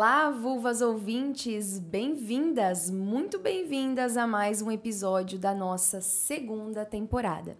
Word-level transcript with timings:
Olá, 0.00 0.30
vulvas 0.30 0.80
ouvintes! 0.80 1.78
Bem-vindas, 1.78 2.90
muito 2.90 3.38
bem-vindas 3.38 4.16
a 4.16 4.26
mais 4.26 4.62
um 4.62 4.70
episódio 4.70 5.38
da 5.38 5.54
nossa 5.54 6.00
segunda 6.00 6.86
temporada. 6.86 7.58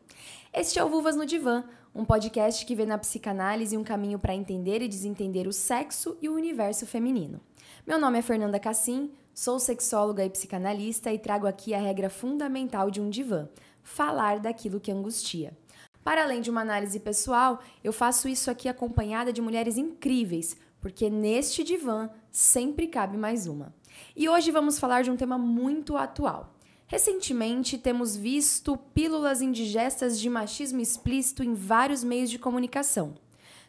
Este 0.50 0.78
é 0.78 0.82
o 0.82 0.88
Vulvas 0.88 1.14
no 1.14 1.26
Divã, 1.26 1.62
um 1.94 2.02
podcast 2.02 2.64
que 2.64 2.74
vê 2.74 2.86
na 2.86 2.96
psicanálise 2.96 3.76
um 3.76 3.84
caminho 3.84 4.18
para 4.18 4.34
entender 4.34 4.80
e 4.80 4.88
desentender 4.88 5.46
o 5.46 5.52
sexo 5.52 6.16
e 6.22 6.30
o 6.30 6.34
universo 6.34 6.86
feminino. 6.86 7.42
Meu 7.86 8.00
nome 8.00 8.20
é 8.20 8.22
Fernanda 8.22 8.58
Cassim, 8.58 9.10
sou 9.34 9.58
sexóloga 9.58 10.24
e 10.24 10.30
psicanalista 10.30 11.12
e 11.12 11.18
trago 11.18 11.46
aqui 11.46 11.74
a 11.74 11.78
regra 11.78 12.08
fundamental 12.08 12.90
de 12.90 13.02
um 13.02 13.10
divã: 13.10 13.50
falar 13.82 14.38
daquilo 14.38 14.80
que 14.80 14.90
angustia. 14.90 15.54
Para 16.02 16.24
além 16.24 16.40
de 16.40 16.48
uma 16.48 16.62
análise 16.62 16.98
pessoal, 16.98 17.60
eu 17.84 17.92
faço 17.92 18.26
isso 18.26 18.50
aqui 18.50 18.66
acompanhada 18.66 19.30
de 19.30 19.42
mulheres 19.42 19.76
incríveis 19.76 20.56
porque 20.80 21.10
neste 21.10 21.62
divã 21.62 22.10
sempre 22.30 22.86
cabe 22.86 23.16
mais 23.16 23.46
uma. 23.46 23.74
E 24.16 24.28
hoje 24.28 24.50
vamos 24.50 24.78
falar 24.78 25.02
de 25.02 25.10
um 25.10 25.16
tema 25.16 25.36
muito 25.36 25.96
atual. 25.96 26.54
Recentemente, 26.86 27.78
temos 27.78 28.16
visto 28.16 28.76
pílulas 28.92 29.40
indigestas 29.40 30.18
de 30.18 30.28
machismo 30.28 30.80
explícito 30.80 31.44
em 31.44 31.54
vários 31.54 32.02
meios 32.02 32.30
de 32.30 32.38
comunicação. 32.38 33.14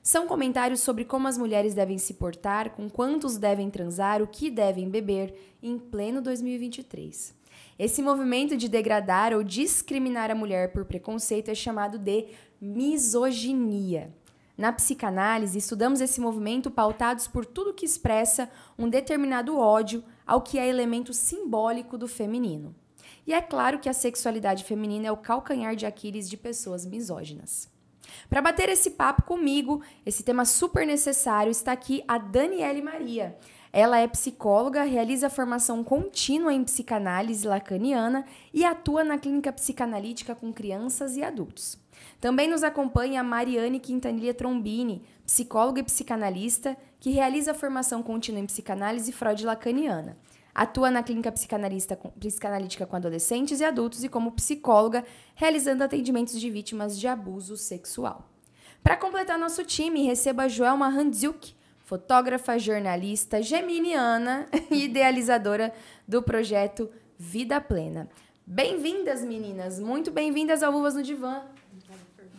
São 0.01 0.25
comentários 0.25 0.79
sobre 0.79 1.05
como 1.05 1.27
as 1.27 1.37
mulheres 1.37 1.75
devem 1.75 1.99
se 1.99 2.15
portar, 2.15 2.71
com 2.71 2.89
quantos 2.89 3.37
devem 3.37 3.69
transar, 3.69 4.23
o 4.23 4.27
que 4.27 4.49
devem 4.49 4.89
beber, 4.89 5.35
em 5.61 5.77
pleno 5.77 6.19
2023. 6.19 7.35
Esse 7.77 8.01
movimento 8.01 8.57
de 8.57 8.67
degradar 8.67 9.33
ou 9.33 9.43
discriminar 9.43 10.31
a 10.31 10.35
mulher 10.35 10.71
por 10.71 10.85
preconceito 10.85 11.49
é 11.49 11.55
chamado 11.55 11.99
de 11.99 12.25
misoginia. 12.59 14.11
Na 14.61 14.71
psicanálise, 14.71 15.57
estudamos 15.57 16.01
esse 16.01 16.21
movimento 16.21 16.69
pautados 16.69 17.27
por 17.27 17.47
tudo 17.47 17.73
que 17.73 17.83
expressa 17.83 18.47
um 18.77 18.87
determinado 18.87 19.57
ódio 19.57 20.03
ao 20.23 20.39
que 20.39 20.59
é 20.59 20.69
elemento 20.69 21.15
simbólico 21.15 21.97
do 21.97 22.07
feminino. 22.07 22.75
E 23.25 23.33
é 23.33 23.41
claro 23.41 23.79
que 23.79 23.89
a 23.89 23.93
sexualidade 23.93 24.63
feminina 24.63 25.07
é 25.07 25.11
o 25.11 25.17
calcanhar 25.17 25.75
de 25.75 25.87
Aquiles 25.87 26.29
de 26.29 26.37
pessoas 26.37 26.85
misóginas. 26.85 27.71
Para 28.29 28.39
bater 28.39 28.69
esse 28.69 28.91
papo 28.91 29.23
comigo, 29.23 29.81
esse 30.05 30.21
tema 30.21 30.45
super 30.45 30.85
necessário, 30.85 31.49
está 31.49 31.71
aqui 31.71 32.03
a 32.07 32.19
Daniele 32.19 32.83
Maria. 32.83 33.35
Ela 33.73 33.97
é 33.97 34.07
psicóloga, 34.07 34.83
realiza 34.83 35.27
formação 35.27 35.83
contínua 35.83 36.53
em 36.53 36.63
psicanálise 36.63 37.47
lacaniana 37.47 38.25
e 38.53 38.63
atua 38.63 39.03
na 39.03 39.17
clínica 39.17 39.51
psicanalítica 39.51 40.35
com 40.35 40.53
crianças 40.53 41.17
e 41.17 41.23
adultos. 41.23 41.79
Também 42.19 42.47
nos 42.47 42.63
acompanha 42.63 43.21
a 43.21 43.23
Mariane 43.23 43.79
Quintanilha 43.79 44.33
Trombini, 44.33 45.03
psicóloga 45.25 45.79
e 45.79 45.83
psicanalista, 45.83 46.77
que 46.99 47.09
realiza 47.09 47.53
formação 47.53 48.03
contínua 48.03 48.39
em 48.39 48.45
psicanálise 48.45 49.11
Freud 49.11 49.45
lacaniana. 49.45 50.17
Atua 50.53 50.91
na 50.91 51.01
clínica 51.01 51.31
psicanalítica 51.31 52.85
com 52.85 52.95
adolescentes 52.95 53.61
e 53.61 53.63
adultos 53.63 54.03
e 54.03 54.09
como 54.09 54.33
psicóloga, 54.33 55.05
realizando 55.33 55.83
atendimentos 55.83 56.39
de 56.39 56.49
vítimas 56.49 56.99
de 56.99 57.07
abuso 57.07 57.55
sexual. 57.55 58.29
Para 58.83 58.97
completar 58.97 59.39
nosso 59.39 59.63
time, 59.63 60.05
receba 60.05 60.43
a 60.43 60.47
Joelma 60.47 60.87
Handzuk, 60.87 61.55
fotógrafa, 61.79 62.57
jornalista, 62.57 63.41
geminiana 63.41 64.47
e 64.69 64.85
idealizadora 64.85 65.73
do 66.07 66.21
projeto 66.21 66.89
Vida 67.17 67.61
Plena. 67.61 68.09
Bem-vindas, 68.45 69.23
meninas! 69.23 69.79
Muito 69.79 70.11
bem-vindas 70.11 70.63
ao 70.63 70.73
Uvas 70.73 70.95
no 70.95 71.03
Divã. 71.03 71.43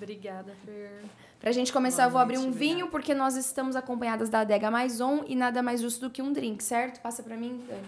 Obrigada, 0.02 0.52
Fer. 0.64 1.04
Pra 1.38 1.52
gente 1.52 1.72
começar, 1.72 2.02
Boa 2.02 2.08
eu 2.08 2.10
vou 2.10 2.20
abrir 2.20 2.38
um 2.38 2.42
noite, 2.42 2.58
vinho, 2.58 2.88
porque 2.88 3.14
nós 3.14 3.36
estamos 3.36 3.76
acompanhadas 3.76 4.28
da 4.28 4.40
Adega 4.40 4.68
Maison 4.68 5.22
e 5.28 5.36
nada 5.36 5.62
mais 5.62 5.80
justo 5.80 6.00
do 6.00 6.10
que 6.10 6.20
um 6.20 6.32
drink, 6.32 6.62
certo? 6.62 7.00
Passa 7.00 7.22
pra 7.22 7.36
mim, 7.36 7.64
Dani. 7.68 7.86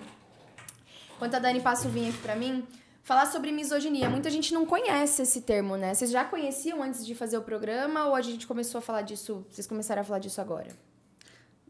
Enquanto 1.16 1.34
a 1.34 1.38
Dani 1.40 1.60
passa 1.60 1.88
o 1.88 1.90
vinho 1.90 2.10
aqui 2.10 2.18
pra 2.18 2.36
mim, 2.36 2.64
falar 3.02 3.26
sobre 3.26 3.50
misoginia. 3.50 4.08
Muita 4.08 4.30
gente 4.30 4.54
não 4.54 4.64
conhece 4.64 5.22
esse 5.22 5.40
termo, 5.40 5.76
né? 5.76 5.92
Vocês 5.92 6.08
já 6.08 6.24
conheciam 6.24 6.84
antes 6.84 7.04
de 7.04 7.16
fazer 7.16 7.36
o 7.36 7.42
programa 7.42 8.06
ou 8.06 8.14
a 8.14 8.22
gente 8.22 8.46
começou 8.46 8.78
a 8.78 8.82
falar 8.82 9.02
disso? 9.02 9.44
Vocês 9.50 9.66
começaram 9.66 10.02
a 10.02 10.04
falar 10.04 10.20
disso 10.20 10.40
agora? 10.40 10.68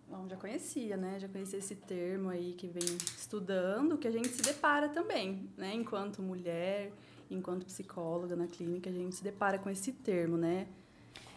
Bom, 0.07 0.29
já 0.29 0.37
conhecia, 0.37 0.99
né? 0.99 1.19
Já 1.19 1.27
conhecia 1.27 1.59
esse 1.59 1.75
termo 1.75 2.29
aí 2.29 2.53
que 2.53 2.67
vem 2.67 2.99
estudando, 3.17 3.97
que 3.97 4.07
a 4.07 4.11
gente 4.11 4.29
se 4.29 4.43
depara 4.43 4.91
também, 4.91 5.49
né? 5.57 5.73
Enquanto 5.75 6.21
mulher, 6.21 6.93
enquanto 7.31 7.67
psicóloga 7.67 8.37
na 8.37 8.47
clínica, 8.47 8.91
a 8.91 8.93
gente 8.93 9.15
se 9.15 9.25
depara 9.25 9.59
com 9.59 9.71
esse 9.71 9.93
termo, 9.93 10.37
né? 10.37 10.67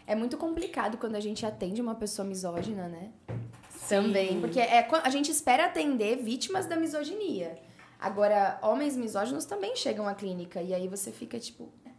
É 0.06 0.16
muito 0.16 0.38
complicado 0.38 0.98
quando 0.98 1.16
a 1.16 1.20
gente 1.20 1.46
atende 1.46 1.82
uma 1.82 1.96
pessoa 1.96 2.26
misógina, 2.26 2.88
né? 2.88 3.12
Sim. 3.70 3.88
Também. 3.88 4.40
Porque 4.40 4.60
é, 4.60 4.88
a 5.04 5.10
gente 5.10 5.30
espera 5.32 5.66
atender 5.66 6.18
vítimas 6.18 6.66
da 6.66 6.78
misoginia. 6.78 7.58
Agora, 8.00 8.60
homens 8.62 8.96
misóginos 8.96 9.46
também 9.46 9.76
chegam 9.76 10.08
à 10.08 10.14
clínica. 10.14 10.62
E 10.62 10.74
aí 10.74 10.88
você 10.88 11.12
fica 11.12 11.40
tipo. 11.40 11.70
É, 11.86 11.90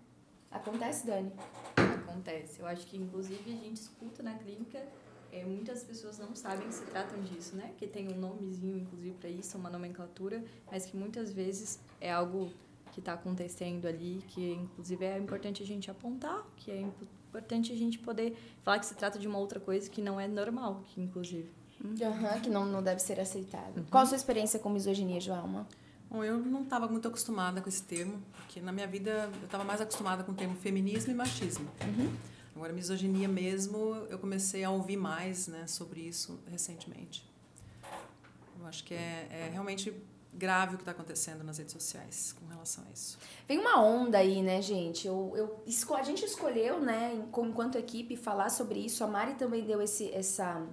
acontece, 0.51 1.07
Dani? 1.07 1.33
Acontece. 1.77 2.61
Eu 2.61 2.67
acho 2.67 2.87
que, 2.87 2.97
inclusive, 2.97 3.51
a 3.51 3.65
gente 3.65 3.77
escuta 3.77 4.23
na 4.23 4.35
clínica. 4.35 4.83
É, 5.31 5.45
muitas 5.45 5.85
pessoas 5.85 6.19
não 6.19 6.35
sabem 6.35 6.67
que 6.69 6.75
se 6.75 6.85
tratam 6.87 7.21
disso, 7.21 7.57
né? 7.57 7.73
Que 7.77 7.87
tem 7.87 8.09
um 8.09 8.17
nomezinho, 8.17 8.79
inclusive, 8.79 9.15
para 9.17 9.29
isso, 9.29 9.59
uma 9.59 9.69
nomenclatura, 9.69 10.43
mas 10.71 10.87
que 10.87 10.97
muitas 10.97 11.31
vezes 11.31 11.79
é 12.01 12.11
algo 12.11 12.51
que 12.99 13.01
está 13.01 13.13
acontecendo 13.13 13.87
ali, 13.87 14.25
que 14.29 14.55
inclusive 14.55 15.05
é 15.05 15.17
importante 15.17 15.63
a 15.63 15.67
gente 15.67 15.89
apontar, 15.89 16.45
que 16.57 16.71
é 16.71 16.81
importante 16.81 17.73
a 17.73 17.77
gente 17.77 17.99
poder 17.99 18.37
falar 18.65 18.81
que 18.81 18.87
se 18.87 18.95
trata 18.95 19.19
de 19.19 19.29
uma 19.29 19.39
outra 19.39 19.61
coisa 19.61 19.89
que 19.89 20.03
não 20.03 20.19
é 20.19 20.27
normal, 20.27 20.83
que 20.89 21.01
inclusive. 21.01 21.49
Uhum, 21.83 21.95
que 22.43 22.51
não, 22.51 22.67
não 22.67 22.83
deve 22.83 23.01
ser 23.01 23.21
aceitado. 23.21 23.77
Uhum. 23.77 23.85
Qual 23.85 24.03
a 24.03 24.07
sua 24.07 24.17
experiência 24.17 24.59
com 24.59 24.69
misoginia, 24.69 25.21
Joelma? 25.21 25.65
Bom, 26.11 26.25
eu 26.25 26.39
não 26.39 26.65
estava 26.65 26.89
muito 26.89 27.07
acostumada 27.07 27.61
com 27.61 27.69
esse 27.69 27.83
termo, 27.83 28.21
porque 28.33 28.61
na 28.61 28.73
minha 28.73 28.87
vida 28.87 29.31
eu 29.41 29.45
estava 29.45 29.63
mais 29.63 29.81
acostumada 29.81 30.25
com 30.25 30.33
o 30.33 30.35
termo 30.35 30.57
feminismo 30.57 31.13
e 31.13 31.15
machismo. 31.15 31.71
Uhum. 31.85 32.13
Agora, 32.57 32.73
misoginia 32.73 33.29
mesmo, 33.29 33.95
eu 34.11 34.19
comecei 34.19 34.65
a 34.65 34.71
ouvir 34.71 34.97
mais 34.97 35.47
né, 35.47 35.69
sobre 35.69 36.01
isso 36.01 36.41
recentemente. 36.51 37.25
Eu 38.59 38.67
acho 38.67 38.83
que 38.83 38.95
é, 38.95 39.29
é 39.31 39.51
realmente 39.53 39.95
grave 40.39 40.75
o 40.75 40.79
que 40.79 40.83
está 40.83 40.93
acontecendo 40.93 41.43
nas 41.43 41.59
redes 41.59 41.73
sociais 41.73 42.33
com 42.33 42.47
relação 42.47 42.85
a 42.89 42.93
isso. 42.93 43.19
Vem 43.47 43.59
uma 43.59 43.83
onda 43.83 44.19
aí, 44.19 44.43
né, 44.43 44.63
gente? 44.63 45.07
Eu, 45.07 45.33
eu, 45.37 45.63
a 45.97 46.03
gente 46.03 46.25
escolheu, 46.25 46.81
né, 46.81 47.13
enquanto 47.15 47.77
equipe, 47.77 48.17
falar 48.17 48.49
sobre 48.49 48.79
isso. 48.79 49.03
A 49.03 49.07
Mari 49.07 49.35
também 49.35 49.65
deu 49.65 49.83
esse, 49.83 50.11
essa 50.15 50.65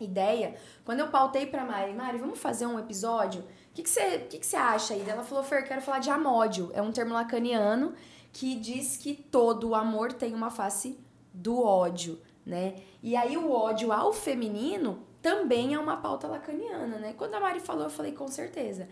ideia. 0.00 0.56
Quando 0.84 1.00
eu 1.00 1.08
pautei 1.08 1.46
para 1.46 1.64
Mari, 1.64 1.92
Mari, 1.92 2.18
vamos 2.18 2.38
fazer 2.38 2.66
um 2.66 2.78
episódio? 2.78 3.42
O 3.42 3.74
que, 3.74 3.82
que, 3.82 3.90
você, 3.90 4.18
que, 4.18 4.38
que 4.38 4.46
você 4.46 4.56
acha 4.56 4.94
aí? 4.94 5.04
Ela 5.08 5.22
falou, 5.22 5.44
Fer, 5.44 5.64
quero 5.64 5.82
falar 5.82 5.98
de 5.98 6.10
amódio. 6.10 6.70
É 6.74 6.82
um 6.82 6.90
termo 6.90 7.12
lacaniano 7.12 7.94
que 8.32 8.54
diz 8.54 8.96
que 8.96 9.14
todo 9.14 9.74
amor 9.74 10.12
tem 10.12 10.34
uma 10.34 10.50
face 10.50 10.98
do 11.34 11.62
ódio, 11.62 12.20
né? 12.44 12.76
E 13.02 13.14
aí 13.14 13.36
o 13.36 13.50
ódio 13.50 13.92
ao 13.92 14.12
feminino 14.12 15.11
também 15.22 15.72
é 15.72 15.78
uma 15.78 15.96
pauta 15.98 16.26
lacaniana, 16.26 16.98
né? 16.98 17.14
Quando 17.16 17.34
a 17.34 17.40
Mari 17.40 17.60
falou, 17.60 17.84
eu 17.84 17.90
falei 17.90 18.12
com 18.12 18.26
certeza. 18.26 18.88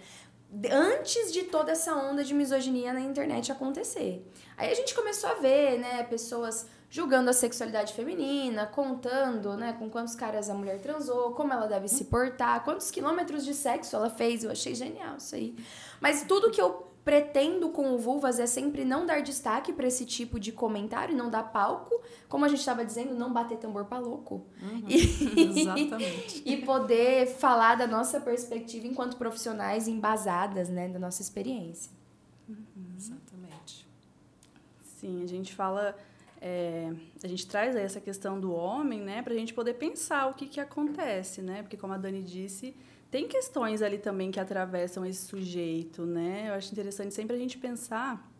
Antes 0.71 1.33
de 1.33 1.45
toda 1.45 1.73
essa 1.73 1.95
onda 1.95 2.25
de 2.25 2.33
misoginia 2.33 2.93
na 2.93 3.01
internet 3.01 3.53
acontecer. 3.53 4.25
Aí 4.57 4.71
a 4.71 4.75
gente 4.75 4.95
começou 4.95 5.31
a 5.31 5.35
ver, 5.35 5.79
né, 5.79 6.03
pessoas 6.05 6.67
julgando 6.89 7.31
a 7.31 7.33
sexualidade 7.33 7.93
feminina, 7.93 8.67
contando, 8.67 9.57
né, 9.57 9.77
com 9.79 9.89
quantos 9.89 10.17
caras 10.17 10.51
a 10.51 10.55
mulher 10.55 10.81
transou, 10.81 11.33
como 11.33 11.53
ela 11.53 11.67
deve 11.67 11.87
se 11.87 12.05
portar, 12.05 12.65
quantos 12.65 12.91
quilômetros 12.91 13.45
de 13.45 13.55
sexo 13.55 13.95
ela 13.95 14.11
fez. 14.11 14.43
Eu 14.43 14.51
achei 14.51 14.75
genial 14.75 15.17
isso 15.17 15.35
aí. 15.37 15.55
Mas 16.01 16.25
tudo 16.25 16.51
que 16.51 16.61
eu 16.61 16.90
pretendo 17.05 17.71
com 17.71 17.93
o 17.93 17.99
Vulvas 17.99 18.39
é 18.39 18.47
sempre 18.47 18.85
não 18.85 19.07
dar 19.07 19.23
destaque 19.23 19.73
para 19.73 19.87
esse 19.87 20.05
tipo 20.05 20.39
de 20.39 20.53
comentário, 20.53 21.17
não 21.17 21.31
dar 21.31 21.45
palco, 21.45 22.01
como 22.29 22.45
a 22.45 22.49
gente 22.49 22.61
estava 22.61 22.85
dizendo, 22.85 23.15
não 23.15 23.33
bater 23.33 23.59
tambor 23.59 23.87
para 23.87 23.99
louco. 23.99 24.47
Uhum, 24.63 24.85
e, 24.89 25.59
exatamente. 25.61 26.43
e 26.45 26.65
poder 26.65 27.27
falar 27.27 27.77
da 27.77 27.87
nossa 27.87 28.21
perspectiva 28.21 28.87
enquanto 28.87 29.17
profissionais 29.17 29.89
embasadas, 29.89 30.69
né, 30.69 30.89
da 30.89 30.99
nossa 30.99 31.23
experiência. 31.23 31.91
Uhum. 32.49 32.57
Exatamente. 32.97 33.89
Sim, 34.99 35.23
a 35.23 35.27
gente 35.27 35.55
fala 35.55 35.97
é, 36.41 36.91
a 37.23 37.29
gente 37.29 37.47
traz 37.47 37.77
aí 37.77 37.83
essa 37.83 38.01
questão 38.01 38.41
do 38.41 38.53
homem, 38.53 39.01
né, 39.01 39.21
para 39.21 39.35
a 39.35 39.37
gente 39.37 39.53
poder 39.53 39.75
pensar 39.75 40.31
o 40.31 40.35
que, 40.35 40.47
que 40.47 40.59
acontece, 40.59 41.43
né? 41.43 41.63
Porque, 41.63 41.77
como 41.77 41.93
a 41.93 41.99
Dani 41.99 42.23
disse, 42.23 42.75
tem 43.11 43.27
questões 43.27 43.83
ali 43.83 43.99
também 43.99 44.31
que 44.31 44.39
atravessam 44.39 45.05
esse 45.05 45.27
sujeito, 45.27 46.07
né? 46.07 46.47
Eu 46.49 46.55
acho 46.55 46.73
interessante 46.73 47.13
sempre 47.13 47.35
a 47.35 47.39
gente 47.39 47.59
pensar, 47.59 48.31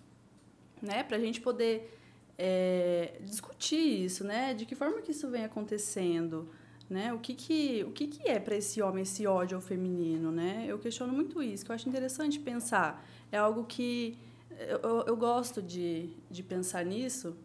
né, 0.81 1.03
para 1.03 1.17
a 1.17 1.21
gente 1.21 1.41
poder 1.41 1.99
é, 2.39 3.19
discutir 3.21 4.05
isso, 4.05 4.25
né? 4.25 4.55
De 4.55 4.65
que 4.65 4.75
forma 4.75 5.03
que 5.03 5.11
isso 5.11 5.29
vem 5.29 5.45
acontecendo, 5.45 6.49
né? 6.89 7.13
O 7.13 7.19
que 7.19 7.35
que, 7.35 7.85
o 7.85 7.91
que, 7.91 8.07
que 8.07 8.29
é 8.29 8.39
para 8.39 8.57
esse 8.57 8.81
homem 8.81 9.03
esse 9.03 9.27
ódio 9.27 9.57
ao 9.57 9.61
feminino, 9.61 10.31
né? 10.31 10.65
Eu 10.69 10.79
questiono 10.79 11.13
muito 11.13 11.43
isso, 11.43 11.65
que 11.65 11.71
eu 11.71 11.75
acho 11.75 11.89
interessante 11.89 12.39
pensar. 12.39 13.05
É 13.33 13.39
algo 13.39 13.65
que 13.65 14.17
eu, 14.51 15.05
eu, 15.07 15.17
gosto 15.17 15.61
de, 15.61 16.11
de 16.31 16.43
pensar 16.43 16.85
nisso, 16.85 17.37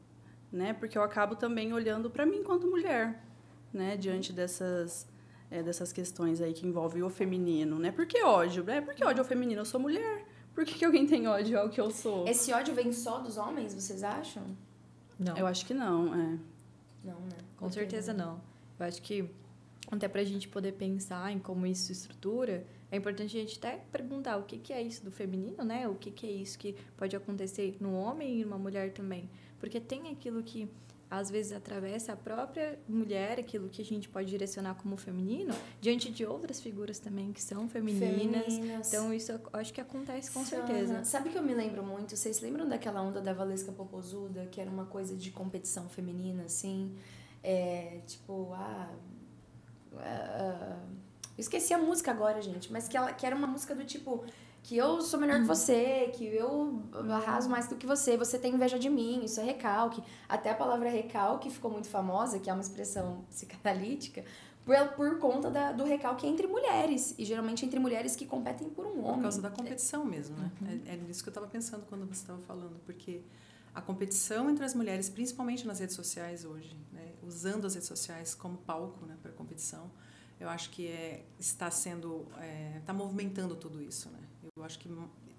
né? 0.52 0.74
Porque 0.74 0.98
eu 0.98 1.04
acabo 1.04 1.36
também 1.36 1.74
olhando 1.74 2.10
para 2.10 2.26
mim 2.26 2.38
enquanto 2.38 2.68
mulher, 2.68 3.24
né? 3.74 3.98
Diante 3.98 4.32
dessas 4.32 5.08
é, 5.50 5.62
dessas 5.64 5.92
questões 5.92 6.42
aí 6.42 6.54
que 6.54 6.66
envolvem 6.66 7.04
o 7.04 7.10
feminino, 7.10 7.78
né? 7.80 7.92
Por 7.92 8.06
que 8.06 8.24
ódio? 8.24 8.70
É, 8.70 8.82
por 8.82 8.94
que 8.94 9.04
ódio 9.04 9.22
ao 9.22 9.28
feminino? 9.28 9.62
Eu 9.62 9.66
sou 9.66 9.80
mulher. 9.80 10.26
Por 10.54 10.64
que, 10.64 10.74
que 10.74 10.86
alguém 10.86 11.06
tem 11.06 11.28
ódio 11.28 11.60
ao 11.60 11.70
que 11.70 11.80
eu 11.80 11.92
sou? 11.92 12.28
Esse 12.28 12.54
ódio 12.54 12.74
vem 12.74 12.92
só 12.94 13.20
dos 13.20 13.38
homens, 13.38 13.74
vocês 13.74 14.04
acham? 14.04 14.44
Não. 15.20 15.38
Eu 15.38 15.46
acho 15.46 15.66
que 15.66 15.74
não, 15.74 16.14
é. 16.14 16.40
Não, 17.04 17.20
né? 17.20 17.38
Com 17.58 17.70
certeza 17.70 18.14
não. 18.14 18.42
Eu 18.80 18.86
acho 18.86 19.02
que 19.02 19.30
até 19.92 20.08
para 20.08 20.22
a 20.22 20.24
gente 20.24 20.48
poder 20.48 20.74
pensar 20.74 21.32
em 21.32 21.40
como 21.40 21.66
isso 21.66 21.92
estrutura, 21.92 22.66
é 22.92 22.98
importante 22.98 23.38
a 23.38 23.40
gente 23.42 23.58
até 23.58 23.78
perguntar 23.92 24.38
o 24.38 24.44
que, 24.44 24.58
que 24.58 24.74
é 24.74 24.82
isso 24.82 25.04
do 25.04 25.12
feminino, 25.12 25.64
né? 25.64 25.88
O 25.88 25.96
que, 25.96 26.10
que 26.10 26.26
é 26.26 26.32
isso 26.32 26.58
que 26.58 26.76
pode 26.98 27.16
acontecer 27.16 27.78
no 27.80 27.94
homem 27.94 28.40
e 28.40 28.46
numa 28.46 28.58
mulher 28.58 28.94
também. 28.94 29.30
Porque 29.60 29.80
tem 29.80 30.10
aquilo 30.10 30.42
que 30.42 30.70
às 31.10 31.30
vezes 31.30 31.52
atravessa 31.52 32.14
a 32.14 32.16
própria 32.16 32.80
mulher, 32.88 33.40
aquilo 33.40 33.70
que 33.70 33.82
a 33.82 33.86
gente 33.86 34.10
pode 34.10 34.28
direcionar 34.28 34.76
como 34.76 34.98
feminino, 34.98 35.54
diante 35.80 36.12
de 36.12 36.26
outras 36.26 36.60
figuras 36.60 37.00
também 37.00 37.32
que 37.32 37.42
são 37.42 37.70
femininas. 37.70 38.46
Femininas. 38.46 38.88
Então, 38.88 39.14
isso 39.14 39.32
eu 39.32 39.40
acho 39.54 39.74
que 39.74 39.80
acontece 39.80 40.32
com 40.32 40.44
Sana. 40.44 40.66
certeza. 40.66 41.06
Sabe 41.06 41.30
que 41.30 41.38
eu 41.38 41.44
me 41.44 41.54
lembro 41.54 41.84
muito? 41.84 42.16
Vocês 42.16 42.42
lembram 42.42 42.68
daquela 42.68 43.02
onda 43.02 43.22
da 43.22 43.34
Valesca 43.34 43.72
Popozuda, 43.72 44.48
que 44.48 44.60
era 44.60 44.70
uma 44.70 44.86
coisa 44.86 45.16
de 45.16 45.32
competição 45.32 45.88
feminina, 45.88 46.44
assim? 46.44 46.96
É, 47.44 48.02
tipo, 48.08 48.52
ah. 48.54 48.92
ah, 49.98 50.80
eu 51.38 51.42
esqueci 51.42 51.74
a 51.74 51.78
música 51.78 52.10
agora, 52.12 52.42
gente, 52.42 52.72
mas 52.72 52.88
que, 52.88 52.98
ela, 52.98 53.14
que 53.14 53.26
era 53.26 53.36
uma 53.36 53.48
música 53.48 53.76
do 53.76 53.86
tipo 53.86 54.26
que 54.66 54.76
eu 54.76 55.00
sou 55.00 55.20
melhor 55.20 55.40
que 55.40 55.46
você, 55.46 56.10
que 56.16 56.26
eu 56.26 56.82
arraso 57.12 57.48
mais 57.48 57.68
do 57.68 57.76
que 57.76 57.86
você, 57.86 58.18
você 58.18 58.40
tem 58.40 58.56
inveja 58.56 58.80
de 58.80 58.90
mim, 58.90 59.24
isso 59.24 59.40
é 59.40 59.44
recalque. 59.44 60.02
Até 60.28 60.50
a 60.50 60.56
palavra 60.56 60.90
recalque 60.90 61.52
ficou 61.52 61.70
muito 61.70 61.88
famosa, 61.88 62.40
que 62.40 62.50
é 62.50 62.54
uma 62.54 62.64
expressão 62.64 63.24
psicanalítica, 63.30 64.26
por, 64.66 64.76
por 64.96 65.20
conta 65.20 65.52
da, 65.52 65.72
do 65.72 65.84
recalque 65.84 66.26
entre 66.26 66.48
mulheres, 66.48 67.14
e 67.16 67.24
geralmente 67.24 67.64
entre 67.64 67.78
mulheres 67.78 68.16
que 68.16 68.26
competem 68.26 68.68
por 68.68 68.88
um 68.88 69.04
homem. 69.04 69.14
Por 69.18 69.22
causa 69.22 69.40
da 69.40 69.52
competição 69.52 70.04
mesmo, 70.04 70.36
né? 70.36 70.52
É, 70.88 70.94
é 70.94 70.98
nisso 70.98 71.22
que 71.22 71.30
eu 71.30 71.32
estava 71.32 71.46
pensando 71.46 71.86
quando 71.88 72.08
você 72.08 72.22
estava 72.22 72.42
falando, 72.42 72.80
porque 72.88 73.22
a 73.72 73.82
competição 73.82 74.50
entre 74.50 74.66
as 74.66 74.74
mulheres, 74.74 75.12
principalmente 75.12 75.68
nas 75.68 75.78
redes 75.78 75.96
sociais 75.96 76.44
hoje, 76.44 76.76
né? 76.92 77.12
usando 77.22 77.68
as 77.68 77.76
redes 77.76 77.88
sociais 77.88 78.34
como 78.34 78.58
palco 78.58 79.06
né, 79.06 79.16
para 79.22 79.32
competição, 79.32 79.92
eu 80.40 80.50
acho 80.50 80.72
que 80.72 80.88
é, 80.88 81.24
está 81.40 81.70
sendo, 81.70 82.26
está 82.80 82.94
é, 82.94 82.96
movimentando 82.96 83.56
tudo 83.56 83.80
isso, 83.80 84.10
né? 84.10 84.20
Eu 84.58 84.64
acho 84.64 84.80
que 84.80 84.90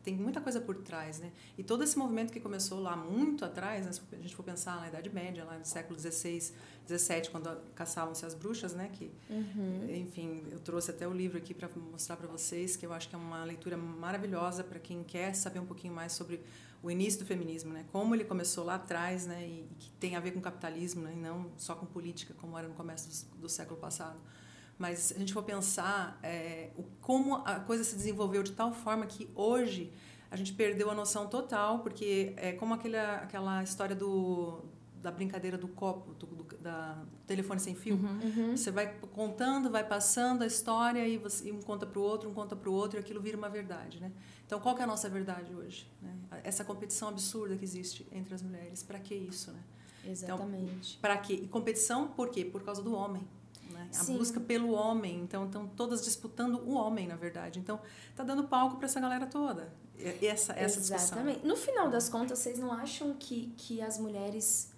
tem 0.02 0.14
muita 0.14 0.42
coisa 0.42 0.60
por 0.60 0.76
trás, 0.76 1.18
né? 1.18 1.32
E 1.56 1.64
todo 1.64 1.82
esse 1.82 1.96
movimento 1.96 2.30
que 2.30 2.38
começou 2.38 2.78
lá 2.78 2.94
muito 2.94 3.46
atrás, 3.46 3.86
né? 3.86 3.92
se 3.92 4.02
a 4.12 4.16
gente 4.16 4.36
for 4.36 4.42
pensar 4.42 4.78
na 4.78 4.88
Idade 4.88 5.08
Média, 5.08 5.42
lá 5.42 5.56
no 5.58 5.64
século 5.64 5.98
XVI, 5.98 6.52
XVII, 6.86 7.30
quando 7.32 7.48
caçavam-se 7.74 8.26
as 8.26 8.34
bruxas, 8.34 8.74
né? 8.74 8.90
Que, 8.92 9.10
uhum. 9.30 9.88
enfim, 9.88 10.42
eu 10.50 10.60
trouxe 10.60 10.90
até 10.90 11.08
o 11.08 11.14
livro 11.14 11.38
aqui 11.38 11.54
para 11.54 11.66
mostrar 11.90 12.18
para 12.18 12.28
vocês, 12.28 12.76
que 12.76 12.84
eu 12.84 12.92
acho 12.92 13.08
que 13.08 13.14
é 13.14 13.18
uma 13.18 13.42
leitura 13.42 13.78
maravilhosa 13.78 14.62
para 14.62 14.78
quem 14.78 15.02
quer 15.02 15.34
saber 15.34 15.60
um 15.60 15.66
pouquinho 15.66 15.94
mais 15.94 16.12
sobre 16.12 16.42
o 16.82 16.90
início 16.90 17.20
do 17.20 17.24
feminismo, 17.24 17.72
né? 17.72 17.86
Como 17.90 18.14
ele 18.14 18.24
começou 18.24 18.64
lá 18.64 18.74
atrás, 18.74 19.26
né? 19.26 19.48
E, 19.48 19.66
que 19.78 19.90
tem 19.92 20.14
a 20.14 20.20
ver 20.20 20.32
com 20.32 20.42
capitalismo, 20.42 21.00
né? 21.00 21.14
E 21.14 21.18
não 21.18 21.50
só 21.56 21.74
com 21.74 21.86
política, 21.86 22.34
como 22.34 22.58
era 22.58 22.68
no 22.68 22.74
começo 22.74 23.08
do, 23.30 23.40
do 23.40 23.48
século 23.48 23.80
passado. 23.80 24.20
Mas 24.78 24.98
se 24.98 25.14
a 25.14 25.18
gente 25.18 25.32
for 25.32 25.42
pensar 25.42 26.18
é, 26.22 26.70
como 27.00 27.36
a 27.36 27.60
coisa 27.60 27.82
se 27.82 27.96
desenvolveu 27.96 28.42
de 28.42 28.52
tal 28.52 28.72
forma 28.72 29.06
que 29.06 29.28
hoje 29.34 29.92
a 30.30 30.36
gente 30.36 30.52
perdeu 30.52 30.90
a 30.90 30.94
noção 30.94 31.28
total, 31.28 31.78
porque 31.78 32.34
é 32.36 32.52
como 32.52 32.74
aquela, 32.74 33.16
aquela 33.16 33.62
história 33.62 33.96
do, 33.96 34.62
da 35.00 35.10
brincadeira 35.10 35.56
do 35.56 35.68
copo, 35.68 36.12
do, 36.14 36.26
do 36.26 36.46
da 36.58 36.98
telefone 37.26 37.60
sem 37.60 37.74
fio. 37.74 37.94
Uhum, 37.94 38.20
uhum. 38.22 38.56
Você 38.56 38.70
vai 38.70 38.92
contando, 39.12 39.70
vai 39.70 39.86
passando 39.86 40.42
a 40.42 40.46
história 40.46 41.06
e, 41.06 41.16
você, 41.16 41.48
e 41.48 41.52
um 41.52 41.62
conta 41.62 41.86
para 41.86 41.98
o 41.98 42.02
outro, 42.02 42.28
um 42.28 42.34
conta 42.34 42.56
para 42.56 42.68
o 42.68 42.72
outro 42.72 42.98
e 42.98 43.00
aquilo 43.00 43.20
vira 43.20 43.36
uma 43.36 43.48
verdade, 43.48 44.00
né? 44.00 44.10
Então, 44.44 44.60
qual 44.60 44.74
que 44.74 44.80
é 44.80 44.84
a 44.84 44.86
nossa 44.86 45.08
verdade 45.08 45.54
hoje? 45.54 45.88
Né? 46.02 46.12
Essa 46.42 46.64
competição 46.64 47.08
absurda 47.08 47.56
que 47.56 47.64
existe 47.64 48.06
entre 48.12 48.34
as 48.34 48.42
mulheres. 48.42 48.82
Para 48.82 48.98
que 48.98 49.14
isso, 49.14 49.52
né? 49.52 49.60
Exatamente. 50.04 50.90
Então, 50.90 51.00
para 51.00 51.16
quê? 51.18 51.34
E 51.34 51.48
competição 51.48 52.08
por 52.08 52.30
quê? 52.30 52.44
Por 52.44 52.62
causa 52.62 52.82
do 52.82 52.94
homem 52.94 53.26
a 53.90 54.04
Sim. 54.04 54.16
busca 54.16 54.40
pelo 54.40 54.72
homem. 54.72 55.20
Então, 55.20 55.46
estão 55.46 55.66
todas 55.66 56.04
disputando 56.04 56.56
o 56.66 56.74
homem, 56.74 57.06
na 57.06 57.16
verdade. 57.16 57.58
Então, 57.58 57.80
tá 58.14 58.22
dando 58.22 58.44
palco 58.44 58.76
para 58.76 58.86
essa 58.86 59.00
galera 59.00 59.26
toda. 59.26 59.72
Essa, 59.98 60.52
essa 60.52 60.78
Exatamente. 60.78 61.40
Discussão. 61.40 61.48
No 61.48 61.56
final 61.56 61.88
das 61.88 62.08
contas, 62.08 62.38
vocês 62.38 62.58
não 62.58 62.72
acham 62.72 63.14
que, 63.18 63.52
que 63.56 63.80
as 63.80 63.98
mulheres 63.98 64.70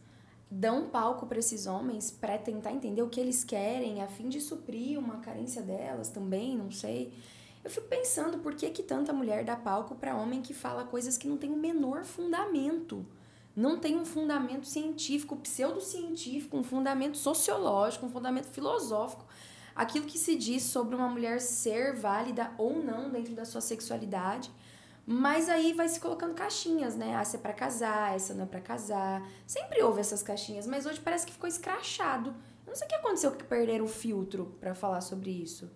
dão 0.50 0.88
palco 0.88 1.26
para 1.26 1.38
esses 1.38 1.66
homens 1.66 2.10
para 2.10 2.38
tentar 2.38 2.72
entender 2.72 3.02
o 3.02 3.08
que 3.08 3.20
eles 3.20 3.44
querem, 3.44 4.02
a 4.02 4.06
fim 4.06 4.28
de 4.28 4.40
suprir 4.40 4.98
uma 4.98 5.18
carência 5.18 5.62
delas 5.62 6.08
também? 6.08 6.56
Não 6.56 6.70
sei. 6.70 7.12
Eu 7.64 7.70
fico 7.70 7.86
pensando 7.86 8.38
por 8.38 8.54
que, 8.54 8.70
que 8.70 8.82
tanta 8.82 9.12
mulher 9.12 9.44
dá 9.44 9.56
palco 9.56 9.94
para 9.94 10.16
homem 10.16 10.40
que 10.40 10.54
fala 10.54 10.84
coisas 10.84 11.18
que 11.18 11.28
não 11.28 11.36
tem 11.36 11.50
o 11.50 11.56
menor 11.56 12.04
fundamento 12.04 13.04
não 13.58 13.76
tem 13.76 13.96
um 13.96 14.04
fundamento 14.04 14.68
científico, 14.68 15.34
pseudocientífico, 15.34 16.56
um 16.56 16.62
fundamento 16.62 17.16
sociológico, 17.16 18.06
um 18.06 18.08
fundamento 18.08 18.46
filosófico. 18.46 19.26
Aquilo 19.74 20.06
que 20.06 20.16
se 20.16 20.36
diz 20.36 20.62
sobre 20.62 20.94
uma 20.94 21.08
mulher 21.08 21.40
ser 21.40 21.92
válida 21.92 22.52
ou 22.56 22.80
não 22.80 23.10
dentro 23.10 23.34
da 23.34 23.44
sua 23.44 23.60
sexualidade. 23.60 24.48
Mas 25.04 25.48
aí 25.48 25.72
vai 25.72 25.88
se 25.88 25.98
colocando 25.98 26.34
caixinhas, 26.34 26.94
né? 26.94 27.16
Ah, 27.16 27.22
essa 27.22 27.36
é 27.36 27.40
pra 27.40 27.52
casar, 27.52 28.14
essa 28.14 28.32
não 28.32 28.44
é 28.44 28.46
pra 28.46 28.60
casar. 28.60 29.28
Sempre 29.44 29.82
houve 29.82 30.00
essas 30.00 30.22
caixinhas, 30.22 30.64
mas 30.64 30.86
hoje 30.86 31.00
parece 31.00 31.26
que 31.26 31.32
ficou 31.32 31.48
escrachado. 31.48 32.30
Eu 32.64 32.70
não 32.70 32.76
sei 32.76 32.86
o 32.86 32.90
que 32.90 32.94
aconteceu 32.94 33.32
que 33.32 33.42
perderam 33.42 33.86
o 33.86 33.88
filtro 33.88 34.56
para 34.60 34.72
falar 34.72 35.00
sobre 35.00 35.30
isso. 35.30 35.68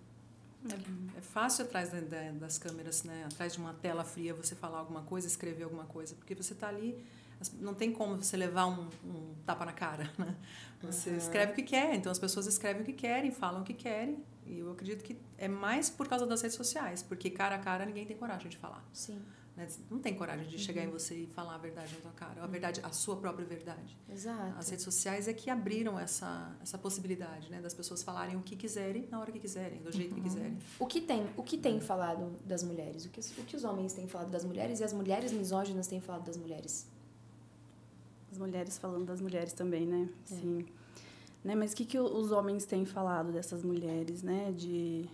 É, 0.70 1.18
é 1.18 1.20
fácil 1.20 1.64
atrás 1.64 1.90
das 2.34 2.58
câmeras, 2.58 3.02
né? 3.02 3.24
Atrás 3.24 3.54
de 3.54 3.58
uma 3.58 3.74
tela 3.74 4.04
fria 4.04 4.32
você 4.32 4.54
falar 4.54 4.78
alguma 4.78 5.02
coisa, 5.02 5.26
escrever 5.26 5.64
alguma 5.64 5.84
coisa, 5.84 6.14
porque 6.14 6.32
você 6.32 6.52
está 6.52 6.68
ali 6.68 7.04
não 7.58 7.74
tem 7.74 7.92
como 7.92 8.16
você 8.16 8.36
levar 8.36 8.66
um, 8.66 8.88
um 9.04 9.34
tapa 9.44 9.64
na 9.64 9.72
cara, 9.72 10.10
né? 10.18 10.36
Você 10.82 11.10
uhum. 11.10 11.16
escreve 11.16 11.52
o 11.52 11.54
que 11.54 11.62
quer, 11.62 11.94
então 11.94 12.10
as 12.10 12.18
pessoas 12.18 12.46
escrevem 12.46 12.82
o 12.82 12.84
que 12.84 12.92
querem, 12.92 13.30
falam 13.30 13.62
o 13.62 13.64
que 13.64 13.74
querem. 13.74 14.22
E 14.46 14.58
eu 14.58 14.70
acredito 14.72 15.04
que 15.04 15.16
é 15.38 15.46
mais 15.46 15.88
por 15.88 16.08
causa 16.08 16.26
das 16.26 16.42
redes 16.42 16.56
sociais, 16.56 17.02
porque 17.02 17.30
cara 17.30 17.54
a 17.54 17.58
cara 17.58 17.86
ninguém 17.86 18.04
tem 18.04 18.16
coragem 18.16 18.48
de 18.48 18.56
falar. 18.56 18.84
Sim. 18.92 19.22
Né? 19.56 19.68
Não 19.90 19.98
tem 19.98 20.14
coragem 20.14 20.46
de 20.46 20.56
uhum. 20.56 20.62
chegar 20.62 20.82
em 20.82 20.88
você 20.88 21.14
e 21.14 21.26
falar 21.26 21.54
a 21.54 21.58
verdade 21.58 21.94
na 21.94 22.00
tua 22.00 22.12
cara, 22.12 22.42
a 22.42 22.46
verdade, 22.46 22.80
a 22.82 22.90
sua 22.90 23.16
própria 23.16 23.46
verdade. 23.46 23.98
Exato. 24.10 24.58
As 24.58 24.70
redes 24.70 24.84
sociais 24.84 25.28
é 25.28 25.32
que 25.32 25.50
abriram 25.50 25.98
essa, 25.98 26.56
essa 26.62 26.78
possibilidade, 26.78 27.50
né, 27.50 27.60
das 27.60 27.74
pessoas 27.74 28.02
falarem 28.02 28.36
o 28.36 28.42
que 28.42 28.56
quiserem 28.56 29.06
na 29.10 29.20
hora 29.20 29.30
que 29.30 29.38
quiserem, 29.38 29.82
do 29.82 29.92
jeito 29.92 30.14
uhum. 30.14 30.22
que 30.22 30.22
quiserem. 30.22 30.58
O 30.78 30.86
que 30.86 31.00
tem, 31.00 31.26
o 31.36 31.42
que 31.42 31.58
tem 31.58 31.80
falado 31.80 32.34
das 32.44 32.62
mulheres? 32.62 33.04
O 33.04 33.10
que, 33.10 33.20
o 33.20 33.44
que 33.44 33.54
os 33.54 33.64
homens 33.64 33.92
têm 33.92 34.08
falado 34.08 34.30
das 34.30 34.44
mulheres 34.44 34.80
e 34.80 34.84
as 34.84 34.92
mulheres 34.92 35.32
misóginas 35.32 35.86
têm 35.86 36.00
falado 36.00 36.24
das 36.24 36.36
mulheres? 36.36 36.90
As 38.32 38.38
mulheres 38.38 38.78
falando 38.78 39.04
das 39.04 39.20
mulheres 39.20 39.52
também, 39.52 39.84
né? 39.84 40.08
É. 40.30 40.34
Sim. 40.34 40.64
Né? 41.44 41.54
Mas 41.54 41.74
o 41.74 41.76
que, 41.76 41.84
que 41.84 41.98
os 41.98 42.32
homens 42.32 42.64
têm 42.64 42.86
falado 42.86 43.30
dessas 43.30 43.62
mulheres, 43.62 44.22
né? 44.22 44.50
De 44.56 45.06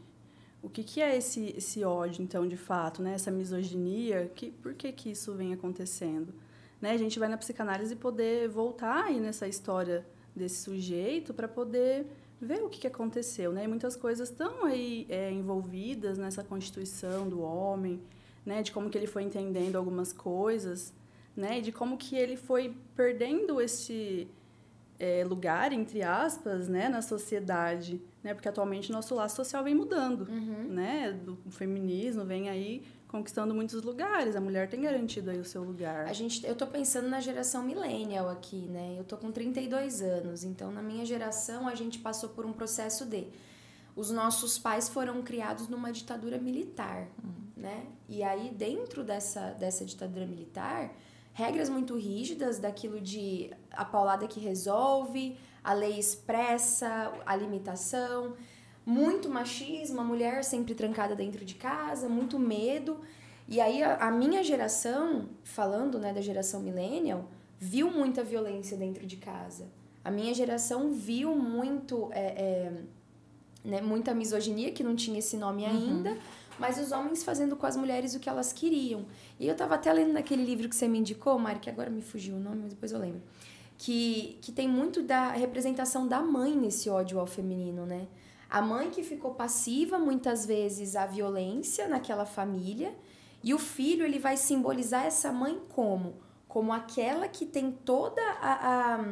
o 0.62 0.68
que, 0.68 0.84
que 0.84 1.00
é 1.00 1.16
esse, 1.16 1.52
esse 1.56 1.82
ódio, 1.82 2.22
então, 2.22 2.46
de 2.46 2.56
fato, 2.56 3.02
né? 3.02 3.14
Essa 3.14 3.32
misoginia, 3.32 4.30
que, 4.36 4.52
por 4.52 4.72
que, 4.74 4.92
que 4.92 5.10
isso 5.10 5.34
vem 5.34 5.52
acontecendo? 5.52 6.32
Né? 6.80 6.92
A 6.92 6.96
gente 6.96 7.18
vai 7.18 7.28
na 7.28 7.36
psicanálise 7.36 7.96
poder 7.96 8.48
voltar 8.48 9.06
aí 9.06 9.18
nessa 9.18 9.48
história 9.48 10.06
desse 10.34 10.62
sujeito 10.62 11.34
para 11.34 11.48
poder 11.48 12.06
ver 12.40 12.62
o 12.62 12.68
que, 12.68 12.78
que 12.78 12.86
aconteceu, 12.86 13.52
né? 13.52 13.64
E 13.64 13.66
muitas 13.66 13.96
coisas 13.96 14.30
estão 14.30 14.64
aí 14.64 15.06
é, 15.08 15.32
envolvidas 15.32 16.18
nessa 16.18 16.44
constituição 16.44 17.28
do 17.28 17.40
homem, 17.40 18.00
né? 18.46 18.62
De 18.62 18.70
como 18.70 18.88
que 18.88 18.96
ele 18.96 19.08
foi 19.08 19.24
entendendo 19.24 19.74
algumas 19.74 20.12
coisas, 20.12 20.92
né? 21.38 21.60
De 21.60 21.70
como 21.70 21.96
que 21.96 22.16
ele 22.16 22.36
foi 22.36 22.74
perdendo 22.96 23.60
esse 23.60 24.28
é, 24.98 25.24
lugar, 25.24 25.72
entre 25.72 26.02
aspas, 26.02 26.68
né, 26.68 26.88
na 26.88 27.00
sociedade, 27.00 28.02
né? 28.22 28.34
Porque 28.34 28.48
atualmente 28.48 28.90
nosso 28.90 29.14
laço 29.14 29.36
social 29.36 29.62
vem 29.62 29.74
mudando, 29.74 30.28
uhum. 30.28 30.64
né? 30.68 31.12
Do 31.12 31.38
feminismo 31.50 32.24
vem 32.24 32.48
aí 32.48 32.82
conquistando 33.06 33.54
muitos 33.54 33.82
lugares. 33.82 34.34
A 34.34 34.40
mulher 34.40 34.68
tem 34.68 34.80
garantido 34.80 35.30
aí 35.30 35.38
o 35.38 35.44
seu 35.44 35.62
lugar. 35.62 36.06
A 36.06 36.12
gente, 36.12 36.44
eu 36.44 36.56
tô 36.56 36.66
pensando 36.66 37.08
na 37.08 37.20
geração 37.20 37.62
millennial 37.62 38.28
aqui, 38.28 38.66
né? 38.68 38.96
Eu 38.98 39.04
tô 39.04 39.16
com 39.16 39.30
32 39.30 40.02
anos, 40.02 40.42
então 40.42 40.72
na 40.72 40.82
minha 40.82 41.06
geração 41.06 41.68
a 41.68 41.74
gente 41.76 42.00
passou 42.00 42.30
por 42.30 42.44
um 42.44 42.52
processo 42.52 43.06
de 43.06 43.28
os 43.94 44.10
nossos 44.10 44.58
pais 44.58 44.88
foram 44.88 45.22
criados 45.22 45.68
numa 45.68 45.90
ditadura 45.92 46.38
militar, 46.38 47.08
uhum. 47.22 47.32
né? 47.56 47.86
E 48.08 48.24
aí 48.24 48.50
dentro 48.50 49.04
dessa 49.04 49.52
dessa 49.52 49.84
ditadura 49.84 50.26
militar, 50.26 50.92
regras 51.38 51.68
muito 51.68 51.96
rígidas 51.96 52.58
daquilo 52.58 53.00
de 53.00 53.50
a 53.70 53.84
paulada 53.84 54.26
que 54.26 54.40
resolve, 54.40 55.36
a 55.62 55.72
lei 55.72 55.96
expressa, 55.96 57.12
a 57.24 57.36
limitação, 57.36 58.34
muito 58.84 59.28
machismo, 59.28 60.00
a 60.00 60.04
mulher 60.04 60.42
sempre 60.42 60.74
trancada 60.74 61.14
dentro 61.14 61.44
de 61.44 61.54
casa, 61.54 62.08
muito 62.08 62.40
medo. 62.40 62.98
E 63.46 63.60
aí 63.60 63.84
a, 63.84 64.08
a 64.08 64.10
minha 64.10 64.42
geração, 64.42 65.28
falando 65.44 65.96
né, 66.00 66.12
da 66.12 66.20
geração 66.20 66.58
millennial, 66.60 67.28
viu 67.56 67.88
muita 67.88 68.24
violência 68.24 68.76
dentro 68.76 69.06
de 69.06 69.16
casa. 69.16 69.68
A 70.04 70.10
minha 70.10 70.34
geração 70.34 70.92
viu 70.92 71.36
muito 71.36 72.08
é, 72.10 72.26
é, 72.46 72.72
né, 73.64 73.80
muita 73.80 74.12
misoginia, 74.12 74.72
que 74.72 74.82
não 74.82 74.96
tinha 74.96 75.20
esse 75.20 75.36
nome 75.36 75.64
Uhum. 76.10 76.18
Mas 76.58 76.78
os 76.78 76.92
homens 76.92 77.22
fazendo 77.22 77.56
com 77.56 77.66
as 77.66 77.76
mulheres 77.76 78.14
o 78.14 78.20
que 78.20 78.28
elas 78.28 78.52
queriam. 78.52 79.06
E 79.38 79.46
eu 79.46 79.54
tava 79.54 79.74
até 79.74 79.92
lendo 79.92 80.12
naquele 80.12 80.44
livro 80.44 80.68
que 80.68 80.74
você 80.74 80.88
me 80.88 80.98
indicou, 80.98 81.38
Mari, 81.38 81.60
que 81.60 81.70
agora 81.70 81.90
me 81.90 82.02
fugiu 82.02 82.36
o 82.36 82.40
nome, 82.40 82.62
mas 82.62 82.70
depois 82.70 82.92
eu 82.92 82.98
lembro. 82.98 83.22
Que, 83.76 84.38
que 84.42 84.50
tem 84.50 84.68
muito 84.68 85.02
da 85.02 85.30
representação 85.30 86.06
da 86.06 86.20
mãe 86.20 86.56
nesse 86.56 86.90
ódio 86.90 87.20
ao 87.20 87.26
feminino, 87.26 87.86
né? 87.86 88.08
A 88.50 88.62
mãe 88.62 88.90
que 88.90 89.02
ficou 89.02 89.34
passiva, 89.34 89.98
muitas 89.98 90.46
vezes, 90.46 90.96
à 90.96 91.06
violência 91.06 91.86
naquela 91.86 92.24
família, 92.24 92.94
e 93.42 93.54
o 93.54 93.58
filho, 93.58 94.04
ele 94.04 94.18
vai 94.18 94.36
simbolizar 94.36 95.04
essa 95.04 95.30
mãe 95.30 95.60
como? 95.68 96.16
Como 96.48 96.72
aquela 96.72 97.28
que 97.28 97.46
tem 97.46 97.70
toda 97.70 98.20
a, 98.40 98.94
a 98.94 99.04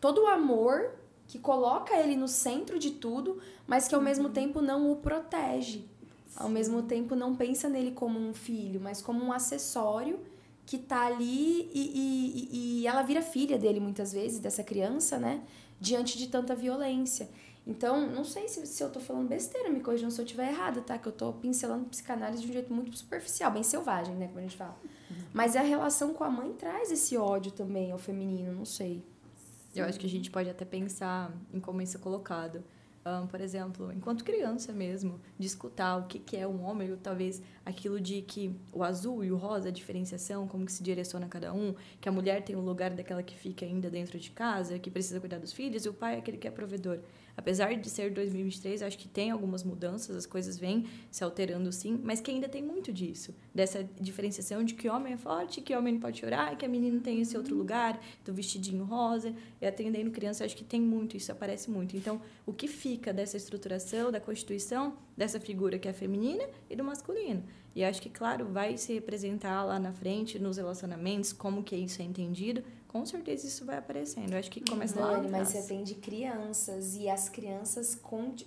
todo 0.00 0.22
o 0.22 0.26
amor, 0.26 0.92
que 1.26 1.38
coloca 1.38 1.94
ele 1.94 2.16
no 2.16 2.26
centro 2.26 2.78
de 2.78 2.92
tudo, 2.92 3.40
mas 3.66 3.86
que 3.86 3.94
ao 3.94 4.00
mesmo 4.00 4.30
tempo 4.30 4.62
não 4.62 4.90
o 4.90 4.96
protege. 4.96 5.88
Ao 6.36 6.48
mesmo 6.48 6.82
tempo 6.82 7.14
não 7.14 7.34
pensa 7.36 7.68
nele 7.68 7.90
como 7.92 8.18
um 8.18 8.32
filho, 8.32 8.80
mas 8.80 9.02
como 9.02 9.22
um 9.24 9.32
acessório 9.32 10.20
que 10.64 10.78
tá 10.78 11.06
ali 11.06 11.68
e, 11.74 11.90
e, 12.52 12.80
e- 12.82 12.86
ela 12.86 13.02
vira 13.02 13.20
filha 13.20 13.58
dele 13.58 13.80
muitas 13.80 14.12
vezes, 14.12 14.38
dessa 14.38 14.62
criança, 14.62 15.18
né? 15.18 15.42
Diante 15.80 16.16
de 16.16 16.28
tanta 16.28 16.54
violência. 16.54 17.28
Então, 17.66 18.06
não 18.08 18.24
sei 18.24 18.48
se, 18.48 18.64
se 18.66 18.82
eu 18.82 18.90
tô 18.90 19.00
falando 19.00 19.28
besteira, 19.28 19.68
me 19.68 19.80
corrijam 19.80 20.10
se 20.10 20.20
eu 20.20 20.24
estiver 20.24 20.48
errada, 20.48 20.80
tá? 20.80 20.96
Que 20.96 21.08
eu 21.08 21.12
tô 21.12 21.32
pincelando 21.32 21.84
psicanálise 21.86 22.42
de 22.42 22.48
um 22.48 22.52
jeito 22.52 22.72
muito 22.72 22.96
superficial, 22.96 23.50
bem 23.50 23.62
selvagem, 23.62 24.14
né? 24.14 24.26
Como 24.28 24.38
a 24.38 24.42
gente 24.42 24.56
fala. 24.56 24.76
Mas 25.32 25.56
a 25.56 25.60
relação 25.60 26.14
com 26.14 26.24
a 26.24 26.30
mãe 26.30 26.52
traz 26.54 26.90
esse 26.90 27.16
ódio 27.16 27.52
também 27.52 27.92
ao 27.92 27.98
feminino, 27.98 28.52
não 28.52 28.64
sei. 28.64 29.02
Eu 29.74 29.84
acho 29.84 29.98
que 30.00 30.06
a 30.06 30.08
gente 30.10 30.30
pode 30.30 30.48
até 30.48 30.64
pensar 30.64 31.32
em 31.52 31.60
como 31.60 31.80
isso 31.82 31.96
é 31.96 32.00
colocado. 32.00 32.62
Ahn, 33.02 33.26
por 33.26 33.40
exemplo, 33.40 33.90
enquanto 33.92 34.22
criança 34.22 34.72
mesmo, 34.74 35.18
de 35.38 35.46
escutar 35.46 35.96
o 35.96 36.06
que, 36.06 36.18
que 36.18 36.36
é 36.36 36.46
um 36.46 36.62
homem, 36.62 36.90
ou 36.90 36.98
talvez 36.98 37.42
aquilo 37.64 37.98
de 37.98 38.20
que 38.20 38.54
o 38.72 38.84
azul 38.84 39.24
e 39.24 39.32
o 39.32 39.36
rosa, 39.36 39.68
a 39.68 39.72
diferenciação, 39.72 40.46
como 40.46 40.66
que 40.66 40.72
se 40.72 40.82
direciona 40.82 41.26
cada 41.26 41.52
um, 41.52 41.74
que 41.98 42.08
a 42.08 42.12
mulher 42.12 42.44
tem 42.44 42.56
o 42.56 42.60
lugar 42.60 42.90
daquela 42.90 43.22
que 43.22 43.34
fica 43.34 43.64
ainda 43.64 43.88
dentro 43.90 44.18
de 44.18 44.30
casa, 44.30 44.78
que 44.78 44.90
precisa 44.90 45.18
cuidar 45.18 45.38
dos 45.38 45.52
filhos, 45.52 45.86
e 45.86 45.88
o 45.88 45.94
pai 45.94 46.16
é 46.16 46.18
aquele 46.18 46.36
que 46.36 46.46
é 46.46 46.50
provedor. 46.50 47.00
Apesar 47.36 47.74
de 47.74 47.88
ser 47.88 48.10
2023, 48.12 48.82
acho 48.82 48.98
que 48.98 49.08
tem 49.08 49.30
algumas 49.30 49.62
mudanças, 49.62 50.16
as 50.16 50.26
coisas 50.26 50.58
vêm 50.58 50.86
se 51.10 51.24
alterando 51.24 51.72
sim, 51.72 51.98
mas 52.02 52.20
que 52.20 52.30
ainda 52.30 52.48
tem 52.48 52.62
muito 52.62 52.92
disso, 52.92 53.34
dessa 53.54 53.88
diferenciação 54.00 54.64
de 54.64 54.74
que 54.74 54.88
homem 54.88 55.14
é 55.14 55.16
forte, 55.16 55.60
que 55.60 55.74
homem 55.74 55.94
não 55.94 56.00
pode 56.00 56.20
chorar, 56.20 56.56
que 56.56 56.64
a 56.64 56.68
menina 56.68 57.00
tem 57.00 57.20
esse 57.20 57.36
outro 57.36 57.54
lugar, 57.54 58.00
do 58.24 58.32
vestidinho 58.32 58.84
rosa, 58.84 59.34
e 59.60 59.66
atendendo 59.66 60.10
criança, 60.10 60.44
acho 60.44 60.56
que 60.56 60.64
tem 60.64 60.80
muito, 60.80 61.16
isso 61.16 61.32
aparece 61.32 61.70
muito. 61.70 61.96
Então, 61.96 62.20
o 62.44 62.52
que 62.52 62.68
fica 62.68 63.12
dessa 63.12 63.36
estruturação, 63.36 64.10
da 64.10 64.20
constituição, 64.20 64.96
dessa 65.16 65.40
figura 65.40 65.78
que 65.78 65.88
é 65.88 65.92
feminina 65.92 66.44
e 66.68 66.76
do 66.76 66.84
masculino? 66.84 67.42
E 67.74 67.84
acho 67.84 68.02
que, 68.02 68.10
claro, 68.10 68.46
vai 68.46 68.76
se 68.76 68.92
representar 68.92 69.62
lá 69.64 69.78
na 69.78 69.92
frente, 69.92 70.38
nos 70.38 70.56
relacionamentos, 70.56 71.32
como 71.32 71.62
que 71.62 71.76
isso 71.76 72.02
é 72.02 72.04
entendido, 72.04 72.64
com 72.90 73.06
certeza 73.06 73.46
isso 73.46 73.64
vai 73.64 73.78
aparecendo. 73.78 74.32
Eu 74.32 74.38
acho 74.40 74.50
que 74.50 74.60
começa 74.68 74.98
lá 74.98 75.12
Dani, 75.12 75.30
mas 75.30 75.48
você 75.48 75.58
atende 75.58 75.94
crianças 75.94 76.96
e 76.96 77.08
as 77.08 77.28
crianças, 77.28 77.96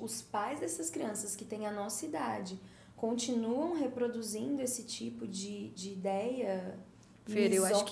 os 0.01 0.21
pais 0.21 0.59
dessas 0.59 0.89
crianças 0.89 1.33
que 1.33 1.45
têm 1.45 1.65
a 1.65 1.71
nossa 1.71 2.05
idade, 2.05 2.59
continuam 2.93 3.73
reproduzindo 3.73 4.61
esse 4.61 4.83
tipo 4.83 5.25
de, 5.25 5.69
de 5.69 5.93
ideia 5.93 6.77
Fer, 7.25 7.53
eu 7.53 7.63
acho 7.65 7.85
que-. 7.85 7.91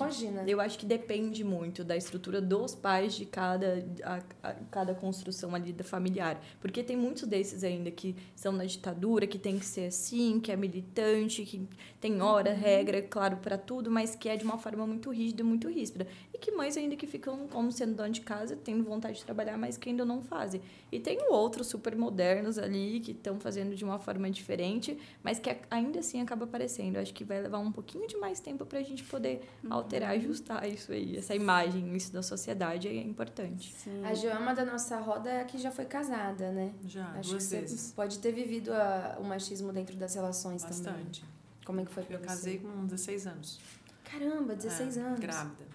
Eu 0.51 0.59
acho 0.59 0.77
que 0.77 0.85
depende 0.85 1.43
muito 1.43 1.83
da 1.83 1.95
estrutura 1.95 2.41
dos 2.41 2.75
pais 2.75 3.13
de 3.13 3.25
cada, 3.25 3.85
a, 4.03 4.21
a- 4.49 4.53
cada 4.69 4.93
construção 4.93 5.55
ali 5.55 5.71
da 5.71 5.83
familiar. 5.83 6.41
Porque 6.59 6.83
tem 6.83 6.97
muitos 6.97 7.23
desses 7.23 7.63
ainda 7.63 7.89
que 7.91 8.15
são 8.35 8.51
na 8.51 8.65
ditadura, 8.65 9.25
que 9.25 9.39
tem 9.39 9.57
que 9.57 9.65
ser 9.65 9.85
assim, 9.87 10.39
que 10.39 10.51
é 10.51 10.55
militante, 10.57 11.45
que 11.45 11.65
tem 11.99 12.21
hora, 12.21 12.51
regra, 12.53 13.01
claro, 13.01 13.37
para 13.37 13.57
tudo, 13.57 13.89
mas 13.89 14.15
que 14.15 14.27
é 14.27 14.35
de 14.35 14.43
uma 14.43 14.57
forma 14.57 14.85
muito 14.85 15.09
rígida, 15.11 15.43
muito 15.43 15.69
ríspida. 15.69 16.07
E 16.33 16.37
que 16.37 16.51
mães 16.51 16.75
ainda 16.75 16.95
que 16.97 17.07
ficam 17.07 17.47
como 17.47 17.71
sendo 17.71 17.95
dona 17.95 18.09
de 18.09 18.21
casa, 18.21 18.57
tendo 18.57 18.83
vontade 18.83 19.19
de 19.19 19.23
trabalhar, 19.23 19.57
mas 19.57 19.77
que 19.77 19.87
ainda 19.89 20.03
não 20.03 20.21
fazem. 20.21 20.61
E 20.91 20.99
tem 20.99 21.19
outros 21.29 21.67
super 21.67 21.95
modernos 21.95 22.57
ali 22.57 22.99
que 22.99 23.11
estão 23.11 23.39
fazendo 23.39 23.75
de 23.75 23.85
uma 23.85 23.97
forma 23.97 24.29
diferente, 24.29 24.97
mas 25.23 25.39
que 25.39 25.55
ainda 25.69 25.99
assim 25.99 26.19
acaba 26.21 26.43
aparecendo. 26.43 26.95
Eu 26.97 27.01
acho 27.01 27.13
que 27.13 27.23
vai 27.23 27.41
levar 27.41 27.59
um 27.59 27.71
pouquinho 27.71 28.05
de 28.07 28.17
mais 28.17 28.39
tempo 28.41 28.65
para 28.65 28.79
a 28.79 28.83
gente 28.83 29.03
poder 29.05 29.20
alterar, 29.69 30.11
ajustar 30.11 30.67
isso 30.67 30.91
aí, 30.91 31.17
essa 31.17 31.33
imagem, 31.35 31.95
isso 31.95 32.11
da 32.11 32.21
sociedade 32.23 32.87
é 32.87 33.01
importante. 33.01 33.73
Sim. 33.73 34.03
A 34.05 34.13
Joama 34.13 34.53
da 34.53 34.65
nossa 34.65 34.97
roda 34.99 35.29
é 35.29 35.41
a 35.41 35.45
que 35.45 35.57
já 35.57 35.71
foi 35.71 35.85
casada, 35.85 36.51
né? 36.51 36.73
Já, 36.85 37.05
Acho 37.11 37.21
que 37.21 37.29
duas 37.29 37.43
você 37.43 37.59
vezes. 37.61 37.91
pode 37.93 38.19
ter 38.19 38.31
vivido 38.31 38.71
a- 38.73 39.17
o 39.19 39.23
machismo 39.23 39.71
dentro 39.71 39.95
das 39.95 40.15
relações 40.15 40.63
também. 40.63 40.83
Bastante. 40.83 41.25
Como 41.65 41.79
é 41.81 41.85
que 41.85 41.91
foi 41.91 42.03
pra 42.03 42.15
Eu 42.15 42.19
você? 42.19 42.25
casei 42.27 42.57
com 42.59 42.85
16 42.85 43.27
anos. 43.27 43.59
Caramba, 44.03 44.55
16 44.55 44.97
É, 44.97 45.01
anos. 45.01 45.19
Grávida. 45.19 45.71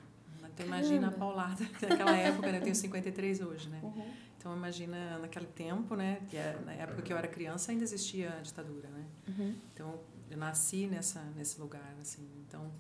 Então 0.55 0.67
imagina 0.67 1.09
a 1.09 1.11
paulada 1.13 1.63
naquela 1.83 2.17
época, 2.17 2.51
né? 2.51 2.59
Eu 2.59 2.63
tenho 2.63 2.75
53 2.75 3.41
hoje, 3.41 3.69
né? 3.69 3.79
Uhum. 3.83 4.11
Então 4.39 4.57
imagina 4.57 5.19
naquele 5.19 5.47
tempo, 5.47 5.95
né? 5.97 6.21
Que 6.29 6.37
é, 6.37 6.59
na 6.65 6.73
época 6.73 7.03
que 7.03 7.13
eu 7.13 7.17
era 7.17 7.29
criança 7.29 7.73
ainda 7.73 7.85
existia 7.85 8.31
a 8.39 8.41
ditadura, 8.41 8.89
né? 8.89 9.05
Uhum. 9.29 9.55
Então 9.75 10.01
eu 10.31 10.37
nasci 10.37 10.87
nessa 10.87 11.21
nesse 11.37 11.61
lugar, 11.61 11.95
assim. 12.01 12.27
Então, 12.47 12.71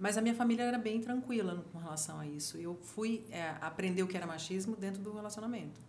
mas 0.00 0.16
a 0.16 0.20
minha 0.20 0.34
família 0.34 0.64
era 0.64 0.78
bem 0.78 1.00
tranquila 1.00 1.64
com 1.72 1.78
relação 1.78 2.18
a 2.18 2.26
isso. 2.26 2.56
Eu 2.56 2.74
fui 2.82 3.24
é, 3.30 3.54
aprender 3.60 4.02
o 4.02 4.06
que 4.08 4.16
era 4.16 4.26
machismo 4.26 4.74
dentro 4.74 5.02
do 5.02 5.12
relacionamento. 5.12 5.80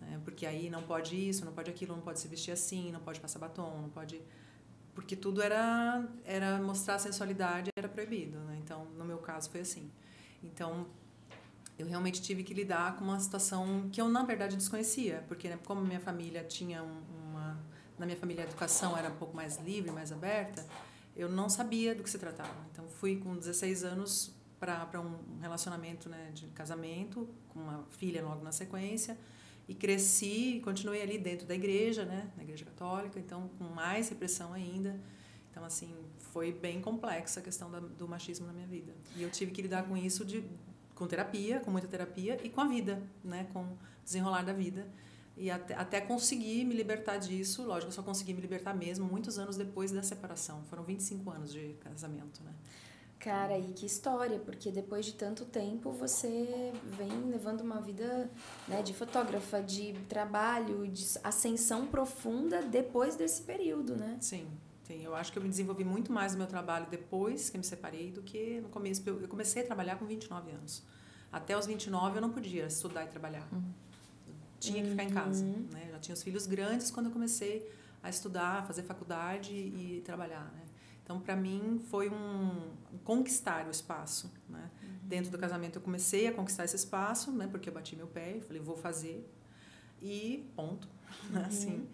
Né? 0.00 0.20
Porque 0.24 0.44
aí 0.44 0.68
não 0.68 0.82
pode 0.82 1.16
isso, 1.16 1.44
não 1.44 1.52
pode 1.52 1.70
aquilo, 1.70 1.94
não 1.94 2.02
pode 2.02 2.18
se 2.20 2.28
vestir 2.28 2.50
assim, 2.50 2.92
não 2.92 3.00
pode 3.00 3.20
passar 3.20 3.38
batom, 3.38 3.80
não 3.82 3.88
pode 3.88 4.20
porque 4.94 5.14
tudo 5.14 5.40
era 5.40 6.04
era 6.24 6.58
mostrar 6.60 6.98
sensualidade 6.98 7.70
era 7.76 7.88
proibido, 7.88 8.36
né? 8.40 8.58
Então, 8.64 8.84
no 8.98 9.04
meu 9.04 9.18
caso 9.18 9.48
foi 9.48 9.60
assim. 9.60 9.88
Então, 10.42 10.88
eu 11.78 11.86
realmente 11.86 12.20
tive 12.20 12.42
que 12.42 12.52
lidar 12.52 12.96
com 12.96 13.04
uma 13.04 13.20
situação 13.20 13.88
que 13.92 14.00
eu 14.00 14.08
na 14.08 14.24
verdade 14.24 14.56
desconhecia, 14.56 15.24
porque 15.28 15.48
né, 15.48 15.58
como 15.64 15.80
minha 15.82 16.00
família 16.00 16.42
tinha 16.42 16.82
um- 16.82 17.02
uma 17.30 17.56
na 17.96 18.06
minha 18.06 18.18
família 18.18 18.42
a 18.44 18.46
educação 18.46 18.96
era 18.96 19.08
um 19.08 19.16
pouco 19.16 19.36
mais 19.36 19.56
livre, 19.58 19.90
mais 19.92 20.10
aberta, 20.12 20.64
eu 21.18 21.28
não 21.28 21.48
sabia 21.48 21.94
do 21.94 22.02
que 22.04 22.08
se 22.08 22.18
tratava. 22.18 22.64
Então, 22.72 22.88
fui 22.88 23.16
com 23.16 23.36
16 23.36 23.82
anos 23.82 24.32
para 24.60 25.00
um 25.00 25.40
relacionamento 25.40 26.08
né, 26.08 26.30
de 26.32 26.46
casamento, 26.48 27.28
com 27.48 27.58
uma 27.58 27.84
filha 27.90 28.22
logo 28.22 28.42
na 28.42 28.52
sequência, 28.52 29.18
e 29.68 29.74
cresci 29.74 30.60
continuei 30.64 31.02
ali 31.02 31.18
dentro 31.18 31.46
da 31.46 31.54
igreja, 31.54 32.04
né, 32.04 32.30
na 32.36 32.42
igreja 32.42 32.64
católica, 32.64 33.18
então 33.18 33.50
com 33.58 33.64
mais 33.64 34.08
repressão 34.08 34.52
ainda. 34.52 34.98
Então, 35.50 35.64
assim, 35.64 35.92
foi 36.18 36.52
bem 36.52 36.80
complexa 36.80 37.40
a 37.40 37.42
questão 37.42 37.70
da, 37.70 37.80
do 37.80 38.06
machismo 38.06 38.46
na 38.46 38.52
minha 38.52 38.66
vida. 38.66 38.94
E 39.16 39.22
eu 39.22 39.30
tive 39.30 39.50
que 39.50 39.60
lidar 39.60 39.88
com 39.88 39.96
isso 39.96 40.24
de, 40.24 40.44
com 40.94 41.06
terapia, 41.06 41.60
com 41.60 41.70
muita 41.70 41.88
terapia, 41.88 42.38
e 42.44 42.48
com 42.48 42.60
a 42.60 42.68
vida, 42.68 43.02
né, 43.24 43.48
com 43.52 43.62
o 43.64 43.78
desenrolar 44.04 44.42
da 44.42 44.52
vida. 44.52 44.86
E 45.38 45.50
até, 45.50 45.74
até 45.74 46.00
conseguir 46.00 46.64
me 46.64 46.74
libertar 46.74 47.16
disso, 47.16 47.62
lógico, 47.62 47.88
eu 47.88 47.94
só 47.94 48.02
consegui 48.02 48.34
me 48.34 48.40
libertar 48.40 48.74
mesmo 48.74 49.06
muitos 49.06 49.38
anos 49.38 49.56
depois 49.56 49.92
da 49.92 50.02
separação. 50.02 50.64
Foram 50.64 50.82
25 50.82 51.30
anos 51.30 51.52
de 51.52 51.74
casamento, 51.80 52.42
né? 52.42 52.52
Cara, 53.20 53.58
e 53.58 53.72
que 53.72 53.84
história, 53.84 54.38
porque 54.38 54.70
depois 54.70 55.04
de 55.04 55.14
tanto 55.14 55.44
tempo 55.44 55.90
você 55.90 56.72
vem 56.84 57.10
levando 57.28 57.62
uma 57.62 57.80
vida 57.80 58.30
né, 58.68 58.80
de 58.80 58.94
fotógrafa, 58.94 59.60
de 59.60 59.92
trabalho, 60.08 60.86
de 60.86 61.04
ascensão 61.24 61.86
profunda 61.86 62.62
depois 62.62 63.16
desse 63.16 63.42
período, 63.42 63.96
né? 63.96 64.16
Sim, 64.20 64.46
sim. 64.84 65.04
Eu 65.04 65.16
acho 65.16 65.32
que 65.32 65.38
eu 65.38 65.42
me 65.42 65.48
desenvolvi 65.48 65.84
muito 65.84 66.12
mais 66.12 66.32
no 66.32 66.38
meu 66.38 66.46
trabalho 66.46 66.86
depois 66.88 67.50
que 67.50 67.58
me 67.58 67.64
separei 67.64 68.12
do 68.12 68.22
que 68.22 68.60
no 68.60 68.68
começo. 68.68 69.02
Eu 69.04 69.26
comecei 69.28 69.62
a 69.62 69.66
trabalhar 69.66 69.96
com 69.98 70.06
29 70.06 70.52
anos. 70.52 70.84
Até 71.32 71.58
os 71.58 71.66
29 71.66 72.18
eu 72.18 72.22
não 72.22 72.30
podia 72.30 72.66
estudar 72.66 73.04
e 73.04 73.08
trabalhar. 73.08 73.48
Eu 73.52 73.60
tinha 74.58 74.82
que 74.82 74.90
ficar 74.90 75.04
em 75.04 75.10
casa. 75.10 75.44
Uhum. 75.44 75.66
Né? 75.72 75.84
Eu 75.86 75.92
já 75.92 75.98
tinha 75.98 76.14
os 76.14 76.22
filhos 76.22 76.46
grandes 76.46 76.90
quando 76.90 77.06
eu 77.06 77.12
comecei 77.12 77.70
a 78.02 78.08
estudar, 78.08 78.60
a 78.60 78.62
fazer 78.62 78.82
faculdade 78.82 79.52
e 79.52 80.02
trabalhar. 80.04 80.52
Né? 80.54 80.62
Então, 81.02 81.20
para 81.20 81.34
mim, 81.34 81.80
foi 81.88 82.10
um 82.10 82.70
conquistar 83.04 83.66
o 83.66 83.70
espaço. 83.70 84.30
Né? 84.48 84.70
Dentro 85.02 85.30
do 85.30 85.38
casamento, 85.38 85.76
eu 85.76 85.82
comecei 85.82 86.26
a 86.26 86.32
conquistar 86.32 86.64
esse 86.64 86.76
espaço, 86.76 87.32
né? 87.32 87.46
porque 87.46 87.68
eu 87.68 87.72
bati 87.72 87.96
meu 87.96 88.06
pé 88.06 88.36
e 88.36 88.40
falei, 88.40 88.60
vou 88.60 88.76
fazer. 88.76 89.26
E 90.02 90.50
ponto. 90.54 90.88
né? 91.30 91.44
Assim. 91.48 91.88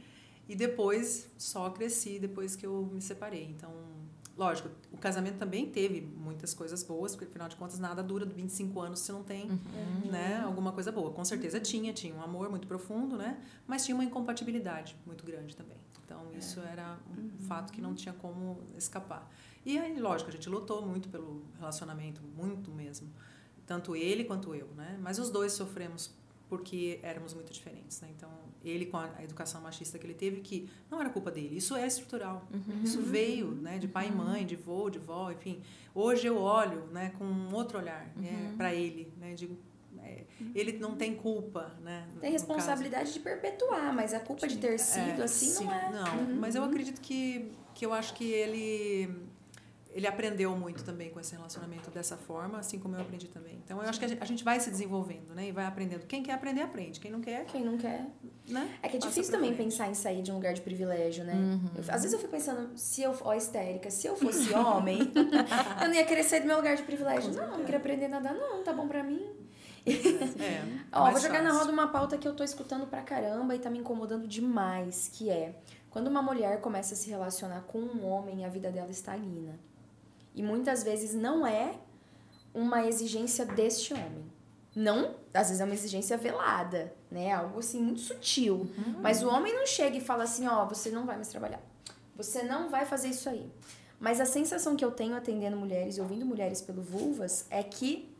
E 0.48 0.54
depois, 0.54 1.28
só 1.38 1.70
cresci 1.70 2.18
depois 2.18 2.54
que 2.54 2.66
eu 2.66 2.90
me 2.92 3.00
separei. 3.00 3.44
Então, 3.44 3.72
lógico, 4.36 4.68
o 4.92 4.96
casamento 4.96 5.38
também 5.38 5.70
teve 5.70 6.00
muitas 6.00 6.52
coisas 6.54 6.82
boas, 6.82 7.12
porque 7.14 7.26
afinal 7.30 7.48
de 7.48 7.56
contas, 7.56 7.78
nada 7.78 8.02
dura 8.02 8.26
de 8.26 8.34
25 8.34 8.80
anos 8.80 9.00
se 9.00 9.12
não 9.12 9.22
tem 9.22 9.50
Uhum. 9.50 10.10
né, 10.10 10.40
alguma 10.44 10.72
coisa 10.72 10.90
boa. 10.90 11.10
Com 11.10 11.24
certeza 11.24 11.60
tinha, 11.60 11.92
tinha 11.92 12.14
um 12.14 12.22
amor 12.22 12.48
muito 12.50 12.66
profundo, 12.66 13.16
né? 13.16 13.40
Mas 13.66 13.84
tinha 13.84 13.94
uma 13.94 14.04
incompatibilidade 14.04 14.96
muito 15.06 15.24
grande 15.24 15.54
também. 15.56 15.76
Então 16.04 16.20
isso 16.36 16.60
era 16.60 16.98
um 17.10 17.38
fato 17.46 17.72
que 17.72 17.80
não 17.80 17.94
tinha 17.94 18.12
como 18.14 18.58
escapar. 18.76 19.30
E 19.64 19.78
aí, 19.78 19.98
lógico, 19.98 20.28
a 20.28 20.32
gente 20.32 20.48
lutou 20.50 20.84
muito 20.86 21.08
pelo 21.08 21.42
relacionamento, 21.58 22.20
muito 22.36 22.70
mesmo. 22.70 23.08
Tanto 23.66 23.96
ele 23.96 24.24
quanto 24.24 24.54
eu, 24.54 24.66
né? 24.76 24.98
Mas 25.00 25.18
os 25.18 25.30
dois 25.30 25.52
sofremos 25.52 26.12
porque 26.48 27.00
éramos 27.02 27.32
muito 27.32 27.50
diferentes, 27.50 27.98
né? 28.02 28.08
Então, 28.14 28.28
ele 28.64 28.86
com 28.86 28.96
a 28.96 29.22
educação 29.22 29.60
machista 29.60 29.98
que 29.98 30.06
ele 30.06 30.14
teve, 30.14 30.40
que 30.40 30.68
não 30.90 31.00
era 31.00 31.10
culpa 31.10 31.30
dele, 31.30 31.56
isso 31.56 31.76
é 31.76 31.86
estrutural. 31.86 32.48
Uhum. 32.52 32.82
Isso 32.82 33.00
veio, 33.02 33.50
né, 33.52 33.78
de 33.78 33.86
pai 33.86 34.08
e 34.08 34.12
mãe, 34.12 34.44
de 34.44 34.56
vô, 34.56 34.90
de 34.90 34.98
vó, 34.98 35.30
enfim. 35.30 35.60
Hoje 35.94 36.26
eu 36.26 36.38
olho, 36.38 36.86
né, 36.86 37.12
com 37.18 37.24
um 37.24 37.54
outro 37.54 37.78
olhar, 37.78 38.10
né, 38.16 38.48
uhum. 38.50 38.56
para 38.56 38.74
ele, 38.74 39.12
né? 39.18 39.34
Digo, 39.34 39.56
é, 40.02 40.24
ele 40.54 40.78
não 40.78 40.96
tem 40.96 41.14
culpa, 41.14 41.74
né? 41.82 42.06
Tem 42.20 42.30
responsabilidade 42.30 43.12
de 43.12 43.20
perpetuar, 43.20 43.94
mas 43.94 44.12
a 44.12 44.20
culpa 44.20 44.46
de 44.46 44.58
ter 44.58 44.78
sido 44.78 45.20
é, 45.20 45.24
assim 45.24 45.46
sim, 45.46 45.64
não 45.64 45.72
é. 45.72 45.90
Não, 45.90 46.18
uhum. 46.18 46.36
mas 46.40 46.54
eu 46.54 46.64
acredito 46.64 47.00
que 47.00 47.52
que 47.74 47.84
eu 47.84 47.92
acho 47.92 48.14
que 48.14 48.24
ele 48.24 49.10
ele 49.94 50.08
aprendeu 50.08 50.56
muito 50.56 50.82
também 50.82 51.08
com 51.08 51.20
esse 51.20 51.36
relacionamento 51.36 51.88
dessa 51.88 52.16
forma, 52.16 52.58
assim 52.58 52.80
como 52.80 52.96
eu 52.96 53.00
aprendi 53.00 53.28
também. 53.28 53.62
Então 53.64 53.80
eu 53.80 53.88
acho 53.88 54.00
que 54.00 54.04
a 54.04 54.24
gente 54.24 54.42
vai 54.42 54.58
se 54.58 54.68
desenvolvendo, 54.68 55.32
né? 55.36 55.46
E 55.46 55.52
vai 55.52 55.64
aprendendo. 55.64 56.04
Quem 56.04 56.20
quer 56.20 56.32
aprender, 56.32 56.62
aprende. 56.62 56.98
Quem 56.98 57.12
não 57.12 57.20
quer. 57.20 57.44
Quem 57.44 57.64
não 57.64 57.78
quer. 57.78 58.04
Né? 58.48 58.76
É 58.82 58.88
que 58.88 58.96
é 58.96 58.98
difícil 58.98 59.32
também 59.32 59.54
pensar 59.54 59.88
em 59.88 59.94
sair 59.94 60.20
de 60.20 60.32
um 60.32 60.34
lugar 60.34 60.52
de 60.52 60.60
privilégio, 60.62 61.24
né? 61.24 61.34
Uhum. 61.34 61.70
Eu, 61.76 61.80
às 61.82 62.02
vezes 62.02 62.12
eu 62.12 62.18
fico 62.18 62.32
pensando, 62.32 62.76
se 62.76 63.02
eu. 63.02 63.16
Ó, 63.20 63.32
histérica, 63.34 63.88
se 63.88 64.08
eu 64.08 64.16
fosse 64.16 64.52
homem, 64.52 64.98
eu 65.80 65.88
não 65.88 65.94
ia 65.94 66.04
querer 66.04 66.24
sair 66.24 66.40
do 66.40 66.46
meu 66.48 66.56
lugar 66.56 66.74
de 66.76 66.82
privilégio. 66.82 67.32
Não, 67.32 67.58
não 67.58 67.64
queria 67.64 67.78
aprender 67.78 68.08
nada, 68.08 68.32
não, 68.32 68.64
tá 68.64 68.72
bom 68.72 68.88
pra 68.88 69.04
mim. 69.04 69.24
É, 69.86 70.62
Ó, 70.90 71.10
vou 71.10 71.20
jogar 71.20 71.34
fácil. 71.34 71.44
na 71.44 71.58
roda 71.58 71.70
uma 71.70 71.88
pauta 71.88 72.18
que 72.18 72.26
eu 72.26 72.34
tô 72.34 72.42
escutando 72.42 72.86
pra 72.86 73.02
caramba 73.02 73.54
e 73.54 73.58
tá 73.58 73.70
me 73.70 73.78
incomodando 73.78 74.26
demais, 74.26 75.10
que 75.12 75.30
é 75.30 75.54
quando 75.90 76.08
uma 76.08 76.22
mulher 76.22 76.60
começa 76.60 76.94
a 76.94 76.96
se 76.96 77.08
relacionar 77.10 77.60
com 77.68 77.78
um 77.78 78.04
homem, 78.04 78.44
a 78.44 78.48
vida 78.48 78.70
dela 78.72 78.90
estagna. 78.90 79.60
E 80.34 80.42
muitas 80.42 80.82
vezes 80.82 81.14
não 81.14 81.46
é 81.46 81.74
uma 82.52 82.86
exigência 82.86 83.44
deste 83.44 83.94
homem. 83.94 84.32
Não, 84.74 85.14
às 85.32 85.48
vezes 85.48 85.60
é 85.60 85.64
uma 85.64 85.74
exigência 85.74 86.16
velada, 86.16 86.92
né? 87.10 87.32
Algo 87.32 87.60
assim 87.60 87.80
muito 87.80 88.00
sutil. 88.00 88.68
Uhum. 88.76 88.96
Mas 89.00 89.22
o 89.22 89.28
homem 89.28 89.54
não 89.54 89.66
chega 89.66 89.96
e 89.96 90.00
fala 90.00 90.24
assim: 90.24 90.48
ó, 90.48 90.64
oh, 90.64 90.68
você 90.68 90.90
não 90.90 91.06
vai 91.06 91.14
mais 91.16 91.28
trabalhar. 91.28 91.60
Você 92.16 92.42
não 92.42 92.68
vai 92.68 92.84
fazer 92.84 93.08
isso 93.08 93.28
aí. 93.28 93.48
Mas 94.00 94.20
a 94.20 94.26
sensação 94.26 94.74
que 94.76 94.84
eu 94.84 94.90
tenho 94.90 95.14
atendendo 95.14 95.56
mulheres 95.56 95.96
e 95.96 96.00
ouvindo 96.00 96.26
mulheres 96.26 96.60
pelo 96.60 96.82
Vulvas 96.82 97.46
é 97.50 97.62
que 97.62 98.12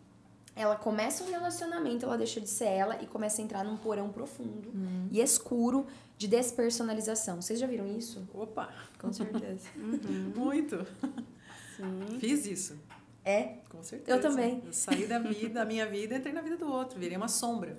ela 0.56 0.76
começa 0.76 1.25
um 1.25 1.30
relacionamento, 1.30 2.06
ela 2.06 2.16
deixa 2.16 2.40
de 2.40 2.49
ser 2.49 2.66
ela 2.66 3.02
e 3.02 3.06
começa 3.06 3.42
a 3.42 3.44
entrar 3.44 3.64
num 3.64 3.76
porão 3.76 4.09
profundo 4.09 4.68
uhum. 4.68 5.09
e 5.11 5.21
escuro 5.21 5.87
de 6.16 6.28
despersonalização. 6.28 7.42
Vocês 7.42 7.59
já 7.59 7.66
viram 7.66 7.87
isso? 7.87 8.26
Opa! 8.33 8.73
Com 8.99 9.12
certeza. 9.12 9.68
uhum. 9.76 10.33
Muito. 10.37 10.87
Sim. 11.76 12.19
Fiz 12.19 12.47
isso. 12.47 12.78
É? 13.25 13.59
Com 13.71 13.83
certeza. 13.83 14.16
Eu 14.16 14.21
também. 14.21 14.62
Eu 14.64 14.73
saí 14.73 15.07
da 15.07 15.19
vida, 15.19 15.54
da 15.54 15.64
minha 15.64 15.87
vida 15.87 16.14
e 16.14 16.19
entrei 16.19 16.33
na 16.33 16.43
vida 16.43 16.57
do 16.57 16.71
outro. 16.71 16.99
Virei 16.99 17.16
uma 17.16 17.28
sombra. 17.28 17.78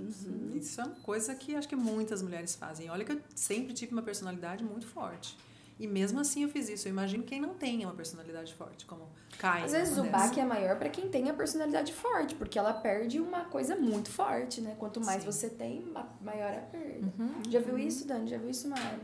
Uhum. 0.00 0.52
Isso 0.54 0.80
é 0.80 0.84
uma 0.84 0.94
coisa 0.96 1.34
que 1.34 1.54
acho 1.54 1.68
que 1.68 1.76
muitas 1.76 2.22
mulheres 2.22 2.54
fazem. 2.54 2.88
Olha 2.88 3.04
que 3.04 3.12
eu 3.12 3.20
sempre 3.34 3.74
tive 3.74 3.92
uma 3.92 4.02
personalidade 4.02 4.64
muito 4.64 4.86
forte. 4.86 5.36
E 5.78 5.86
mesmo 5.86 6.20
assim 6.20 6.42
eu 6.42 6.48
fiz 6.48 6.68
isso. 6.68 6.88
Eu 6.88 6.92
imagino 6.92 7.22
quem 7.22 7.40
não 7.40 7.54
tenha 7.54 7.86
uma 7.86 7.94
personalidade 7.94 8.52
forte, 8.54 8.84
como 8.84 9.08
cai. 9.38 9.64
Às 9.64 9.72
vezes 9.72 9.96
o 9.96 10.04
baque 10.04 10.38
é 10.38 10.44
maior 10.44 10.78
para 10.78 10.90
quem 10.90 11.08
tem 11.08 11.30
a 11.30 11.34
personalidade 11.34 11.94
forte, 11.94 12.34
porque 12.34 12.58
ela 12.58 12.74
perde 12.74 13.18
uma 13.18 13.44
coisa 13.46 13.74
muito 13.76 14.10
forte, 14.10 14.60
né? 14.60 14.76
Quanto 14.78 15.00
mais 15.00 15.22
Sim. 15.22 15.32
você 15.32 15.48
tem, 15.48 15.82
maior 16.20 16.52
a 16.52 16.60
perda. 16.60 17.06
Uhum. 17.18 17.42
Já 17.48 17.60
viu 17.60 17.78
isso, 17.78 18.06
Dani? 18.06 18.28
Já 18.28 18.36
viu 18.36 18.50
isso, 18.50 18.68
Mari? 18.68 19.00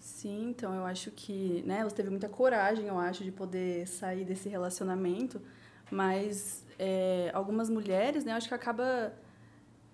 Sim, 0.00 0.48
então 0.48 0.74
eu 0.74 0.86
acho 0.86 1.10
que, 1.10 1.62
né, 1.66 1.80
ela 1.80 1.90
teve 1.90 2.08
muita 2.08 2.26
coragem, 2.26 2.86
eu 2.86 2.98
acho, 2.98 3.22
de 3.22 3.30
poder 3.30 3.86
sair 3.86 4.24
desse 4.24 4.48
relacionamento, 4.48 5.42
mas 5.90 6.64
é, 6.78 7.30
algumas 7.34 7.68
mulheres, 7.68 8.24
né, 8.24 8.32
eu 8.32 8.36
acho 8.36 8.48
que 8.48 8.54
acaba 8.54 9.12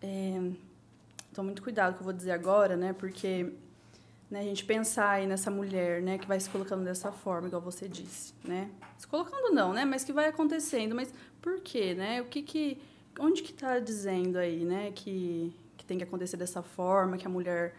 é, 0.01 0.41
então 1.31 1.43
muito 1.43 1.61
cuidado 1.61 1.95
que 1.95 2.01
eu 2.01 2.05
vou 2.05 2.13
dizer 2.13 2.31
agora, 2.31 2.77
né, 2.77 2.93
porque 2.93 3.53
né, 4.31 4.41
a 4.41 4.45
gente 4.45 4.65
pensar 4.65 5.11
aí 5.11 5.27
nessa 5.27 5.51
mulher, 5.51 6.01
né, 6.01 6.19
que 6.19 6.27
vai 6.27 6.39
se 6.39 6.49
colocando 6.51 6.85
dessa 6.85 7.11
forma, 7.11 7.49
igual 7.49 7.61
você 7.61 7.89
disse, 7.89 8.33
né, 8.45 8.71
se 8.97 9.09
colocando 9.09 9.53
não, 9.53 9.73
né, 9.73 9.85
mas 9.85 10.05
que 10.05 10.13
vai 10.13 10.29
acontecendo, 10.29 10.95
mas 10.95 11.13
por 11.43 11.61
quê, 11.61 11.95
né, 11.95 12.23
o 12.23 12.27
que 12.27 12.43
que, 12.43 12.81
onde 13.19 13.43
que 13.43 13.51
está 13.51 13.81
dizendo 13.81 14.39
aí, 14.39 14.65
né, 14.65 14.93
que 14.95 15.53
que 15.77 15.85
tem 15.85 15.99
que 15.99 16.05
acontecer 16.05 16.37
dessa 16.37 16.63
forma, 16.63 17.17
que 17.19 17.27
a 17.27 17.31
mulher 17.31 17.75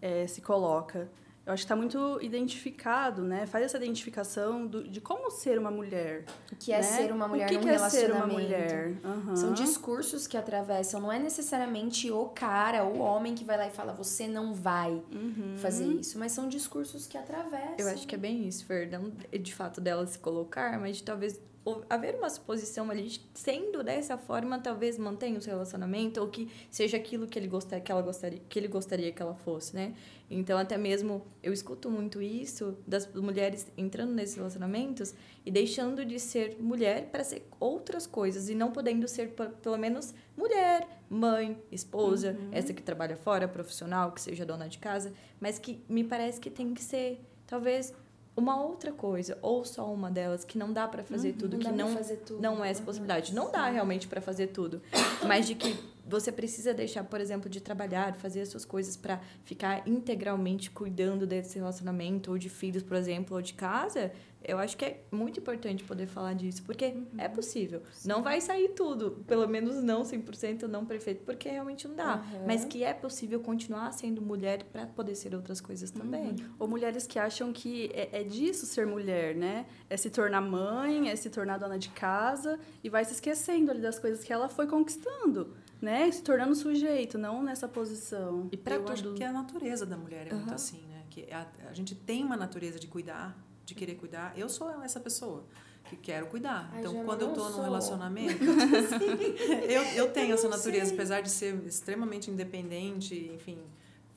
é, 0.00 0.26
se 0.28 0.40
coloca 0.40 1.08
eu 1.44 1.52
acho 1.52 1.62
que 1.62 1.64
está 1.64 1.74
muito 1.74 2.20
identificado, 2.22 3.22
né? 3.22 3.46
Faz 3.46 3.64
essa 3.64 3.76
identificação 3.76 4.64
do, 4.64 4.86
de 4.88 5.00
como 5.00 5.28
ser 5.30 5.58
uma 5.58 5.72
mulher. 5.72 6.24
O 6.52 6.56
que 6.56 6.72
é 6.72 6.76
né? 6.76 6.82
ser 6.82 7.12
uma 7.12 7.26
mulher 7.26 7.46
o 7.46 7.48
que 7.48 7.54
num 7.56 7.60
que 7.62 7.68
relacionamento. 7.68 7.96
É 7.96 8.00
ser 8.00 8.12
uma 8.12 8.26
mulher? 8.26 8.92
Uhum. 9.04 9.36
São 9.36 9.52
discursos 9.52 10.28
que 10.28 10.36
atravessam, 10.36 11.00
não 11.00 11.10
é 11.10 11.18
necessariamente 11.18 12.10
o 12.12 12.26
cara, 12.26 12.84
o 12.84 12.98
homem 12.98 13.34
que 13.34 13.44
vai 13.44 13.56
lá 13.56 13.66
e 13.66 13.70
fala, 13.70 13.92
você 13.92 14.28
não 14.28 14.54
vai 14.54 15.02
uhum. 15.10 15.56
fazer 15.56 15.86
isso, 15.86 16.16
mas 16.16 16.30
são 16.30 16.48
discursos 16.48 17.08
que 17.08 17.18
atravessam. 17.18 17.74
Eu 17.78 17.88
acho 17.88 18.06
que 18.06 18.14
é 18.14 18.18
bem 18.18 18.46
isso, 18.46 18.64
Fer, 18.64 18.88
não 18.88 19.12
de 19.36 19.54
fato 19.54 19.80
dela 19.80 20.06
se 20.06 20.18
colocar, 20.20 20.78
mas 20.78 20.98
de 20.98 21.02
talvez 21.02 21.40
haver 21.88 22.16
uma 22.16 22.28
suposição 22.28 22.90
ali, 22.90 23.20
sendo 23.34 23.84
dessa 23.84 24.18
forma, 24.18 24.58
talvez 24.58 24.98
mantenha 24.98 25.38
o 25.38 25.40
seu 25.40 25.52
relacionamento 25.52 26.20
ou 26.20 26.28
que 26.28 26.50
seja 26.70 26.96
aquilo 26.96 27.26
que 27.26 27.38
ele 27.38 27.46
gostaria, 27.46 27.82
que 27.82 27.92
ela 27.92 28.02
gostaria, 28.02 28.40
que 28.48 28.58
ele 28.58 28.66
gostaria 28.66 29.12
que 29.12 29.22
ela 29.22 29.34
fosse, 29.34 29.74
né? 29.74 29.94
Então, 30.28 30.58
até 30.58 30.76
mesmo 30.76 31.24
eu 31.42 31.52
escuto 31.52 31.90
muito 31.90 32.20
isso 32.20 32.76
das 32.86 33.06
mulheres 33.14 33.70
entrando 33.76 34.12
nesses 34.12 34.34
relacionamentos 34.34 35.14
e 35.44 35.50
deixando 35.50 36.04
de 36.04 36.18
ser 36.18 36.56
mulher 36.58 37.10
para 37.12 37.22
ser 37.22 37.46
outras 37.60 38.06
coisas 38.06 38.48
e 38.48 38.54
não 38.54 38.72
podendo 38.72 39.06
ser 39.06 39.34
pelo 39.62 39.76
menos 39.76 40.14
mulher, 40.36 40.88
mãe, 41.08 41.62
esposa, 41.70 42.32
uhum. 42.32 42.48
essa 42.50 42.72
que 42.72 42.82
trabalha 42.82 43.16
fora, 43.16 43.46
profissional, 43.46 44.10
que 44.10 44.20
seja 44.20 44.44
dona 44.44 44.68
de 44.68 44.78
casa, 44.78 45.12
mas 45.38 45.58
que 45.58 45.84
me 45.88 46.02
parece 46.02 46.40
que 46.40 46.50
tem 46.50 46.74
que 46.74 46.82
ser 46.82 47.20
talvez 47.46 47.92
uma 48.36 48.60
outra 48.60 48.92
coisa 48.92 49.38
ou 49.42 49.64
só 49.64 49.92
uma 49.92 50.10
delas 50.10 50.44
que 50.44 50.56
não 50.56 50.72
dá 50.72 50.88
para 50.88 51.02
fazer 51.02 51.30
uhum, 51.30 51.38
tudo, 51.38 51.58
não 51.58 51.60
que 51.60 51.72
não 51.72 52.16
tudo. 52.24 52.40
não 52.40 52.64
é 52.64 52.70
essa 52.70 52.82
possibilidade. 52.82 53.34
Não 53.34 53.50
dá 53.50 53.68
realmente 53.68 54.08
para 54.08 54.20
fazer 54.20 54.48
tudo, 54.48 54.80
mas 55.26 55.46
de 55.46 55.54
que 55.54 55.76
você 56.06 56.32
precisa 56.32 56.74
deixar, 56.74 57.04
por 57.04 57.20
exemplo, 57.20 57.48
de 57.48 57.60
trabalhar, 57.60 58.14
fazer 58.16 58.40
as 58.40 58.48
suas 58.48 58.64
coisas 58.64 58.96
para 58.96 59.20
ficar 59.44 59.86
integralmente 59.86 60.70
cuidando 60.70 61.26
desse 61.26 61.58
relacionamento 61.58 62.30
ou 62.30 62.38
de 62.38 62.48
filhos, 62.48 62.82
por 62.82 62.96
exemplo, 62.96 63.36
ou 63.36 63.42
de 63.42 63.54
casa, 63.54 64.12
eu 64.44 64.58
acho 64.58 64.76
que 64.76 64.84
é 64.84 65.04
muito 65.10 65.40
importante 65.40 65.84
poder 65.84 66.06
falar 66.06 66.34
disso, 66.34 66.62
porque 66.62 66.86
uhum. 66.86 67.06
é 67.18 67.28
possível. 67.28 67.82
Sim. 67.92 68.08
Não 68.08 68.22
vai 68.22 68.40
sair 68.40 68.68
tudo, 68.70 69.22
pelo 69.26 69.46
menos 69.48 69.82
não 69.82 70.02
100% 70.02 70.62
não 70.62 70.84
perfeito, 70.84 71.24
porque 71.24 71.48
realmente 71.48 71.86
não 71.88 71.94
dá. 71.94 72.16
Uhum. 72.16 72.46
Mas 72.46 72.64
que 72.64 72.84
é 72.84 72.92
possível 72.92 73.40
continuar 73.40 73.92
sendo 73.92 74.22
mulher 74.22 74.64
para 74.64 74.86
poder 74.86 75.14
ser 75.14 75.34
outras 75.34 75.60
coisas 75.60 75.90
também. 75.90 76.30
Uhum. 76.30 76.54
Ou 76.58 76.68
mulheres 76.68 77.06
que 77.06 77.18
acham 77.18 77.52
que 77.52 77.90
é, 77.94 78.20
é 78.20 78.22
disso 78.22 78.66
ser 78.66 78.86
mulher, 78.86 79.34
né? 79.34 79.66
É 79.88 79.96
se 79.96 80.10
tornar 80.10 80.40
mãe, 80.40 81.08
é 81.08 81.16
se 81.16 81.30
tornar 81.30 81.58
dona 81.58 81.78
de 81.78 81.90
casa 81.90 82.58
e 82.82 82.88
vai 82.88 83.04
se 83.04 83.12
esquecendo 83.12 83.70
ali 83.70 83.80
das 83.80 83.98
coisas 83.98 84.24
que 84.24 84.32
ela 84.32 84.48
foi 84.48 84.66
conquistando 84.66 85.54
né? 85.82 86.08
Se 86.12 86.22
tornando 86.22 86.54
sujeito, 86.54 87.18
não 87.18 87.42
nessa 87.42 87.66
posição. 87.66 88.48
E 88.52 88.56
para 88.56 88.76
tudo. 88.78 88.92
acho 88.92 89.12
que 89.14 89.24
a 89.24 89.32
natureza 89.32 89.84
da 89.84 89.96
mulher 89.96 90.28
é 90.28 90.30
uhum. 90.30 90.38
muito 90.38 90.54
assim, 90.54 90.80
né? 90.86 91.02
Que 91.10 91.26
a, 91.32 91.44
a 91.68 91.74
gente 91.74 91.96
tem 91.96 92.22
uma 92.22 92.36
natureza 92.36 92.78
de 92.78 92.86
cuidar, 92.86 93.36
de 93.72 93.74
querer 93.74 93.94
cuidar. 93.94 94.32
Eu 94.36 94.48
sou 94.48 94.70
essa 94.82 95.00
pessoa 95.00 95.44
que 95.84 95.96
quero 95.96 96.26
cuidar. 96.26 96.70
Ai, 96.72 96.80
então, 96.80 97.04
quando 97.04 97.22
eu 97.22 97.34
sou. 97.34 97.50
num 97.50 97.62
relacionamento, 97.62 98.44
eu, 99.68 99.82
eu 99.94 100.10
tenho 100.12 100.34
essa 100.34 100.48
natureza, 100.48 100.92
apesar 100.92 101.20
de 101.22 101.30
ser 101.30 101.54
extremamente 101.66 102.30
independente, 102.30 103.30
enfim, 103.34 103.58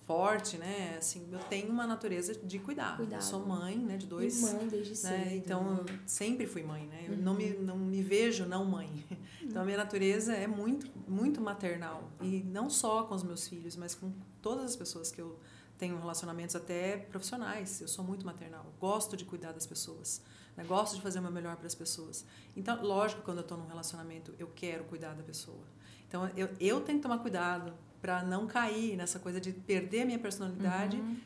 forte, 0.04 0.58
né? 0.58 0.96
Assim, 0.98 1.28
eu 1.32 1.40
tenho 1.40 1.70
uma 1.70 1.88
natureza 1.88 2.36
de 2.36 2.60
cuidar. 2.60 2.98
Cuidado. 2.98 3.20
Eu 3.20 3.26
sou 3.26 3.46
mãe, 3.46 3.78
né, 3.78 3.98
de 3.98 4.06
dois, 4.06 4.38
e 4.40 4.42
mãe 4.42 4.68
desde 4.68 4.92
né? 5.04 5.24
Cedo, 5.24 5.36
então 5.36 5.64
né? 5.64 5.80
eu 5.88 5.96
sempre 6.06 6.46
fui 6.46 6.64
mãe, 6.64 6.86
né? 6.86 7.06
Eu 7.08 7.14
uhum. 7.14 7.22
não 7.22 7.34
me 7.34 7.50
não 7.54 7.78
me 7.78 8.02
vejo 8.02 8.46
não 8.46 8.66
mãe. 8.66 8.90
Então 9.46 9.62
a 9.62 9.66
minha 9.66 9.78
natureza 9.78 10.34
é 10.34 10.48
muito 10.48 10.90
muito 11.08 11.40
maternal 11.40 12.10
e 12.20 12.44
não 12.44 12.68
só 12.68 13.04
com 13.04 13.14
os 13.14 13.24
meus 13.24 13.48
filhos, 13.48 13.76
mas 13.76 13.94
com 13.94 14.12
todas 14.42 14.66
as 14.66 14.76
pessoas 14.76 15.12
que 15.12 15.22
eu 15.22 15.38
tenho 15.78 15.98
relacionamentos 15.98 16.56
até 16.56 16.98
profissionais. 16.98 17.82
Eu 17.82 17.88
sou 17.88 18.04
muito 18.04 18.26
maternal. 18.26 18.66
Gosto 18.80 19.18
de 19.18 19.26
cuidar 19.26 19.52
das 19.52 19.66
pessoas. 19.66 20.22
Né? 20.56 20.64
Gosto 20.64 20.96
de 20.96 21.02
fazer 21.02 21.20
o 21.20 21.22
meu 21.22 21.32
melhor 21.32 21.56
para 21.58 21.68
as 21.68 21.76
pessoas. 21.76 22.26
Então, 22.56 22.82
lógico, 22.82 23.22
quando 23.22 23.38
eu 23.38 23.42
estou 23.42 23.58
num 23.58 23.68
relacionamento, 23.68 24.34
eu 24.40 24.50
quero 24.56 24.86
cuidar 24.86 25.14
da 25.14 25.24
pessoa. 25.24 25.64
Então, 26.08 26.30
eu, 26.36 26.50
eu 26.60 26.82
tenho 26.82 27.00
que 27.00 27.04
tomar 27.04 27.18
cuidado 27.20 27.74
para 28.02 28.24
não 28.24 28.48
cair 28.48 28.96
nessa 28.96 29.20
coisa 29.20 29.42
de 29.42 29.52
perder 29.52 30.04
a 30.04 30.06
minha 30.06 30.20
personalidade 30.20 30.98
uhum. 30.98 31.18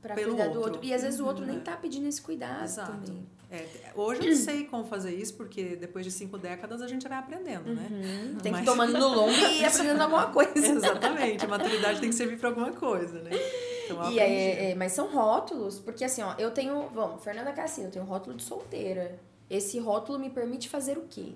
para 0.00 0.14
cuidar 0.14 0.30
outro. 0.30 0.52
do 0.52 0.60
outro. 0.60 0.80
E 0.84 0.94
às 0.94 1.02
vezes 1.02 1.18
o 1.18 1.26
outro 1.26 1.44
uhum. 1.44 1.50
nem 1.50 1.60
tá 1.60 1.76
pedindo 1.76 2.06
esse 2.06 2.20
cuidado 2.20 2.64
Exato. 2.64 2.92
também. 2.92 3.26
É, 3.50 3.64
hoje 3.94 4.26
eu 4.28 4.34
sei 4.34 4.64
como 4.64 4.84
fazer 4.84 5.14
isso, 5.14 5.34
porque 5.34 5.76
depois 5.76 6.04
de 6.04 6.10
cinco 6.10 6.36
décadas 6.36 6.82
a 6.82 6.88
gente 6.88 7.08
vai 7.08 7.16
aprendendo, 7.16 7.72
né? 7.72 7.88
Uhum. 7.90 8.38
Tem 8.38 8.52
que 8.52 8.60
ir 8.60 8.64
tomando 8.64 8.92
no 8.92 9.08
longo 9.08 9.30
e 9.30 9.64
aprendendo 9.64 10.00
alguma 10.00 10.26
coisa. 10.32 10.58
Exatamente, 10.58 11.44
a 11.44 11.48
maturidade 11.48 12.00
tem 12.00 12.10
que 12.10 12.14
servir 12.14 12.38
para 12.38 12.48
alguma 12.48 12.72
coisa, 12.72 13.22
né? 13.22 13.30
Então, 13.90 14.10
e 14.12 14.18
é, 14.18 14.70
é, 14.70 14.74
mas 14.74 14.92
são 14.92 15.08
rótulos, 15.12 15.78
porque 15.78 16.04
assim, 16.04 16.22
ó, 16.22 16.34
eu 16.38 16.50
tenho, 16.50 16.88
vamos, 16.94 17.22
Fernanda 17.22 17.52
Cassino, 17.52 17.88
eu 17.88 17.90
tenho 17.92 18.04
rótulo 18.04 18.36
de 18.36 18.42
solteira. 18.42 19.18
Esse 19.48 19.78
rótulo 19.78 20.18
me 20.18 20.28
permite 20.30 20.68
fazer 20.68 20.98
o 20.98 21.02
quê? 21.08 21.34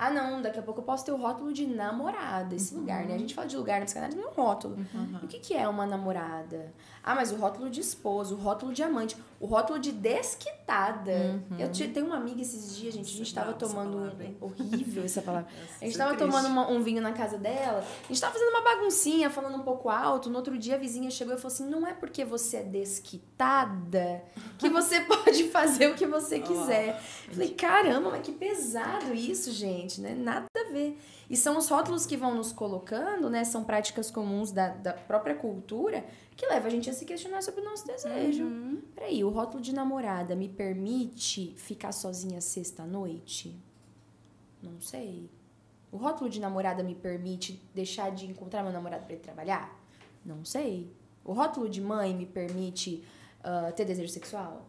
Ah, 0.00 0.10
não, 0.10 0.40
daqui 0.40 0.60
a 0.60 0.62
pouco 0.62 0.80
eu 0.80 0.84
posso 0.84 1.04
ter 1.04 1.10
o 1.10 1.16
rótulo 1.16 1.52
de 1.52 1.66
namorada, 1.66 2.54
esse 2.54 2.72
Uhum. 2.72 2.80
lugar, 2.82 3.04
né? 3.04 3.14
A 3.14 3.18
gente 3.18 3.34
fala 3.34 3.48
de 3.48 3.56
lugar 3.56 3.80
na 3.80 3.84
psicanálise, 3.86 4.16
não 4.16 4.28
é 4.28 4.30
um 4.30 4.34
rótulo. 4.34 4.76
Uhum. 4.76 5.18
E 5.22 5.24
O 5.24 5.28
que, 5.28 5.40
que 5.40 5.54
é 5.54 5.66
uma 5.66 5.84
namorada? 5.86 6.72
Ah, 7.02 7.16
mas 7.16 7.32
o 7.32 7.36
rótulo 7.36 7.68
de 7.68 7.80
esposo, 7.80 8.36
o 8.36 8.38
rótulo 8.38 8.72
de 8.72 8.80
amante, 8.82 9.16
o 9.40 9.46
rótulo 9.46 9.78
de 9.78 9.92
desquitada. 9.92 11.42
Eu 11.58 11.70
te- 11.70 11.88
tenho 11.88 12.06
uma 12.06 12.16
amiga 12.16 12.40
esses 12.42 12.76
dias, 12.76 12.92
gente, 12.94 13.06
a 13.06 13.16
gente 13.16 13.34
Nossa, 13.34 13.34
tava 13.34 13.46
brava 13.52 13.64
essa 13.64 13.74
tomando 13.74 13.96
palavra, 13.98 14.34
horrível 14.40 15.04
essa 15.04 15.22
palavra. 15.22 15.48
A 15.80 15.84
gente 15.84 15.92
Isso 15.94 16.02
é 16.02 16.16
tomando 16.16 16.46
uma- 16.48 16.68
um 16.70 16.82
vinho 16.82 17.00
na 17.00 17.12
casa 17.12 17.38
dela, 17.38 17.78
a 18.04 18.06
gente 18.08 18.20
tava 18.20 18.32
fazendo 18.32 18.48
uma 18.50 18.62
baguncinha, 18.62 19.30
falando 19.30 19.56
um 19.56 19.62
pouco 19.62 19.88
alto. 19.88 20.28
No 20.28 20.36
outro 20.36 20.58
dia 20.58 20.74
a 20.74 20.78
vizinha 20.78 21.10
chegou 21.10 21.34
e 21.34 21.36
falou 21.36 21.54
assim: 21.54 21.68
não 21.68 21.86
é 21.86 21.94
porque 21.94 22.24
você 22.24 22.58
é 22.58 22.62
desquitada 22.62 24.22
que 24.58 24.68
você 24.68 25.00
pode 25.06 25.44
fazer 25.50 25.88
o 25.90 25.94
que 25.94 26.06
você 26.06 26.40
quiser. 26.40 27.00
Eu 27.28 27.32
Falei, 27.34 27.50
caramba, 27.50 28.10
mas 28.10 28.22
que 28.22 28.32
pesado 28.32 29.14
isso, 29.14 29.52
gente, 29.52 30.00
né? 30.00 30.14
Nada 30.14 30.46
a 30.56 30.72
ver. 30.72 30.98
E 31.30 31.36
são 31.36 31.58
os 31.58 31.68
rótulos 31.68 32.06
que 32.06 32.16
vão 32.16 32.34
nos 32.34 32.52
colocando, 32.52 33.28
né? 33.28 33.44
São 33.44 33.62
práticas 33.64 34.10
comuns 34.10 34.50
da, 34.50 34.68
da 34.68 34.92
própria 34.94 35.34
cultura 35.34 36.04
que 36.38 36.46
leva 36.46 36.68
a 36.68 36.70
gente 36.70 36.88
a 36.88 36.92
se 36.92 37.04
questionar 37.04 37.42
sobre 37.42 37.62
o 37.62 37.64
nosso 37.64 37.84
desejo. 37.84 38.44
Uhum. 38.44 38.80
Peraí, 38.94 39.24
o 39.24 39.28
rótulo 39.28 39.60
de 39.60 39.74
namorada 39.74 40.36
me 40.36 40.48
permite 40.48 41.52
ficar 41.56 41.90
sozinha 41.90 42.40
sexta-noite? 42.40 43.60
Não 44.62 44.80
sei. 44.80 45.28
O 45.90 45.96
rótulo 45.96 46.30
de 46.30 46.38
namorada 46.38 46.84
me 46.84 46.94
permite 46.94 47.60
deixar 47.74 48.12
de 48.12 48.26
encontrar 48.26 48.62
meu 48.62 48.72
namorado 48.72 49.04
para 49.04 49.14
ir 49.16 49.18
trabalhar? 49.18 49.84
Não 50.24 50.44
sei. 50.44 50.88
O 51.24 51.32
rótulo 51.32 51.68
de 51.68 51.80
mãe 51.80 52.14
me 52.14 52.24
permite 52.24 53.02
ah, 53.42 53.72
ter 53.74 53.84
desejo 53.84 54.08
sexual? 54.08 54.64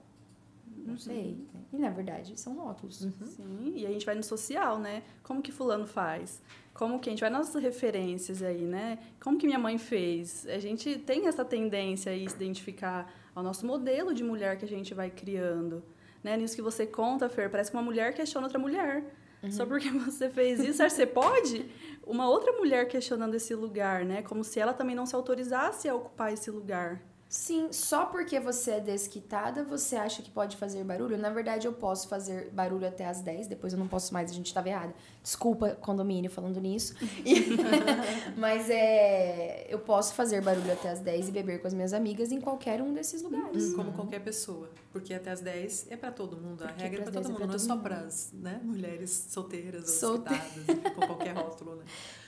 Não 0.90 0.98
sei. 0.98 1.38
E 1.72 1.78
na 1.78 1.90
verdade, 1.90 2.40
são 2.40 2.56
rótulos. 2.56 2.98
Sim, 3.26 3.74
e 3.76 3.86
a 3.86 3.90
gente 3.90 4.06
vai 4.06 4.16
no 4.16 4.24
social, 4.24 4.80
né? 4.80 5.04
Como 5.24 5.42
que 5.42 5.52
fulano 5.52 5.86
faz? 5.86 6.42
Como 6.74 7.00
que 7.00 7.10
a 7.10 7.12
gente 7.12 7.22
vai 7.22 7.30
nas 7.30 7.54
referências 7.56 8.42
aí, 8.42 8.62
né? 8.62 9.00
Como 9.20 9.38
que 9.38 9.46
minha 9.46 9.60
mãe 9.60 9.78
fez? 9.78 10.46
A 10.48 10.60
gente 10.60 10.98
tem 11.00 11.28
essa 11.28 11.46
tendência 11.46 12.12
aí 12.12 12.28
se 12.28 12.36
identificar 12.36 13.12
ao 13.36 13.44
nosso 13.44 13.66
modelo 13.66 14.14
de 14.14 14.24
mulher 14.24 14.58
que 14.58 14.66
a 14.66 14.68
gente 14.68 14.94
vai 14.94 15.10
criando. 15.10 15.84
Né? 16.24 16.36
Nisso 16.38 16.56
que 16.56 16.62
você 16.62 16.86
conta, 16.86 17.30
Fer, 17.30 17.50
parece 17.50 17.72
que 17.72 17.78
uma 17.78 17.84
mulher 17.84 18.14
questiona 18.14 18.48
outra 18.48 18.60
mulher. 18.60 19.04
Só 19.50 19.66
porque 19.66 19.90
você 19.92 20.30
fez 20.30 20.60
isso, 20.60 20.84
você 20.84 21.06
pode? 21.06 21.70
Uma 22.06 22.30
outra 22.30 22.52
mulher 22.54 22.88
questionando 22.88 23.36
esse 23.36 23.56
lugar, 23.56 24.04
né? 24.04 24.22
Como 24.22 24.44
se 24.44 24.60
ela 24.60 24.74
também 24.74 24.96
não 24.96 25.06
se 25.06 25.16
autorizasse 25.16 25.88
a 25.88 25.96
ocupar 25.96 26.34
esse 26.34 26.52
lugar. 26.52 27.02
Sim, 27.32 27.72
só 27.72 28.08
porque 28.08 28.40
você 28.40 28.72
é 28.72 28.80
desquitada, 28.80 29.64
você 29.64 29.96
acha 29.96 30.24
que 30.24 30.32
pode 30.32 30.58
fazer 30.58 30.84
barulho? 30.84 31.16
Na 31.16 31.30
verdade, 31.30 31.68
eu 31.68 31.74
posso 31.74 32.08
fazer 32.08 32.50
barulho 32.50 32.88
até 32.88 33.06
as 33.06 33.22
10, 33.22 33.46
depois 33.46 33.72
eu 33.72 33.78
não 33.78 33.88
posso 33.88 34.12
mais, 34.12 34.32
a 34.32 34.34
gente 34.34 34.48
estava 34.48 34.68
errada. 34.68 34.96
Desculpa, 35.22 35.76
condomínio, 35.80 36.32
falando 36.32 36.60
nisso. 36.60 36.96
E- 37.24 37.50
Mas 38.36 38.68
é. 38.72 39.68
Eu 39.70 39.78
posso 39.78 40.16
fazer 40.16 40.42
barulho 40.42 40.74
até 40.74 40.90
as 40.90 41.02
10 41.02 41.30
e 41.30 41.32
beber 41.32 41.62
com 41.62 41.68
as 41.68 41.74
minhas 41.76 41.94
amigas 41.94 42.32
em 42.32 42.42
qualquer 42.42 42.82
um 42.82 42.94
desses 42.96 43.22
lugares. 43.22 43.74
Como 43.76 43.92
qualquer 43.92 44.22
pessoa. 44.24 44.68
Porque 44.92 45.14
até 45.14 45.30
as 45.30 45.40
10 45.42 45.92
é 45.92 45.96
pra 45.98 46.12
todo 46.12 46.36
mundo. 46.36 46.64
A 46.64 46.68
Porque 46.70 46.82
regra 46.82 47.02
é 47.02 47.04
pra 47.04 47.12
pras 47.12 47.14
todo 47.14 47.24
10 47.24 47.26
é 47.26 47.30
mundo, 47.30 47.38
pra 47.38 47.48
não 47.48 47.56
é 47.56 47.60
só 47.60 47.76
mundo. 47.76 47.84
pras 47.84 48.30
né, 48.34 48.60
mulheres 48.64 49.28
solteiras 49.30 49.82
ou 49.84 49.88
Solte- 50.18 50.30
desquitadas, 50.34 50.94
com 50.96 51.02
qualquer 51.06 51.36
rótulo, 51.36 51.76
né? 51.76 51.84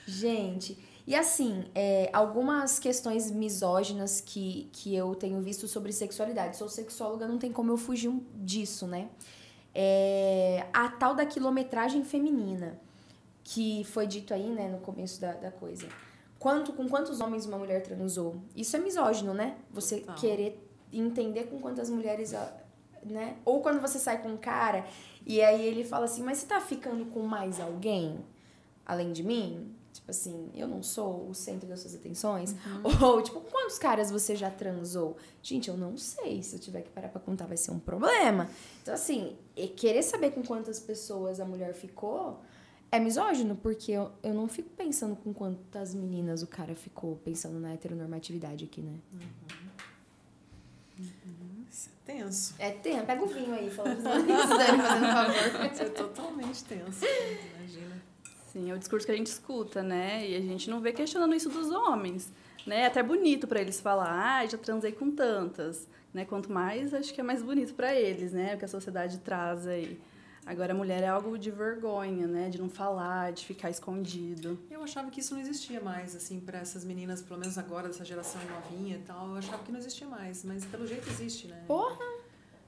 Gente, 0.06 0.78
e 1.06 1.14
assim, 1.14 1.64
é, 1.74 2.08
algumas 2.12 2.78
questões 2.78 3.30
misóginas 3.30 4.20
que, 4.20 4.68
que 4.72 4.94
eu 4.94 5.14
tenho 5.14 5.40
visto 5.40 5.66
sobre 5.66 5.92
sexualidade. 5.92 6.56
Sou 6.56 6.68
sexóloga, 6.68 7.26
não 7.26 7.38
tem 7.38 7.50
como 7.52 7.72
eu 7.72 7.76
fugir 7.76 8.12
disso, 8.36 8.86
né? 8.86 9.08
É, 9.74 10.66
a 10.72 10.88
tal 10.88 11.14
da 11.14 11.26
quilometragem 11.26 12.04
feminina, 12.04 12.78
que 13.42 13.82
foi 13.84 14.06
dito 14.06 14.32
aí, 14.32 14.48
né, 14.50 14.68
no 14.68 14.78
começo 14.78 15.20
da, 15.20 15.32
da 15.32 15.50
coisa. 15.50 15.88
Quanto, 16.38 16.72
com 16.72 16.88
quantos 16.88 17.20
homens 17.20 17.46
uma 17.46 17.58
mulher 17.58 17.82
transou? 17.82 18.36
Isso 18.54 18.76
é 18.76 18.78
misógino, 18.78 19.34
né? 19.34 19.56
Você 19.70 20.00
Total. 20.00 20.16
querer 20.16 20.68
entender 20.92 21.44
com 21.44 21.58
quantas 21.58 21.88
mulheres, 21.88 22.34
ah, 22.34 22.52
né? 23.04 23.36
Ou 23.44 23.60
quando 23.60 23.80
você 23.80 23.98
sai 23.98 24.22
com 24.22 24.28
um 24.28 24.36
cara 24.36 24.84
e 25.26 25.40
aí 25.40 25.66
ele 25.66 25.84
fala 25.84 26.04
assim, 26.04 26.22
mas 26.22 26.38
você 26.38 26.46
tá 26.46 26.60
ficando 26.60 27.06
com 27.06 27.22
mais 27.22 27.60
alguém 27.60 28.24
além 28.84 29.12
de 29.12 29.22
mim? 29.22 29.74
Tipo 29.92 30.10
assim, 30.10 30.50
eu 30.54 30.66
não 30.66 30.82
sou 30.82 31.28
o 31.28 31.34
centro 31.34 31.68
das 31.68 31.80
suas 31.80 31.94
atenções? 31.94 32.56
Ou, 33.02 33.22
tipo, 33.22 33.40
quantos 33.42 33.78
caras 33.78 34.10
você 34.10 34.34
já 34.34 34.50
transou? 34.50 35.16
Gente, 35.42 35.68
eu 35.68 35.76
não 35.76 35.98
sei. 35.98 36.42
Se 36.42 36.56
eu 36.56 36.60
tiver 36.60 36.80
que 36.82 36.90
parar 36.90 37.08
pra 37.08 37.20
contar, 37.20 37.46
vai 37.46 37.56
ser 37.56 37.70
um 37.72 37.78
problema. 37.78 38.48
Então, 38.82 38.94
assim, 38.94 39.36
e 39.54 39.68
querer 39.68 40.02
saber 40.02 40.30
com 40.30 40.42
quantas 40.42 40.80
pessoas 40.80 41.40
a 41.40 41.44
mulher 41.44 41.74
ficou 41.74 42.40
é 42.90 43.00
misógino, 43.00 43.56
porque 43.56 43.92
eu, 43.92 44.12
eu 44.22 44.34
não 44.34 44.46
fico 44.46 44.68
pensando 44.70 45.16
com 45.16 45.32
quantas 45.32 45.94
meninas 45.94 46.42
o 46.42 46.46
cara 46.46 46.74
ficou, 46.74 47.16
pensando 47.16 47.58
na 47.58 47.72
heteronormatividade 47.72 48.66
aqui, 48.66 48.82
né? 48.82 48.98
Isso 51.70 51.88
é 51.88 52.12
tenso. 52.12 52.54
É, 52.58 52.70
tem, 52.70 53.02
pega 53.06 53.22
o 53.24 53.26
vinho 53.26 53.54
aí, 53.54 53.70
falando 53.70 53.96
isso, 54.28 54.48
Dani, 54.48 54.82
fazendo 54.82 55.06
favor. 55.06 55.72
Isso 55.72 55.82
é 55.82 55.88
totalmente 55.88 56.64
tenso. 56.64 57.04
Imagina. 57.56 58.11
Sim, 58.52 58.70
é 58.70 58.74
o 58.74 58.78
discurso 58.78 59.06
que 59.06 59.12
a 59.12 59.16
gente 59.16 59.28
escuta, 59.28 59.82
né? 59.82 60.28
E 60.28 60.36
a 60.36 60.40
gente 60.40 60.68
não 60.68 60.78
vê 60.78 60.92
questionando 60.92 61.34
isso 61.34 61.48
dos 61.48 61.70
homens. 61.70 62.30
Né? 62.66 62.80
É 62.80 62.86
até 62.86 63.02
bonito 63.02 63.46
para 63.46 63.62
eles 63.62 63.80
falar, 63.80 64.40
ah, 64.40 64.46
já 64.46 64.58
transei 64.58 64.92
com 64.92 65.10
tantas. 65.10 65.88
Né? 66.12 66.26
Quanto 66.26 66.52
mais, 66.52 66.92
acho 66.92 67.14
que 67.14 67.20
é 67.22 67.24
mais 67.24 67.42
bonito 67.42 67.72
para 67.72 67.94
eles, 67.94 68.34
né? 68.34 68.54
O 68.54 68.58
que 68.58 68.64
a 68.66 68.68
sociedade 68.68 69.18
traz 69.20 69.66
aí. 69.66 69.98
Agora, 70.44 70.74
a 70.74 70.76
mulher 70.76 71.02
é 71.02 71.08
algo 71.08 71.38
de 71.38 71.50
vergonha, 71.50 72.26
né? 72.26 72.50
De 72.50 72.60
não 72.60 72.68
falar, 72.68 73.32
de 73.32 73.46
ficar 73.46 73.70
escondido. 73.70 74.58
Eu 74.70 74.82
achava 74.82 75.10
que 75.10 75.20
isso 75.20 75.32
não 75.34 75.40
existia 75.40 75.80
mais, 75.80 76.14
assim, 76.14 76.38
para 76.38 76.58
essas 76.58 76.84
meninas, 76.84 77.22
pelo 77.22 77.40
menos 77.40 77.56
agora, 77.56 77.88
dessa 77.88 78.04
geração 78.04 78.42
novinha 78.44 78.96
e 78.96 79.00
tal. 79.00 79.28
Eu 79.28 79.36
achava 79.36 79.62
que 79.62 79.72
não 79.72 79.78
existia 79.78 80.06
mais, 80.06 80.44
mas 80.44 80.62
pelo 80.66 80.86
jeito 80.86 81.08
existe, 81.08 81.46
né? 81.46 81.64
Porra, 81.66 82.04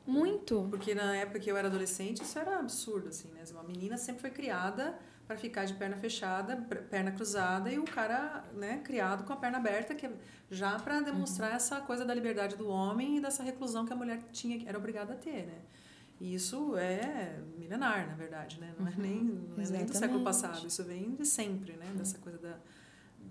muito. 0.06 0.66
Porque 0.70 0.94
na 0.94 1.14
época 1.14 1.40
que 1.40 1.50
eu 1.50 1.58
era 1.58 1.68
adolescente, 1.68 2.22
isso 2.22 2.38
era 2.38 2.58
absurdo, 2.58 3.08
assim, 3.08 3.28
né? 3.32 3.42
Uma 3.50 3.64
menina 3.64 3.98
sempre 3.98 4.22
foi 4.22 4.30
criada 4.30 4.98
para 5.26 5.36
ficar 5.36 5.64
de 5.64 5.72
perna 5.74 5.96
fechada, 5.96 6.56
per- 6.56 6.82
perna 6.84 7.10
cruzada, 7.10 7.70
e 7.72 7.78
o 7.78 7.84
cara, 7.84 8.44
né, 8.54 8.80
criado 8.84 9.24
com 9.24 9.32
a 9.32 9.36
perna 9.36 9.56
aberta, 9.58 9.94
que 9.94 10.04
é 10.06 10.12
já 10.50 10.78
para 10.78 11.00
demonstrar 11.00 11.50
Uhum. 11.50 11.56
essa 11.56 11.80
coisa 11.80 12.04
da 12.04 12.12
liberdade 12.14 12.56
do 12.56 12.68
homem 12.68 13.16
e 13.16 13.20
dessa 13.20 13.42
reclusão 13.42 13.86
que 13.86 13.92
a 13.92 13.96
mulher 13.96 14.22
tinha, 14.32 14.62
era 14.68 14.76
obrigada 14.76 15.14
a 15.14 15.16
ter, 15.16 15.46
né? 15.46 15.58
E 16.20 16.34
isso 16.34 16.76
é 16.76 17.38
milenar, 17.58 18.06
na 18.06 18.14
verdade, 18.14 18.60
né? 18.60 18.72
Não 18.78 18.86
é 18.86 18.92
nem, 18.96 19.24
não 19.24 19.62
é 19.64 19.68
nem 19.68 19.84
do 19.86 19.96
século 19.96 20.18
Uhum. 20.18 20.24
Passado, 20.24 20.66
isso 20.66 20.84
vem 20.84 21.14
de 21.14 21.24
sempre, 21.26 21.72
né? 21.72 21.86
Dessa 21.96 22.18
coisa 22.18 22.38
da, 22.38 22.56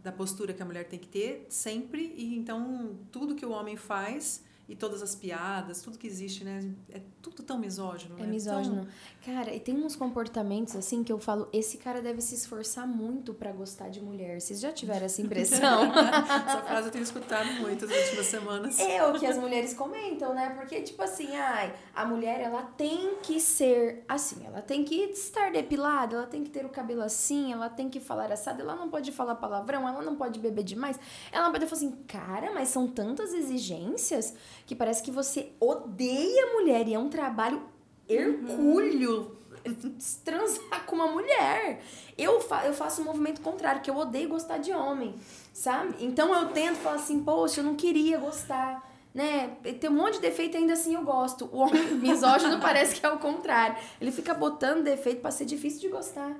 da 0.04 0.12
postura 0.12 0.52
que 0.54 0.62
a 0.62 0.66
mulher 0.66 0.86
tem 0.86 0.98
que 1.00 1.08
ter 1.08 1.46
sempre, 1.50 2.14
e 2.18 2.36
então 2.38 2.98
tudo 3.12 3.36
que 3.36 3.46
o 3.46 3.52
homem 3.52 3.78
faz 3.78 4.44
e 4.68 4.76
todas 4.76 5.02
as 5.02 5.14
piadas, 5.14 5.82
tudo 5.82 5.98
que 5.98 6.08
existe, 6.08 6.44
né? 6.46 6.74
É 6.90 7.02
tudo 7.22 7.44
tão 7.44 7.60
misógino, 7.60 8.16
É 8.18 8.22
né? 8.22 8.28
misógino. 8.28 8.88
Cara, 9.26 9.54
e 9.54 9.60
tem 9.60 9.76
uns 9.76 9.96
comportamentos 9.96 10.76
assim 10.76 11.04
que 11.04 11.12
eu 11.12 11.20
falo, 11.20 11.50
esse 11.52 11.78
cara 11.78 12.02
deve 12.02 12.22
se 12.22 12.36
esforçar 12.36 12.88
muito 12.88 13.34
pra 13.34 13.52
gostar 13.52 13.90
de 13.90 14.02
mulher. 14.02 14.40
Vocês 14.40 14.62
já 14.62 14.72
tiveram 14.72 15.06
essa 15.06 15.22
impressão? 15.22 15.92
Tão... 15.92 16.04
Essa 16.44 16.62
frase 16.62 16.88
eu 16.88 16.92
tenho 16.92 17.04
escutado 17.04 17.52
muito 17.60 17.86
nas 17.86 17.98
últimas 18.06 18.26
semanas. 18.26 18.80
É 18.80 19.06
o 19.06 19.20
que 19.20 19.26
as 19.26 19.38
mulheres 19.38 19.74
comentam, 19.74 20.34
né? 20.34 20.50
Porque, 20.52 20.82
tipo 20.82 21.02
assim, 21.02 21.36
ai, 21.36 21.74
a 21.94 22.06
mulher, 22.06 22.40
ela 22.40 22.64
tem 22.64 23.16
que 23.22 23.40
ser 23.40 24.04
assim, 24.08 24.46
ela 24.46 24.62
tem 24.62 24.84
que 24.84 24.96
estar 24.96 25.52
depilada, 25.52 26.16
ela 26.16 26.28
tem 26.28 26.44
que 26.44 26.50
ter 26.50 26.66
o 26.66 26.70
cabelo 26.70 27.02
assim, 27.02 27.52
ela 27.52 27.70
tem 27.70 27.90
que 27.90 28.00
falar 28.00 28.32
assado, 28.32 28.62
ela 28.62 28.76
não 28.76 28.90
pode 28.90 29.12
falar 29.12 29.36
palavrão, 29.36 29.88
ela 29.88 30.02
não 30.02 30.16
pode 30.16 30.40
beber 30.40 30.64
demais. 30.64 31.00
Ela 31.32 31.46
não 31.46 31.52
pode 31.52 31.66
falar 31.66 31.78
assim, 31.78 31.92
cara, 32.08 32.52
mas 32.54 32.70
são 32.70 32.88
tantas 32.88 33.34
exigências 33.34 34.34
que 34.66 34.76
parece 34.76 35.02
que 35.04 35.12
você 35.12 35.52
odeia 35.60 36.46
a 36.46 36.54
mulher 36.54 36.88
e 36.88 36.94
é 36.94 37.00
um 37.00 37.10
trabalho 37.10 37.62
hercúleo 38.08 39.38
transar 40.24 40.86
com 40.86 40.96
uma 40.96 41.08
mulher. 41.08 41.82
Eu, 42.18 42.40
fa 42.42 42.66
eu 42.66 42.74
faço 42.74 43.02
um 43.02 43.06
movimento 43.06 43.42
contrário, 43.42 43.82
que 43.82 43.90
eu 43.90 43.98
odeio 43.98 44.30
gostar 44.30 44.58
de 44.58 44.72
homem, 44.72 45.16
sabe? 45.54 45.96
Então 46.04 46.34
eu 46.34 46.50
tento 46.50 46.78
falar 46.78 46.96
assim, 46.98 47.24
poxa, 47.24 47.62
eu 47.62 47.64
não 47.64 47.76
queria 47.76 48.18
gostar, 48.18 48.90
né? 49.14 49.58
Tem 49.80 49.90
um 49.90 49.94
monte 49.94 50.16
de 50.16 50.22
defeito 50.22 50.56
e 50.56 50.58
ainda 50.58 50.74
assim 50.74 50.96
eu 50.96 51.04
gosto. 51.04 51.46
O 51.52 51.58
homem 51.60 51.82
misógino 51.96 52.60
parece 52.60 53.00
que 53.00 53.06
é 53.06 53.10
o 53.12 53.20
contrário. 53.20 53.78
Ele 54.02 54.12
fica 54.12 54.34
botando 54.34 54.84
defeito 54.84 55.22
pra 55.22 55.32
ser 55.32 55.46
difícil 55.46 55.80
de 55.82 55.88
gostar. 55.90 56.36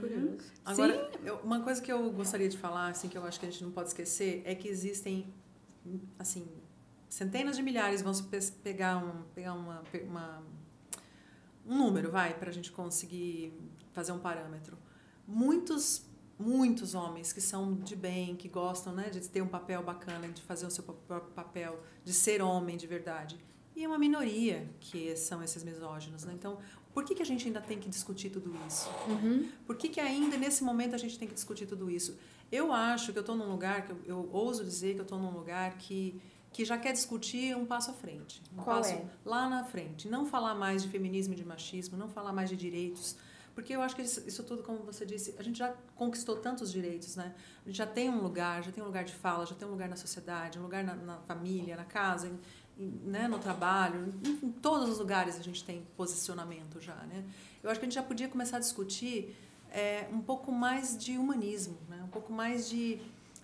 Curioso. 0.00 0.36
Agora, 0.64 1.10
eu- 1.24 1.36
uma 1.44 1.60
coisa 1.60 1.80
que 1.80 1.90
eu 1.92 2.10
gostaria 2.10 2.48
de 2.48 2.58
falar, 2.58 2.88
assim, 2.88 3.08
que 3.08 3.16
eu 3.16 3.24
acho 3.24 3.38
que 3.40 3.46
a 3.46 3.50
gente 3.50 3.62
não 3.64 3.70
pode 3.70 3.88
esquecer, 3.88 4.42
é 4.44 4.54
que 4.54 4.68
existem, 4.68 5.26
assim, 6.18 6.46
centenas 7.14 7.54
de 7.56 7.62
milhares, 7.62 8.02
pe- 8.22 8.52
pegar, 8.62 8.96
um, 8.98 9.22
pegar 9.34 9.54
uma, 9.54 9.82
uma, 10.10 10.42
um 11.64 11.78
número, 11.78 12.10
vai, 12.10 12.34
para 12.34 12.50
a 12.50 12.52
gente 12.52 12.72
conseguir 12.72 13.52
fazer 13.92 14.10
um 14.10 14.18
parâmetro. 14.18 14.76
Muitos, 15.26 16.02
muitos 16.36 16.92
homens 16.94 17.32
que 17.32 17.40
são 17.40 17.74
de 17.76 17.94
bem, 17.94 18.34
que 18.34 18.48
gostam, 18.48 18.92
né, 18.92 19.10
de 19.10 19.20
ter 19.28 19.42
um 19.42 19.46
papel 19.48 19.80
bacana, 19.82 20.28
de 20.28 20.42
fazer 20.42 20.66
o 20.66 20.70
seu 20.70 20.82
próprio 20.82 21.32
papel, 21.32 21.80
de 22.04 22.12
ser 22.12 22.42
homem 22.42 22.76
de 22.76 22.86
verdade. 22.88 23.38
E 23.76 23.84
é 23.84 23.88
uma 23.88 23.98
minoria 23.98 24.68
que 24.80 25.16
são 25.16 25.40
esses 25.42 25.62
misóginos, 25.62 26.24
né? 26.24 26.32
Então, 26.34 26.58
Por 26.92 27.02
que, 27.04 27.12
que 27.14 27.22
a 27.22 27.26
gente 27.26 27.46
ainda 27.48 27.60
tem 27.60 27.78
que 27.78 27.88
discutir 27.88 28.30
tudo 28.30 28.54
isso? 28.68 28.88
Uhum. 29.08 29.48
Por 29.66 29.76
que, 29.76 29.88
que 29.88 30.00
ainda 30.00 30.36
nesse 30.36 30.62
momento 30.62 30.94
a 30.94 30.98
gente 30.98 31.18
tem 31.18 31.26
que 31.26 31.34
discutir 31.34 31.66
tudo 31.66 31.90
isso? 31.90 32.16
Eu 32.52 32.72
acho 32.72 33.12
que 33.12 33.18
eu 33.18 33.20
estou 33.26 33.34
num 33.34 33.50
lugar, 33.50 33.84
que 33.84 33.90
eu, 33.90 33.98
eu, 34.06 34.28
ouso 34.32 34.62
dizer 34.64 34.94
que 34.94 35.00
eu 35.00 35.08
estou 35.08 35.18
num 35.18 35.32
lugar 35.32 35.76
que, 35.76 36.20
que 36.54 36.64
já 36.64 36.78
quer 36.78 36.92
discutir 36.92 37.56
um 37.56 37.66
passo 37.66 37.90
à 37.90 37.94
frente. 37.94 38.40
Um 38.52 38.62
Qual 38.62 38.76
passo 38.76 38.94
é? 38.94 39.04
lá 39.24 39.50
na 39.50 39.64
frente. 39.64 40.08
Não 40.08 40.24
falar 40.24 40.54
mais 40.54 40.84
de 40.84 40.88
feminismo 40.88 41.34
e 41.34 41.36
de 41.36 41.44
machismo, 41.44 41.98
não 41.98 42.08
falar 42.08 42.32
mais 42.32 42.48
de 42.48 42.56
direitos. 42.56 43.16
Porque 43.56 43.74
eu 43.74 43.82
acho 43.82 43.96
que 43.96 44.02
isso, 44.02 44.22
isso 44.24 44.44
tudo, 44.44 44.62
como 44.62 44.78
você 44.84 45.04
disse, 45.04 45.34
a 45.36 45.42
gente 45.42 45.58
já 45.58 45.74
conquistou 45.96 46.36
tantos 46.36 46.70
direitos, 46.70 47.16
né? 47.16 47.34
A 47.64 47.68
gente 47.68 47.76
já 47.76 47.86
tem 47.86 48.08
um 48.08 48.22
lugar, 48.22 48.62
já 48.62 48.70
tem 48.70 48.82
um 48.84 48.86
lugar 48.86 49.02
de 49.02 49.12
fala, 49.12 49.44
já 49.44 49.54
tem 49.56 49.66
um 49.66 49.72
lugar 49.72 49.88
na 49.88 49.96
sociedade, 49.96 50.56
um 50.60 50.62
lugar 50.62 50.84
na, 50.84 50.94
na 50.94 51.18
família, 51.18 51.76
na 51.76 51.84
casa, 51.84 52.28
em, 52.28 52.38
em, 52.78 52.88
né, 53.04 53.26
no 53.26 53.40
trabalho, 53.40 54.14
em, 54.24 54.46
em 54.46 54.52
todos 54.52 54.88
os 54.88 54.98
lugares 55.00 55.36
a 55.36 55.42
gente 55.42 55.64
tem 55.64 55.84
posicionamento 55.96 56.80
já, 56.80 56.94
né? 56.94 57.24
Eu 57.64 57.70
acho 57.70 57.80
que 57.80 57.86
a 57.86 57.88
gente 57.88 57.96
já 57.96 58.02
podia 58.02 58.28
começar 58.28 58.58
a 58.58 58.60
discutir 58.60 59.36
é, 59.74 60.06
um 60.12 60.20
pouco 60.20 60.52
mais 60.52 60.96
de 60.96 61.18
humanismo, 61.18 61.76
né? 61.88 62.00
um 62.04 62.08
pouco 62.08 62.32
mais 62.32 62.68
de, 62.70 63.00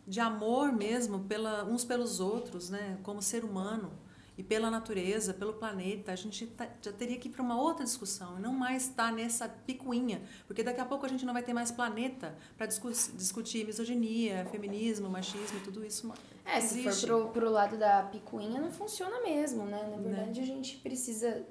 de 0.06 0.20
amor 0.20 0.72
mesmo 0.72 1.20
pela, 1.20 1.64
uns 1.64 1.84
pelos 1.84 2.20
outros, 2.20 2.70
né? 2.70 2.98
como 3.02 3.22
ser 3.22 3.44
humano 3.44 3.92
e 4.40 4.42
pela 4.42 4.70
natureza, 4.70 5.34
pelo 5.34 5.52
planeta. 5.52 6.12
A 6.12 6.16
gente 6.16 6.46
tá, 6.46 6.66
já 6.80 6.90
teria 6.92 7.18
que 7.18 7.28
ir 7.28 7.30
para 7.30 7.42
uma 7.42 7.60
outra 7.60 7.84
discussão 7.84 8.38
e 8.38 8.40
não 8.40 8.52
mais 8.52 8.84
estar 8.84 9.08
tá 9.08 9.12
nessa 9.12 9.48
picuinha, 9.48 10.22
porque 10.46 10.62
daqui 10.62 10.80
a 10.80 10.84
pouco 10.84 11.04
a 11.04 11.08
gente 11.08 11.26
não 11.26 11.34
vai 11.34 11.42
ter 11.42 11.52
mais 11.52 11.70
planeta 11.70 12.34
para 12.56 12.66
discu 12.66 12.90
discutir 12.90 13.66
misoginia, 13.66 14.46
feminismo, 14.50 15.10
machismo 15.10 15.58
e 15.58 15.60
tudo 15.60 15.84
isso. 15.84 16.10
É, 16.44 16.60
se 16.60 16.82
for 16.82 17.00
pro, 17.00 17.28
pro 17.28 17.50
lado 17.50 17.76
da 17.76 18.02
picuinha, 18.04 18.60
não 18.60 18.72
funciona 18.72 19.20
mesmo, 19.20 19.64
né? 19.66 19.88
Na 19.90 19.96
verdade, 19.98 20.40
né? 20.40 20.42
a 20.42 20.46
gente 20.46 20.78
precisa 20.78 21.44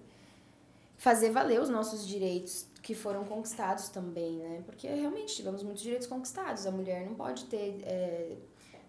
fazer 0.97 1.31
valer 1.31 1.61
os 1.61 1.69
nossos 1.69 2.05
direitos 2.05 2.65
que 2.81 2.95
foram 2.95 3.23
conquistados 3.25 3.89
também, 3.89 4.37
né? 4.37 4.63
Porque 4.65 4.87
realmente 4.87 5.35
tivemos 5.35 5.63
muitos 5.63 5.83
direitos 5.83 6.07
conquistados. 6.07 6.65
A 6.65 6.71
mulher 6.71 7.05
não 7.05 7.15
pode 7.15 7.45
ter 7.45 7.81
é, 7.83 8.37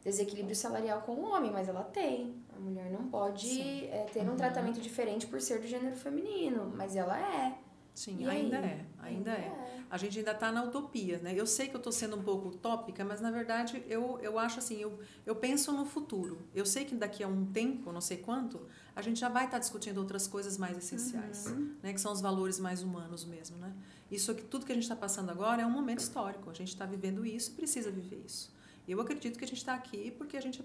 desequilíbrio 0.05 0.55
salarial 0.55 1.03
com 1.03 1.13
o 1.13 1.25
homem, 1.25 1.51
mas 1.51 1.69
ela 1.69 1.83
tem. 1.83 2.35
A 2.57 2.61
mulher 2.61 2.91
não 2.91 3.09
pode 3.09 3.87
é, 3.87 4.07
ter 4.13 4.21
um 4.21 4.31
uhum. 4.31 4.37
tratamento 4.37 4.81
diferente 4.81 5.27
por 5.27 5.41
ser 5.41 5.61
do 5.61 5.67
gênero 5.67 5.97
feminino, 5.97 6.73
mas 6.77 6.97
ela 6.97 7.19
é. 7.19 7.55
Sim, 8.01 8.25
ainda 8.27 8.57
é, 8.57 8.61
ainda, 8.61 8.87
ainda 8.99 9.31
é. 9.33 9.35
é. 9.35 9.85
A 9.91 9.99
gente 9.99 10.19
ainda 10.19 10.31
está 10.31 10.51
na 10.51 10.65
utopia, 10.65 11.19
né? 11.19 11.35
Eu 11.37 11.47
sei 11.47 11.69
que 11.69 11.77
eu 11.77 11.79
estou 11.79 11.93
sendo 11.93 12.17
um 12.17 12.23
pouco 12.23 12.49
utópica, 12.49 13.05
mas 13.05 13.21
na 13.21 13.31
verdade 13.31 13.85
eu, 13.91 14.19
eu 14.23 14.39
acho 14.39 14.59
assim, 14.59 14.79
eu, 14.79 14.99
eu 15.27 15.37
penso 15.37 15.71
no 15.71 15.85
futuro. 15.85 16.39
Eu 16.55 16.65
sei 16.65 16.87
que 16.87 16.95
daqui 16.95 17.23
a 17.23 17.29
um 17.29 17.45
tempo, 17.45 17.93
não 17.93 18.01
sei 18.01 18.17
quanto, 18.17 18.67
a 18.97 19.03
gente 19.03 19.21
já 19.21 19.29
vai 19.29 19.45
estar 19.45 19.57
tá 19.57 19.59
discutindo 19.59 19.99
outras 19.99 20.27
coisas 20.27 20.57
mais 20.57 20.79
essenciais, 20.79 21.49
uhum. 21.49 21.75
né? 21.83 21.93
Que 21.93 22.01
são 22.01 22.11
os 22.11 22.23
valores 22.23 22.59
mais 22.59 22.83
humanos 22.83 23.27
mesmo, 23.27 23.59
né? 23.59 23.71
Isso 24.11 24.31
aqui, 24.31 24.45
tudo 24.45 24.65
que 24.65 24.73
a 24.73 24.75
gente 24.75 24.85
está 24.85 24.97
passando 24.97 25.29
agora 25.29 25.61
é 25.61 25.67
um 25.67 25.71
momento 25.71 25.99
histórico. 25.99 26.49
A 26.49 26.55
gente 26.55 26.69
está 26.69 26.87
vivendo 26.87 27.27
isso 27.27 27.51
e 27.51 27.55
precisa 27.55 27.91
viver 27.91 28.23
isso. 28.25 28.51
Eu 28.89 28.99
acredito 28.99 29.39
que 29.39 29.45
a 29.45 29.49
gente 29.49 29.59
está 29.59 29.75
aqui 29.75 30.11
porque 30.13 30.39
a 30.39 30.41
gente 30.41 30.65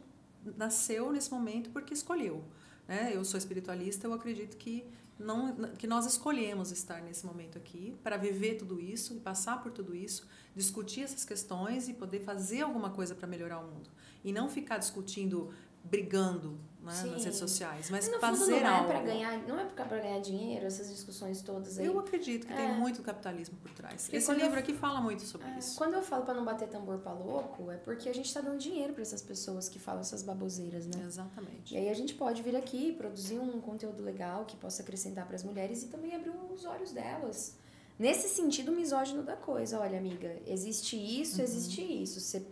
nasceu 0.55 1.11
nesse 1.11 1.29
momento 1.29 1.69
porque 1.71 1.93
escolheu. 1.93 2.45
Né? 2.87 3.11
Eu 3.13 3.25
sou 3.25 3.37
espiritualista, 3.37 4.07
eu 4.07 4.13
acredito 4.13 4.55
que 4.55 4.85
não, 5.17 5.53
que 5.77 5.87
nós 5.87 6.05
escolhemos 6.05 6.71
estar 6.71 7.01
nesse 7.01 7.25
momento 7.25 7.57
aqui 7.57 7.95
para 8.03 8.17
viver 8.17 8.55
tudo 8.55 8.79
isso 8.79 9.13
e 9.13 9.19
passar 9.19 9.61
por 9.61 9.71
tudo 9.71 9.95
isso, 9.95 10.27
discutir 10.55 11.01
essas 11.01 11.23
questões 11.23 11.87
e 11.87 11.93
poder 11.93 12.19
fazer 12.21 12.61
alguma 12.61 12.89
coisa 12.89 13.15
para 13.15 13.27
melhorar 13.27 13.59
o 13.59 13.67
mundo. 13.67 13.89
E 14.23 14.33
não 14.33 14.49
ficar 14.49 14.77
discutindo, 14.77 15.53
brigando 15.83 16.59
né, 16.85 17.11
nas 17.11 17.23
redes 17.23 17.39
sociais, 17.39 17.89
mas 17.89 18.09
no 18.09 18.19
fazer 18.19 18.45
fundo 18.45 18.59
não 18.61 18.75
algo. 18.75 18.89
É 18.89 18.93
pra 18.93 19.01
ganhar, 19.01 19.37
não 19.47 19.59
é 19.59 19.65
para 19.65 19.99
ganhar 19.99 20.19
dinheiro, 20.19 20.65
essas 20.65 20.89
discussões 20.89 21.41
todas 21.41 21.79
aí. 21.79 21.85
Eu 21.85 21.97
acredito 21.99 22.45
que 22.45 22.53
é. 22.53 22.55
tem 22.55 22.75
muito 22.75 23.01
capitalismo 23.01 23.57
por 23.57 23.71
trás. 23.71 24.03
Porque 24.03 24.17
Esse 24.17 24.31
livro 24.33 24.55
eu, 24.55 24.59
aqui 24.59 24.73
fala 24.73 25.01
muito 25.01 25.23
sobre 25.23 25.47
é, 25.47 25.57
isso. 25.57 25.77
Quando 25.77 25.95
eu 25.95 26.01
falo 26.01 26.23
para 26.23 26.33
não 26.33 26.45
bater 26.45 26.67
tambor 26.67 26.99
para 26.99 27.13
louco, 27.13 27.71
é 27.71 27.77
porque 27.77 28.07
a 28.09 28.13
gente 28.13 28.27
está 28.27 28.41
dando 28.41 28.57
dinheiro 28.57 28.93
para 28.93 29.01
essas 29.01 29.21
pessoas 29.21 29.67
que 29.67 29.79
falam 29.79 30.01
essas 30.01 30.23
baboseiras, 30.23 30.85
né? 30.85 31.03
Exatamente. 31.05 31.73
E 31.73 31.77
aí 31.77 31.89
a 31.89 31.93
gente 31.93 32.13
pode 32.13 32.41
vir 32.41 32.55
aqui 32.55 32.93
produzir 32.93 33.39
um 33.39 33.59
conteúdo 33.59 34.03
legal 34.03 34.45
que 34.45 34.55
possa 34.55 34.81
acrescentar 34.81 35.25
para 35.25 35.35
as 35.35 35.43
mulheres 35.43 35.83
e 35.83 35.87
também 35.87 36.15
abrir 36.15 36.31
os 36.53 36.65
olhos 36.65 36.91
delas. 36.91 37.55
Nesse 37.97 38.27
sentido 38.27 38.73
misógino 38.73 39.23
da 39.23 39.37
coisa, 39.37 39.79
olha, 39.79 39.97
amiga, 39.97 40.37
existe 40.45 40.97
isso, 40.97 41.37
uhum. 41.37 41.43
existe 41.43 41.81
isso. 41.81 42.19
Você 42.19 42.45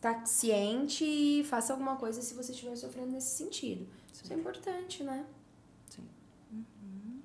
está 0.00 0.24
ciente 0.24 1.04
e 1.04 1.44
faça 1.44 1.74
alguma 1.74 1.96
coisa 1.96 2.22
se 2.22 2.32
você 2.32 2.52
estiver 2.52 2.74
sofrendo 2.74 3.12
nesse 3.12 3.36
sentido. 3.36 3.86
Sim. 4.10 4.24
Isso 4.24 4.32
é 4.32 4.36
importante, 4.36 5.04
né? 5.04 5.26
Sim. 5.90 6.08
Uhum. 6.50 7.20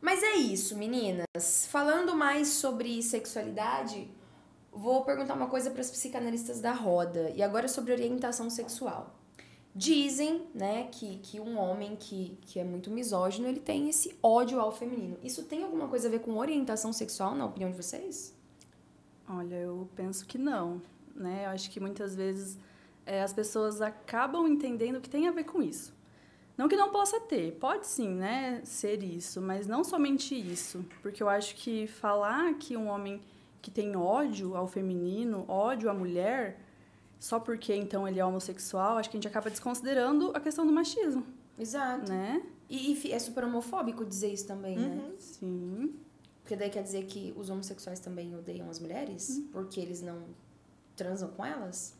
Mas 0.00 0.20
é 0.20 0.34
isso, 0.34 0.76
meninas. 0.76 1.66
Falando 1.68 2.16
mais 2.16 2.48
sobre 2.48 3.00
sexualidade, 3.00 4.10
vou 4.72 5.04
perguntar 5.04 5.34
uma 5.34 5.46
coisa 5.46 5.70
para 5.70 5.80
as 5.80 5.90
psicanalistas 5.90 6.60
da 6.60 6.72
roda. 6.72 7.30
E 7.30 7.44
agora 7.44 7.68
sobre 7.68 7.92
orientação 7.92 8.50
sexual. 8.50 9.16
Dizem, 9.72 10.48
né, 10.52 10.88
que, 10.90 11.18
que 11.18 11.38
um 11.38 11.56
homem 11.56 11.94
que, 11.94 12.36
que 12.40 12.58
é 12.58 12.64
muito 12.64 12.90
misógino, 12.90 13.46
ele 13.46 13.60
tem 13.60 13.88
esse 13.88 14.18
ódio 14.20 14.58
ao 14.58 14.72
feminino. 14.72 15.16
Isso 15.22 15.44
tem 15.44 15.62
alguma 15.62 15.86
coisa 15.86 16.08
a 16.08 16.10
ver 16.10 16.18
com 16.18 16.36
orientação 16.38 16.92
sexual, 16.92 17.36
na 17.36 17.46
opinião 17.46 17.70
de 17.70 17.76
vocês? 17.76 18.34
Olha, 19.28 19.54
eu 19.54 19.88
penso 19.94 20.26
que 20.26 20.36
não 20.36 20.82
né? 21.14 21.46
Eu 21.46 21.50
acho 21.50 21.70
que 21.70 21.80
muitas 21.80 22.14
vezes 22.14 22.58
é, 23.06 23.22
as 23.22 23.32
pessoas 23.32 23.80
acabam 23.80 24.46
entendendo 24.46 25.00
que 25.00 25.10
tem 25.10 25.26
a 25.28 25.32
ver 25.32 25.44
com 25.44 25.62
isso. 25.62 25.92
Não 26.56 26.68
que 26.68 26.76
não 26.76 26.90
possa 26.90 27.18
ter, 27.20 27.52
pode 27.52 27.86
sim, 27.86 28.08
né, 28.08 28.60
ser 28.64 29.02
isso, 29.02 29.40
mas 29.40 29.66
não 29.66 29.82
somente 29.82 30.34
isso, 30.34 30.84
porque 31.00 31.22
eu 31.22 31.28
acho 31.28 31.54
que 31.56 31.86
falar 31.86 32.52
que 32.54 32.76
um 32.76 32.86
homem 32.88 33.22
que 33.62 33.70
tem 33.70 33.96
ódio 33.96 34.54
ao 34.54 34.66
feminino, 34.66 35.46
ódio 35.48 35.88
à 35.88 35.94
mulher, 35.94 36.60
só 37.18 37.40
porque 37.40 37.74
então 37.74 38.06
ele 38.06 38.20
é 38.20 38.24
homossexual, 38.24 38.98
acho 38.98 39.08
que 39.08 39.16
a 39.16 39.18
gente 39.18 39.28
acaba 39.28 39.48
desconsiderando 39.48 40.32
a 40.34 40.40
questão 40.40 40.66
do 40.66 40.72
machismo. 40.72 41.24
Exato. 41.58 42.10
Né? 42.10 42.42
E, 42.68 42.92
e 42.92 43.12
é 43.12 43.18
super 43.18 43.44
homofóbico 43.44 44.04
dizer 44.04 44.32
isso 44.32 44.46
também, 44.46 44.78
né? 44.78 44.86
uhum. 44.86 44.96
né? 44.96 45.12
Sim. 45.18 45.94
Porque 46.42 46.56
daí 46.56 46.70
quer 46.70 46.82
dizer 46.82 47.04
que 47.04 47.32
os 47.36 47.48
homossexuais 47.48 48.00
também 48.00 48.34
odeiam 48.34 48.68
as 48.68 48.78
mulheres? 48.78 49.28
Uhum. 49.30 49.48
Porque 49.52 49.80
eles 49.80 50.02
não 50.02 50.24
transam 51.00 51.30
com 51.30 51.44
elas? 51.44 51.98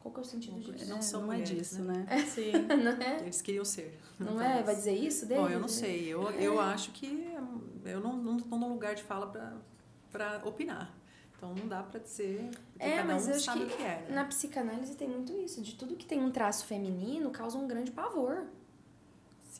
Qual 0.00 0.12
que 0.12 0.18
é 0.18 0.22
o 0.22 0.26
sentido 0.26 0.60
disso? 0.60 0.88
Não, 0.88 1.00
são 1.00 1.22
não 1.22 1.32
é 1.32 1.36
mulheres, 1.36 1.52
é 1.52 1.54
disso, 1.54 1.82
né? 1.82 2.06
né? 2.08 2.26
Sim. 2.26 2.52
não 2.82 2.92
é? 2.92 3.20
Eles 3.20 3.40
queriam 3.40 3.64
ser. 3.64 3.98
Não 4.18 4.40
é? 4.40 4.62
Vai 4.62 4.74
dizer 4.74 4.94
isso 4.94 5.26
deles? 5.26 5.44
Bom, 5.44 5.48
eu 5.48 5.60
não 5.60 5.68
sei. 5.68 6.08
Eu, 6.08 6.28
é. 6.30 6.42
eu 6.42 6.58
acho 6.58 6.90
que 6.90 7.32
eu 7.84 8.00
não 8.00 8.38
estou 8.38 8.58
no 8.58 8.68
lugar 8.68 8.94
de 8.94 9.02
fala 9.02 9.26
para 10.10 10.40
opinar. 10.44 10.92
Então 11.36 11.54
não 11.54 11.68
dá 11.68 11.82
para 11.82 12.00
dizer. 12.00 12.50
É, 12.78 13.02
mas 13.02 13.26
um 13.26 13.30
eu 13.30 13.36
acho 13.36 13.52
que, 13.52 13.66
que 13.66 13.82
é, 13.82 14.06
né? 14.08 14.14
na 14.14 14.24
psicanálise 14.24 14.96
tem 14.96 15.08
muito 15.08 15.32
isso. 15.38 15.62
De 15.62 15.74
tudo 15.74 15.94
que 15.94 16.04
tem 16.04 16.20
um 16.20 16.30
traço 16.30 16.66
feminino 16.66 17.30
causa 17.30 17.56
um 17.56 17.68
grande 17.68 17.90
pavor. 17.90 18.46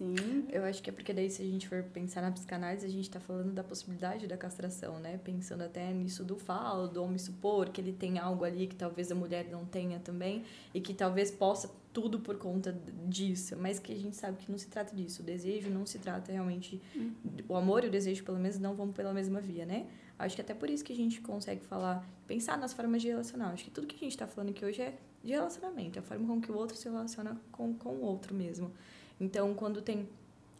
Sim, 0.00 0.46
eu 0.48 0.64
acho 0.64 0.82
que 0.82 0.88
é 0.88 0.92
porque 0.94 1.12
daí 1.12 1.28
se 1.28 1.42
a 1.42 1.44
gente 1.44 1.68
for 1.68 1.82
pensar 1.82 2.22
na 2.22 2.32
psicanálise, 2.32 2.86
a 2.86 2.88
gente 2.88 3.04
está 3.04 3.20
falando 3.20 3.52
da 3.52 3.62
possibilidade 3.62 4.26
da 4.26 4.34
castração, 4.34 4.98
né? 4.98 5.20
Pensando 5.22 5.62
até 5.62 5.92
nisso 5.92 6.24
do 6.24 6.38
falo, 6.38 6.88
do 6.88 7.04
homem 7.04 7.18
supor 7.18 7.68
que 7.68 7.82
ele 7.82 7.92
tem 7.92 8.18
algo 8.18 8.42
ali 8.42 8.66
que 8.66 8.74
talvez 8.74 9.12
a 9.12 9.14
mulher 9.14 9.50
não 9.50 9.66
tenha 9.66 9.98
também 9.98 10.42
e 10.72 10.80
que 10.80 10.94
talvez 10.94 11.30
possa 11.30 11.70
tudo 11.92 12.18
por 12.18 12.38
conta 12.38 12.74
disso, 13.06 13.58
mas 13.58 13.78
que 13.78 13.92
a 13.92 13.96
gente 13.96 14.16
sabe 14.16 14.38
que 14.38 14.50
não 14.50 14.56
se 14.56 14.68
trata 14.68 14.96
disso. 14.96 15.20
O 15.20 15.24
desejo 15.24 15.68
não 15.68 15.84
se 15.84 15.98
trata 15.98 16.32
realmente 16.32 16.80
uhum. 16.94 17.12
o 17.46 17.54
amor 17.54 17.84
e 17.84 17.88
o 17.88 17.90
desejo 17.90 18.24
pelo 18.24 18.38
menos 18.38 18.58
não 18.58 18.74
vão 18.74 18.90
pela 18.90 19.12
mesma 19.12 19.38
via, 19.38 19.66
né? 19.66 19.86
Acho 20.18 20.34
que 20.34 20.40
até 20.40 20.54
por 20.54 20.70
isso 20.70 20.82
que 20.82 20.94
a 20.94 20.96
gente 20.96 21.20
consegue 21.20 21.60
falar, 21.60 22.08
pensar 22.26 22.56
nas 22.56 22.72
formas 22.72 23.02
de 23.02 23.08
relacionar. 23.08 23.50
Acho 23.50 23.64
que 23.64 23.70
tudo 23.70 23.86
que 23.86 23.96
a 23.96 23.98
gente 23.98 24.12
está 24.12 24.26
falando 24.26 24.48
aqui 24.48 24.64
hoje 24.64 24.80
é 24.80 24.96
de 25.22 25.32
relacionamento, 25.32 25.98
é 25.98 26.00
a 26.00 26.02
forma 26.02 26.26
com 26.26 26.40
que 26.40 26.50
o 26.50 26.56
outro 26.56 26.74
se 26.74 26.88
relaciona 26.88 27.38
com, 27.52 27.74
com 27.74 27.90
o 27.90 28.00
outro 28.00 28.34
mesmo. 28.34 28.72
Então, 29.20 29.54
quando 29.54 29.83
tem 29.83 30.09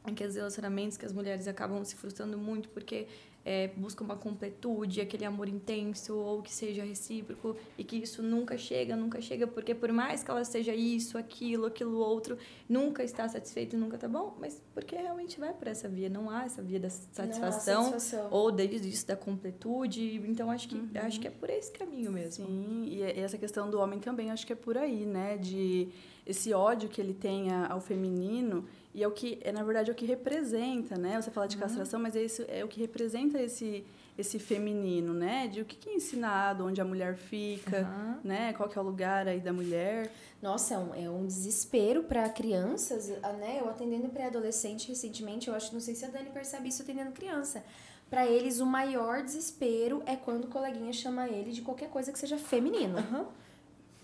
aqueles 0.05 0.37
relacionamentos 0.37 0.96
que 0.96 1.07
as 1.07 1.12
mulheres 1.12 1.49
acabam 1.49 1.85
se 1.85 1.96
frustrando 1.96 2.37
muito 2.38 2.68
porque 2.68 3.07
é, 3.44 3.68
buscam 3.68 4.05
uma 4.05 4.16
completude, 4.16 5.00
aquele 5.00 5.24
amor 5.24 5.48
intenso 5.48 6.14
ou 6.16 6.42
que 6.42 6.53
seja 6.53 6.85
recíproco 6.85 7.57
e 7.79 7.85
que 7.85 7.96
isso 7.96 8.22
nunca 8.22 8.59
chega, 8.59 8.94
nunca 8.94 9.20
chega 9.20 9.46
porque 9.46 9.74
por 9.74 9.92
mais 9.92 10.22
que 10.22 10.31
ela 10.31 10.44
seja 10.44 10.74
isso, 10.74 11.16
aquilo, 11.16 11.66
aquilo 11.66 11.98
outro, 11.98 12.37
nunca 12.68 13.03
está 13.03 13.29
satisfeito, 13.29 13.76
nunca 13.76 13.96
tá 13.96 14.09
bom, 14.09 14.37
mas 14.38 14.61
porque 14.74 14.94
realmente 14.94 15.40
vai 15.40 15.53
por 15.55 15.68
essa 15.68 15.88
via, 15.88 16.09
não 16.09 16.29
há 16.29 16.44
essa 16.44 16.62
via 16.62 16.79
da 16.79 16.90
satisfação, 16.90 17.85
satisfação. 17.85 18.29
ou 18.31 18.53
desde 18.53 18.88
isso 18.88 19.07
da 19.07 19.16
completude, 19.16 20.16
então 20.26 20.50
acho 20.50 20.68
que 20.68 20.74
uhum. 20.74 20.88
acho 20.94 21.20
que 21.20 21.26
é 21.26 21.31
por 21.31 21.48
esse 21.48 21.72
caminho 21.72 22.12
mesmo. 22.12 22.46
Sim, 22.46 22.85
e 22.88 23.03
essa 23.03 23.38
questão 23.38 23.70
do 23.70 23.79
homem 23.79 23.98
também 23.98 24.31
acho 24.31 24.46
que 24.46 24.53
é 24.53 24.57
por 24.57 24.76
aí, 24.76 25.07
né, 25.07 25.38
de 25.38 25.88
esse 26.26 26.53
ódio 26.53 26.88
que 26.88 27.00
ele 27.00 27.14
tem 27.14 27.53
ao 27.53 27.81
feminino 27.81 28.66
e 28.94 29.03
é 29.03 29.09
o 29.09 29.11
que 29.11 29.38
é 29.42 29.53
na 29.53 29.62
verdade 29.62 29.90
é 29.90 29.92
o 29.92 29.96
que 29.96 30.05
representa 30.05 30.96
né 30.96 31.20
você 31.20 31.31
fala 31.31 31.46
de 31.46 31.57
uhum. 31.57 31.62
castração 31.62 32.00
mas 32.00 32.16
é 32.16 32.22
isso 32.22 32.44
é 32.48 32.64
o 32.64 32.68
que 32.68 32.81
representa 32.81 33.40
esse 33.40 33.85
esse 34.18 34.38
feminino 34.38 35.14
né 35.14 35.46
de 35.46 35.61
o 35.61 35.64
que, 35.64 35.88
é 35.88 35.94
ensinado 35.94 36.66
onde 36.66 36.81
a 36.81 36.85
mulher 36.85 37.16
fica 37.16 37.83
uhum. 37.83 38.16
né 38.24 38.53
qual 38.53 38.68
que 38.68 38.76
é 38.76 38.81
o 38.81 38.85
lugar 38.85 39.29
aí 39.29 39.40
da 39.40 39.53
mulher 39.53 40.11
nossa 40.42 40.74
é 40.74 40.79
um, 40.79 40.94
é 40.94 41.11
um 41.11 41.26
desespero 41.26 42.03
para 42.03 42.29
crianças 42.29 43.09
né 43.38 43.59
eu 43.61 43.68
atendendo 43.68 44.09
pré-adolescente 44.09 44.88
recentemente 44.88 45.48
eu 45.48 45.55
acho 45.55 45.72
não 45.72 45.81
sei 45.81 45.94
se 45.94 46.05
a 46.05 46.09
Dani 46.09 46.31
percebe 46.31 46.68
isso 46.68 46.83
atendendo 46.83 47.12
criança 47.12 47.62
Pra 48.11 48.26
eles, 48.26 48.59
o 48.59 48.66
maior 48.66 49.22
desespero 49.22 50.03
é 50.05 50.16
quando 50.16 50.46
o 50.46 50.48
coleguinha 50.48 50.92
chama 50.92 51.29
ele 51.29 51.53
de 51.53 51.62
qualquer 51.62 51.88
coisa 51.88 52.11
que 52.11 52.18
seja 52.18 52.37
feminino. 52.37 52.98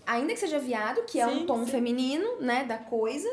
Ainda 0.05 0.33
que 0.33 0.39
seja 0.39 0.57
viado, 0.57 1.03
que 1.03 1.19
é 1.19 1.27
um 1.27 1.39
Sim, 1.39 1.45
tom 1.45 1.65
sim. 1.65 1.71
feminino, 1.71 2.39
né, 2.39 2.63
da 2.63 2.77
coisa, 2.77 3.27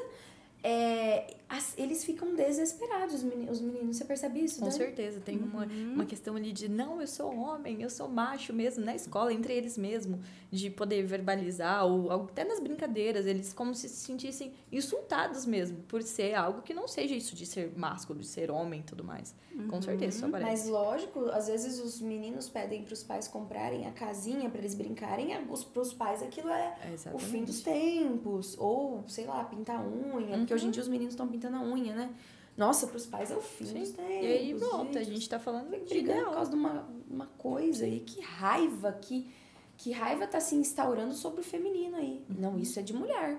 é, 0.64 1.32
as- 1.56 1.74
eles 1.78 2.04
ficam 2.04 2.34
desesperados, 2.34 3.14
os 3.16 3.22
meni- 3.22 3.48
os 3.50 3.60
meninos. 3.60 3.96
Você 3.96 4.04
percebe 4.04 4.40
isso, 4.44 4.58
Com 4.60 4.66
Dani? 4.66 4.76
certeza, 4.76 5.20
tem 5.20 5.38
uma, 5.38 5.64
uma 5.92 6.04
questão 6.04 6.36
ali 6.36 6.52
de 6.52 6.68
não, 6.68 7.00
eu 7.00 7.06
sou 7.06 7.34
homem, 7.36 7.80
eu 7.82 7.90
sou 7.90 8.08
macho 8.08 8.52
mesmo, 8.52 8.84
na 8.84 8.94
escola, 8.94 9.32
entre 9.32 9.54
eles 9.54 9.76
mesmo, 9.78 10.20
de 10.50 10.70
poder 10.70 11.02
verbalizar, 11.04 11.84
ou 11.86 12.10
até 12.10 12.44
nas 12.44 12.60
brincadeiras, 12.60 13.26
eles 13.26 13.52
como 13.52 13.74
se 13.74 13.88
sentissem 13.88 14.52
insultados 14.70 15.44
mesmo, 15.46 15.78
por 15.88 16.02
ser 16.02 16.34
algo 16.34 16.62
que 16.62 16.72
não 16.72 16.86
seja 16.88 17.14
isso 17.14 17.34
de 17.34 17.44
ser 17.46 17.72
másculo, 17.76 18.20
de 18.20 18.26
ser 18.26 18.50
homem 18.50 18.80
e 18.80 18.82
tudo 18.84 19.02
mais. 19.04 19.34
Com 19.68 19.80
certeza, 19.80 20.16
isso 20.18 20.28
Mas 20.28 20.42
aparece. 20.42 20.68
lógico, 20.70 21.20
às 21.26 21.46
vezes 21.46 21.78
os 21.80 22.00
meninos 22.00 22.48
pedem 22.48 22.82
pros 22.82 23.02
pais 23.04 23.28
comprarem 23.28 23.86
a 23.86 23.92
casinha 23.92 24.48
pra 24.50 24.58
eles 24.58 24.74
brincarem, 24.74 25.32
a- 25.34 25.40
os, 25.48 25.62
pros 25.62 25.92
pais 25.92 26.22
aquilo 26.22 26.48
é 26.50 26.74
É, 26.82 27.14
o 27.14 27.18
fim 27.18 27.44
dos 27.44 27.60
tempos. 27.62 28.56
Ou, 28.58 29.04
sei 29.06 29.26
lá, 29.26 29.44
pintar 29.44 29.84
unha. 29.86 30.38
Porque 30.38 30.54
hoje 30.54 30.66
em 30.66 30.70
dia 30.70 30.82
os 30.82 30.88
meninos 30.88 31.14
estão 31.14 31.28
pintando 31.28 31.43
a 31.52 31.62
unha, 31.62 31.94
né? 31.94 32.14
Nossa, 32.56 32.86
pros 32.86 33.04
pais 33.04 33.30
é 33.30 33.36
o 33.36 33.40
fim 33.40 33.66
Sim. 33.66 33.80
dos 33.80 33.90
tempos. 33.90 34.12
E 34.12 34.26
aí, 34.26 34.54
volta, 34.54 34.98
a 35.00 35.02
gente. 35.02 35.28
tá 35.28 35.38
falando 35.38 35.70
de 35.70 35.84
brigando 35.88 36.26
por 36.26 36.34
causa 36.34 36.50
de 36.50 36.56
uma, 36.56 36.88
uma 37.10 37.26
coisa. 37.26 37.86
E 37.86 38.00
que 38.00 38.20
raiva, 38.20 38.92
que, 38.92 39.28
que 39.76 39.90
raiva 39.90 40.26
tá 40.26 40.38
se 40.40 40.54
instaurando 40.54 41.14
sobre 41.14 41.40
o 41.40 41.44
feminino 41.44 41.96
aí. 41.96 42.24
Uhum. 42.28 42.36
Não, 42.38 42.58
isso 42.58 42.78
é 42.78 42.82
de 42.82 42.92
mulher. 42.92 43.38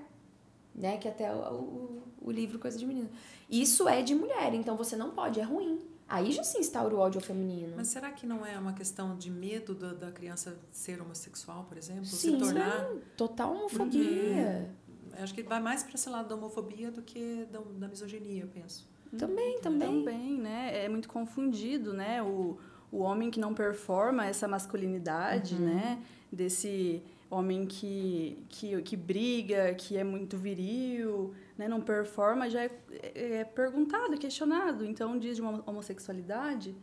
Né? 0.74 0.98
Que 0.98 1.08
até 1.08 1.34
o, 1.34 1.38
o, 1.38 2.04
o 2.22 2.32
livro 2.32 2.60
Coisa 2.60 2.78
de 2.78 2.86
Menino. 2.86 3.10
Isso 3.50 3.88
é 3.88 4.02
de 4.02 4.14
mulher, 4.14 4.54
então 4.54 4.76
você 4.76 4.98
não 4.98 5.12
pode, 5.12 5.40
é 5.40 5.44
ruim. 5.44 5.80
Aí 6.08 6.32
já 6.32 6.44
se 6.44 6.60
instaura 6.60 6.94
o 6.94 7.00
ódio 7.00 7.20
ao 7.20 7.26
feminino. 7.26 7.74
Mas 7.76 7.88
será 7.88 8.12
que 8.12 8.28
não 8.28 8.46
é 8.46 8.60
uma 8.60 8.74
questão 8.74 9.18
de 9.18 9.32
medo 9.32 9.74
da, 9.74 9.94
da 9.94 10.12
criança 10.12 10.56
ser 10.72 11.02
homossexual, 11.02 11.64
por 11.64 11.78
exemplo? 11.78 12.06
Sim, 12.06 12.34
se 12.34 12.38
tornar. 12.38 12.90
Total 13.18 13.52
homofobia. 13.52 14.70
Acho 15.20 15.34
que 15.34 15.44
vai 15.44 15.60
mais 15.62 15.84
para 15.84 15.96
esse 15.96 16.10
lado 16.10 16.30
da 16.30 16.36
homofobia 16.36 16.92
do 16.92 17.02
que 17.02 17.46
da, 17.52 17.60
da 17.60 17.88
misoginia, 17.88 18.44
eu 18.44 18.48
penso. 18.48 18.88
Também, 19.18 19.60
também. 19.60 20.04
Também, 20.04 20.38
né? 20.38 20.84
É 20.86 20.90
muito 20.90 21.08
confundido, 21.08 21.94
né? 21.94 22.22
O, 22.22 22.58
o 22.92 22.98
homem 23.00 23.32
que 23.32 23.40
não 23.40 23.54
performa 23.54 24.26
essa 24.26 24.48
masculinidade, 24.48 25.56
né? 25.60 26.02
Desse 26.32 27.02
homem 27.30 27.66
que, 27.66 28.38
que, 28.50 28.82
que 28.82 28.96
briga, 28.98 29.74
que 29.76 29.96
é 29.98 30.04
muito 30.04 30.38
viril, 30.38 31.34
né? 31.58 31.68
Não 31.68 31.80
performa, 31.82 32.50
já 32.50 32.64
é, 32.64 32.72
é 33.14 33.44
perguntado, 33.44 34.14
é 34.14 34.18
questionado. 34.18 34.86
Então, 34.86 35.18
diz 35.18 35.36
de 35.38 35.42
uma 35.42 35.64
homossexualidade, 35.66 36.76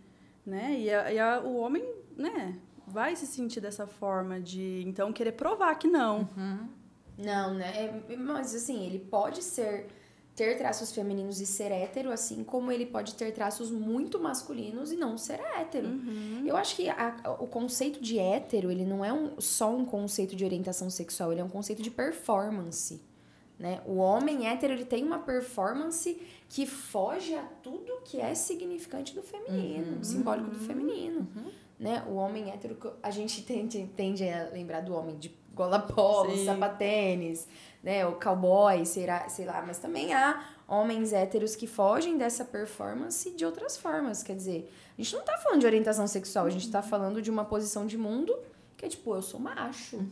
né? 0.46 0.78
E, 0.78 0.90
a, 0.90 1.12
e 1.12 1.18
a- 1.18 1.40
o 1.40 1.56
homem, 1.56 1.84
né? 2.16 2.58
Vai 2.86 3.14
se 3.14 3.26
sentir 3.26 3.60
dessa 3.60 3.86
forma 3.86 4.40
de, 4.40 4.82
então, 4.86 5.12
querer 5.12 5.32
provar 5.32 5.74
que 5.76 5.86
não. 5.88 6.28
Não, 7.18 7.54
né? 7.54 7.72
É, 8.08 8.16
mas 8.16 8.54
assim, 8.54 8.84
ele 8.86 8.98
pode 8.98 9.42
ser 9.42 9.86
ter 10.34 10.56
traços 10.56 10.90
femininos 10.92 11.42
e 11.42 11.46
ser 11.46 11.70
hétero, 11.70 12.10
assim 12.10 12.42
como 12.42 12.72
ele 12.72 12.86
pode 12.86 13.14
ter 13.16 13.32
traços 13.32 13.70
muito 13.70 14.18
masculinos 14.18 14.90
e 14.90 14.96
não 14.96 15.18
ser 15.18 15.38
hétero. 15.40 15.88
Eu 16.46 16.56
acho 16.56 16.74
que 16.74 16.88
a- 16.88 17.36
o 17.38 17.46
conceito 17.46 18.00
de 18.00 18.18
hétero, 18.18 18.70
ele 18.70 18.86
não 18.86 19.04
é 19.04 19.12
um, 19.12 19.38
só 19.38 19.70
um 19.74 19.84
conceito 19.84 20.34
de 20.34 20.42
orientação 20.42 20.88
sexual, 20.88 21.32
ele 21.32 21.42
é 21.42 21.44
um 21.44 21.50
conceito 21.50 21.82
de 21.82 21.90
performance. 21.90 23.02
Né? 23.58 23.82
O 23.86 23.96
homem 23.96 24.48
hétero 24.48 24.72
ele 24.72 24.86
tem 24.86 25.04
uma 25.04 25.18
performance 25.18 26.20
que 26.48 26.66
foge 26.66 27.34
a 27.34 27.42
tudo 27.62 28.00
que 28.02 28.18
é 28.18 28.34
significante 28.34 29.14
do 29.14 29.22
feminino, 29.22 30.02
simbólico 30.02 30.50
do 30.50 30.58
feminino. 30.58 31.28
Né? 31.78 32.02
O 32.08 32.14
homem 32.14 32.50
hétero, 32.50 32.76
a 33.02 33.10
gente 33.10 33.42
tende, 33.42 33.86
tende 33.94 34.26
a 34.26 34.48
lembrar 34.50 34.80
do 34.80 34.94
homem 34.94 35.16
de 35.18 35.28
gola 35.54 35.78
polo, 35.80 36.30
Sim. 36.36 36.44
sapatênis, 36.46 37.46
né? 37.82 38.06
o 38.06 38.12
cowboy, 38.18 38.84
será, 38.86 39.28
sei 39.28 39.44
lá, 39.44 39.62
mas 39.66 39.78
também 39.78 40.12
há 40.14 40.44
homens 40.68 41.12
héteros 41.12 41.54
que 41.54 41.66
fogem 41.66 42.16
dessa 42.16 42.44
performance 42.44 43.30
de 43.30 43.44
outras 43.44 43.76
formas. 43.76 44.22
Quer 44.22 44.36
dizer, 44.36 44.72
a 44.98 45.02
gente 45.02 45.14
não 45.14 45.22
tá 45.24 45.36
falando 45.38 45.60
de 45.60 45.66
orientação 45.66 46.06
sexual, 46.06 46.46
a 46.46 46.50
gente 46.50 46.70
tá 46.70 46.82
falando 46.82 47.20
de 47.20 47.30
uma 47.30 47.44
posição 47.44 47.86
de 47.86 47.98
mundo 47.98 48.36
que 48.76 48.86
é 48.86 48.88
tipo, 48.88 49.14
eu 49.14 49.22
sou 49.22 49.38
macho. 49.38 50.04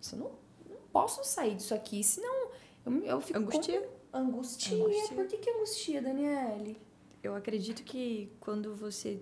Isso 0.00 0.14
eu 0.14 0.18
não, 0.20 0.30
não 0.70 0.76
posso 0.92 1.22
sair 1.24 1.54
disso 1.56 1.74
aqui, 1.74 2.02
senão 2.02 2.48
eu, 2.86 3.02
eu 3.02 3.20
fico. 3.20 3.38
com- 3.40 3.46
Angustia? 3.46 3.88
Angustia. 4.12 4.76
Angustia. 4.78 5.16
Por 5.16 5.26
que, 5.26 5.36
que 5.38 5.50
angustia, 5.50 6.00
Daniele? 6.00 6.80
Eu 7.22 7.34
acredito 7.34 7.82
que 7.82 8.30
quando 8.38 8.74
você, 8.74 9.20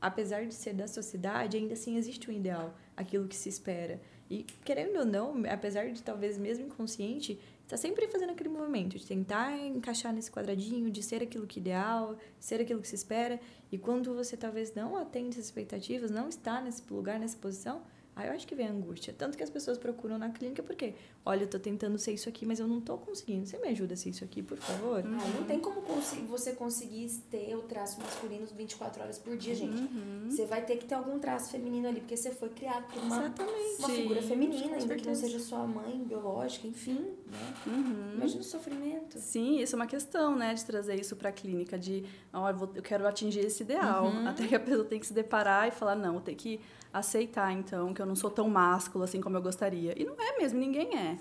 apesar 0.00 0.44
de 0.44 0.52
ser 0.54 0.72
da 0.74 0.88
sociedade, 0.88 1.56
ainda 1.56 1.74
assim 1.74 1.96
existe 1.96 2.28
um 2.30 2.34
ideal, 2.34 2.74
aquilo 2.96 3.28
que 3.28 3.36
se 3.36 3.48
espera. 3.48 4.00
E 4.30 4.44
querendo 4.64 4.98
ou 4.98 5.04
não, 5.04 5.42
apesar 5.50 5.90
de 5.90 6.02
talvez 6.02 6.38
mesmo 6.38 6.66
inconsciente, 6.66 7.38
está 7.62 7.76
sempre 7.76 8.06
fazendo 8.08 8.30
aquele 8.30 8.48
movimento 8.48 8.98
de 8.98 9.06
tentar 9.06 9.56
encaixar 9.58 10.12
nesse 10.12 10.30
quadradinho, 10.30 10.90
de 10.90 11.02
ser 11.02 11.22
aquilo 11.22 11.46
que 11.46 11.58
é 11.58 11.62
ideal, 11.62 12.16
ser 12.38 12.60
aquilo 12.60 12.80
que 12.80 12.88
se 12.88 12.94
espera. 12.94 13.40
E 13.72 13.78
quando 13.78 14.14
você 14.14 14.36
talvez 14.36 14.74
não 14.74 14.96
atende 14.96 15.30
essas 15.30 15.46
expectativas, 15.46 16.10
não 16.10 16.28
está 16.28 16.60
nesse 16.60 16.82
lugar, 16.90 17.18
nessa 17.18 17.36
posição, 17.36 17.82
aí 18.14 18.28
eu 18.28 18.34
acho 18.34 18.46
que 18.46 18.54
vem 18.54 18.66
a 18.66 18.70
angústia. 18.70 19.14
Tanto 19.16 19.36
que 19.36 19.42
as 19.42 19.50
pessoas 19.50 19.78
procuram 19.78 20.18
na 20.18 20.30
clínica 20.30 20.62
porque, 20.62 20.94
olha, 21.24 21.44
eu 21.44 21.48
tô 21.48 21.58
tentando 21.58 21.96
ser 21.98 22.12
isso 22.12 22.28
aqui, 22.28 22.44
mas 22.44 22.60
eu 22.60 22.66
não 22.68 22.80
tô 22.80 22.96
conseguindo. 22.98 23.46
Você 23.46 23.58
me 23.58 23.68
ajuda 23.68 23.94
a 23.94 23.96
ser 23.96 24.10
isso 24.10 24.22
aqui, 24.24 24.42
por 24.42 24.58
favor? 24.58 25.02
Ah, 25.04 25.38
não 25.38 25.44
tem 25.44 25.58
como 25.60 25.80
você 26.28 26.52
conseguir 26.52 27.08
ter 27.30 27.54
o 27.56 27.62
traço 27.62 28.00
masculino 28.00 28.46
24 28.56 29.02
horas 29.02 29.18
por 29.18 29.36
dia, 29.36 29.54
gente. 29.54 29.80
Uhum. 29.80 30.26
Você 30.30 30.44
vai 30.46 30.64
ter 30.64 30.76
que 30.76 30.84
ter 30.84 30.94
algum 30.94 31.18
traço 31.18 31.50
feminino 31.50 31.88
ali, 31.88 32.00
porque 32.00 32.16
você 32.16 32.30
foi 32.30 32.48
criado 32.50 32.86
por 32.92 33.02
uma, 33.02 33.16
Exatamente. 33.18 33.78
uma 33.78 33.88
figura 33.88 34.22
feminina, 34.22 34.76
ainda 34.76 34.96
que 34.96 35.06
não 35.06 35.14
seja 35.14 35.38
sua 35.38 35.66
mãe 35.66 36.02
biológica, 36.04 36.66
enfim. 36.66 37.14
Né? 37.26 37.54
Uhum. 37.66 38.14
Imagina 38.16 38.40
o 38.40 38.44
sofrimento. 38.44 39.18
Sim, 39.18 39.60
isso 39.60 39.74
é 39.74 39.76
uma 39.76 39.86
questão, 39.86 40.36
né, 40.36 40.52
de 40.54 40.64
trazer 40.64 40.98
isso 41.00 41.16
para 41.16 41.28
a 41.30 41.32
clínica, 41.32 41.78
de, 41.78 42.04
ó, 42.32 42.50
eu, 42.50 42.56
vou- 42.56 42.70
eu 42.74 42.82
quero 42.82 43.06
atingir 43.06 43.40
esse 43.40 43.62
ideal. 43.62 44.08
Até 44.26 44.46
que 44.46 44.54
a 44.54 44.60
pessoa 44.60 44.84
tem 44.84 44.98
que 45.00 45.06
se 45.06 45.14
deparar 45.14 45.68
e 45.68 45.70
falar, 45.70 45.94
não, 45.94 46.14
eu 46.16 46.20
tenho 46.20 46.36
que 46.36 46.60
aceitar, 46.92 47.52
então, 47.52 47.92
que 47.92 48.00
eu 48.00 48.06
não 48.06 48.14
sou 48.14 48.30
tão 48.30 48.48
másculo 48.48 49.02
assim 49.04 49.20
como 49.20 49.36
eu 49.36 49.42
gostaria. 49.42 49.94
E 50.00 50.04
não 50.04 50.14
é 50.18 50.36
mesmo, 50.38 50.58
ninguém 50.58 50.96
é. 50.96 51.13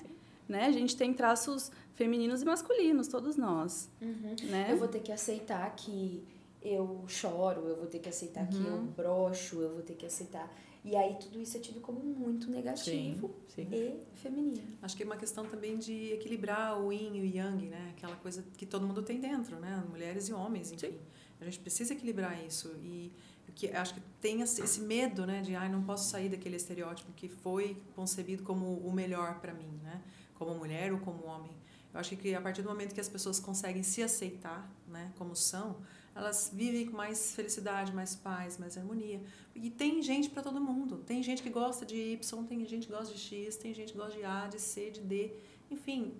Né? 0.47 0.65
A 0.65 0.71
gente 0.71 0.95
tem 0.95 1.13
traços 1.13 1.71
femininos 1.93 2.41
e 2.41 2.45
masculinos, 2.45 3.07
todos 3.07 3.35
nós. 3.35 3.89
Né? 4.01 4.67
Eu 4.69 4.77
vou 4.77 4.87
ter 4.87 4.99
que 4.99 5.11
aceitar 5.11 5.73
que 5.75 6.23
eu 6.61 7.03
choro, 7.07 7.61
eu 7.61 7.75
vou 7.75 7.87
ter 7.87 7.99
que 7.99 8.09
aceitar 8.09 8.47
que 8.47 8.57
eu 8.57 8.81
broxo, 8.95 9.61
eu 9.61 9.73
vou 9.73 9.81
ter 9.81 9.95
que 9.95 10.05
aceitar. 10.05 10.49
E 10.85 10.97
aí 10.97 11.15
tudo 11.17 11.39
isso 11.39 11.55
é 11.55 11.59
tido 11.61 11.79
como 11.79 11.99
muito 11.99 12.51
negativo 12.51 13.33
Sim, 13.47 13.65
sim. 13.65 13.67
e 13.71 14.17
feminino. 14.17 14.61
Acho 14.81 14.97
que 14.97 15.03
é 15.03 15.05
uma 15.05 15.15
questão 15.15 15.45
também 15.45 15.77
de 15.77 16.11
equilibrar 16.11 16.77
o 16.81 16.91
yin 16.91 17.15
e 17.15 17.21
o 17.21 17.25
yang, 17.25 17.67
né? 17.67 17.93
Aquela 17.95 18.17
coisa 18.17 18.43
que 18.57 18.65
todo 18.65 18.85
mundo 18.85 19.01
tem 19.01 19.17
dentro, 19.17 19.57
né? 19.59 19.81
Mulheres 19.89 20.27
e 20.27 20.33
homens, 20.33 20.73
enfim. 20.73 20.97
A 21.39 21.45
gente 21.45 21.59
precisa 21.59 21.93
equilibrar 21.93 22.45
isso 22.45 22.73
e 22.81 23.13
que 23.55 23.69
acho 23.69 23.93
que 23.93 24.01
tem 24.19 24.41
esse 24.41 24.61
esse 24.61 24.81
medo, 24.81 25.25
né, 25.25 25.41
de 25.41 25.55
ai, 25.55 25.69
não 25.69 25.83
posso 25.83 26.09
sair 26.09 26.29
daquele 26.29 26.55
estereótipo 26.55 27.11
que 27.13 27.27
foi 27.27 27.77
concebido 27.95 28.43
como 28.43 28.77
o 28.77 28.91
melhor 28.91 29.39
para 29.39 29.53
mim, 29.53 29.79
né? 29.83 30.01
Como 30.45 30.59
mulher 30.59 30.91
ou 30.91 30.99
como 30.99 31.25
homem. 31.25 31.51
Eu 31.93 31.99
acho 31.99 32.15
que 32.15 32.33
a 32.33 32.41
partir 32.41 32.61
do 32.61 32.69
momento 32.69 32.93
que 32.93 32.99
as 32.99 33.09
pessoas 33.09 33.39
conseguem 33.39 33.83
se 33.83 34.01
aceitar, 34.01 34.69
né, 34.87 35.11
como 35.17 35.35
são, 35.35 35.77
elas 36.15 36.51
vivem 36.53 36.87
com 36.87 36.97
mais 36.97 37.35
felicidade, 37.35 37.93
mais 37.93 38.15
paz, 38.15 38.57
mais 38.57 38.77
harmonia. 38.77 39.21
E 39.55 39.69
tem 39.69 40.01
gente 40.01 40.29
para 40.29 40.41
todo 40.41 40.59
mundo. 40.59 40.97
Tem 41.05 41.21
gente 41.23 41.41
que 41.41 41.49
gosta 41.49 41.85
de 41.85 41.95
Y, 41.95 42.43
tem 42.45 42.65
gente 42.65 42.87
que 42.87 42.93
gosta 42.93 43.13
de 43.13 43.19
X, 43.19 43.57
tem 43.57 43.73
gente 43.73 43.91
que 43.91 43.97
gosta 43.97 44.17
de 44.17 44.23
A, 44.23 44.47
de 44.47 44.59
C, 44.59 44.91
de 44.91 45.01
D. 45.01 45.33
Enfim, 45.69 46.15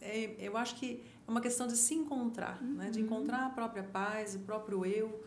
é, 0.00 0.34
eu 0.38 0.56
acho 0.56 0.76
que 0.76 1.02
é 1.26 1.30
uma 1.30 1.40
questão 1.40 1.66
de 1.66 1.76
se 1.76 1.94
encontrar, 1.94 2.62
né? 2.62 2.90
de 2.90 3.00
encontrar 3.00 3.46
a 3.46 3.50
própria 3.50 3.82
paz, 3.82 4.34
o 4.34 4.40
próprio 4.40 4.84
eu? 4.84 5.24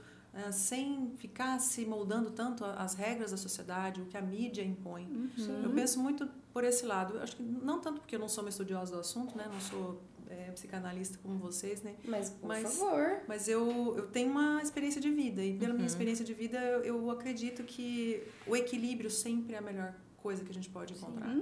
Sem 0.51 1.11
ficar 1.17 1.59
se 1.59 1.85
moldando 1.85 2.31
tanto 2.31 2.63
as 2.63 2.93
regras 2.93 3.31
da 3.31 3.37
sociedade, 3.37 4.01
o 4.01 4.05
que 4.05 4.15
a 4.17 4.21
mídia 4.21 4.63
impõe. 4.63 5.29
Eu 5.63 5.71
penso 5.71 5.99
muito 5.99 6.27
por 6.53 6.63
esse 6.63 6.85
lado. 6.85 7.15
Eu 7.15 7.21
acho 7.23 7.35
que 7.35 7.43
não 7.43 7.79
tanto 7.81 7.99
porque 8.01 8.15
eu 8.15 8.19
não 8.19 8.29
sou 8.29 8.43
uma 8.43 8.49
estudiosa 8.49 8.93
do 8.93 8.99
assunto, 8.99 9.37
né? 9.37 9.45
não 9.51 9.59
sou 9.59 10.01
é, 10.29 10.49
psicanalista 10.51 11.17
como 11.21 11.37
vocês, 11.37 11.81
né? 11.81 11.95
Mas, 12.05 12.29
por 12.29 12.47
Mas- 12.47 12.77
favor. 12.77 13.21
Mas 13.27 13.47
eu, 13.47 13.95
eu 13.97 14.07
tenho 14.07 14.31
uma 14.31 14.61
experiência 14.61 15.01
de 15.01 15.09
vida 15.11 15.43
e 15.43 15.57
pela 15.57 15.73
minha 15.73 15.85
experiência 15.87 16.23
de 16.23 16.33
vida 16.33 16.57
eu, 16.57 16.83
eu 16.83 17.11
acredito 17.11 17.63
que 17.63 18.23
o 18.47 18.55
equilíbrio 18.55 19.09
sempre 19.09 19.53
é 19.55 19.57
a 19.57 19.61
melhor 19.61 19.93
coisa 20.21 20.43
que 20.43 20.51
a 20.51 20.53
gente 20.53 20.69
pode 20.69 20.93
encontrar. 20.93 21.35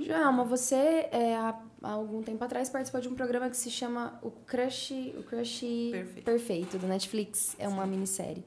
Joelma, 0.00 0.44
você 0.44 1.08
é, 1.10 1.36
há, 1.36 1.60
algum 1.82 2.22
tempo 2.22 2.42
atrás 2.44 2.68
participou 2.68 3.00
de 3.00 3.08
um 3.08 3.14
programa 3.14 3.48
que 3.48 3.56
se 3.56 3.70
chama 3.70 4.18
O 4.22 4.30
Crush, 4.30 5.14
o 5.18 5.22
Crush 5.22 5.60
Perfeito. 5.90 6.24
Perfeito, 6.24 6.78
do 6.78 6.86
Netflix. 6.86 7.54
É 7.58 7.68
uma 7.68 7.86
minissérie. 7.86 8.44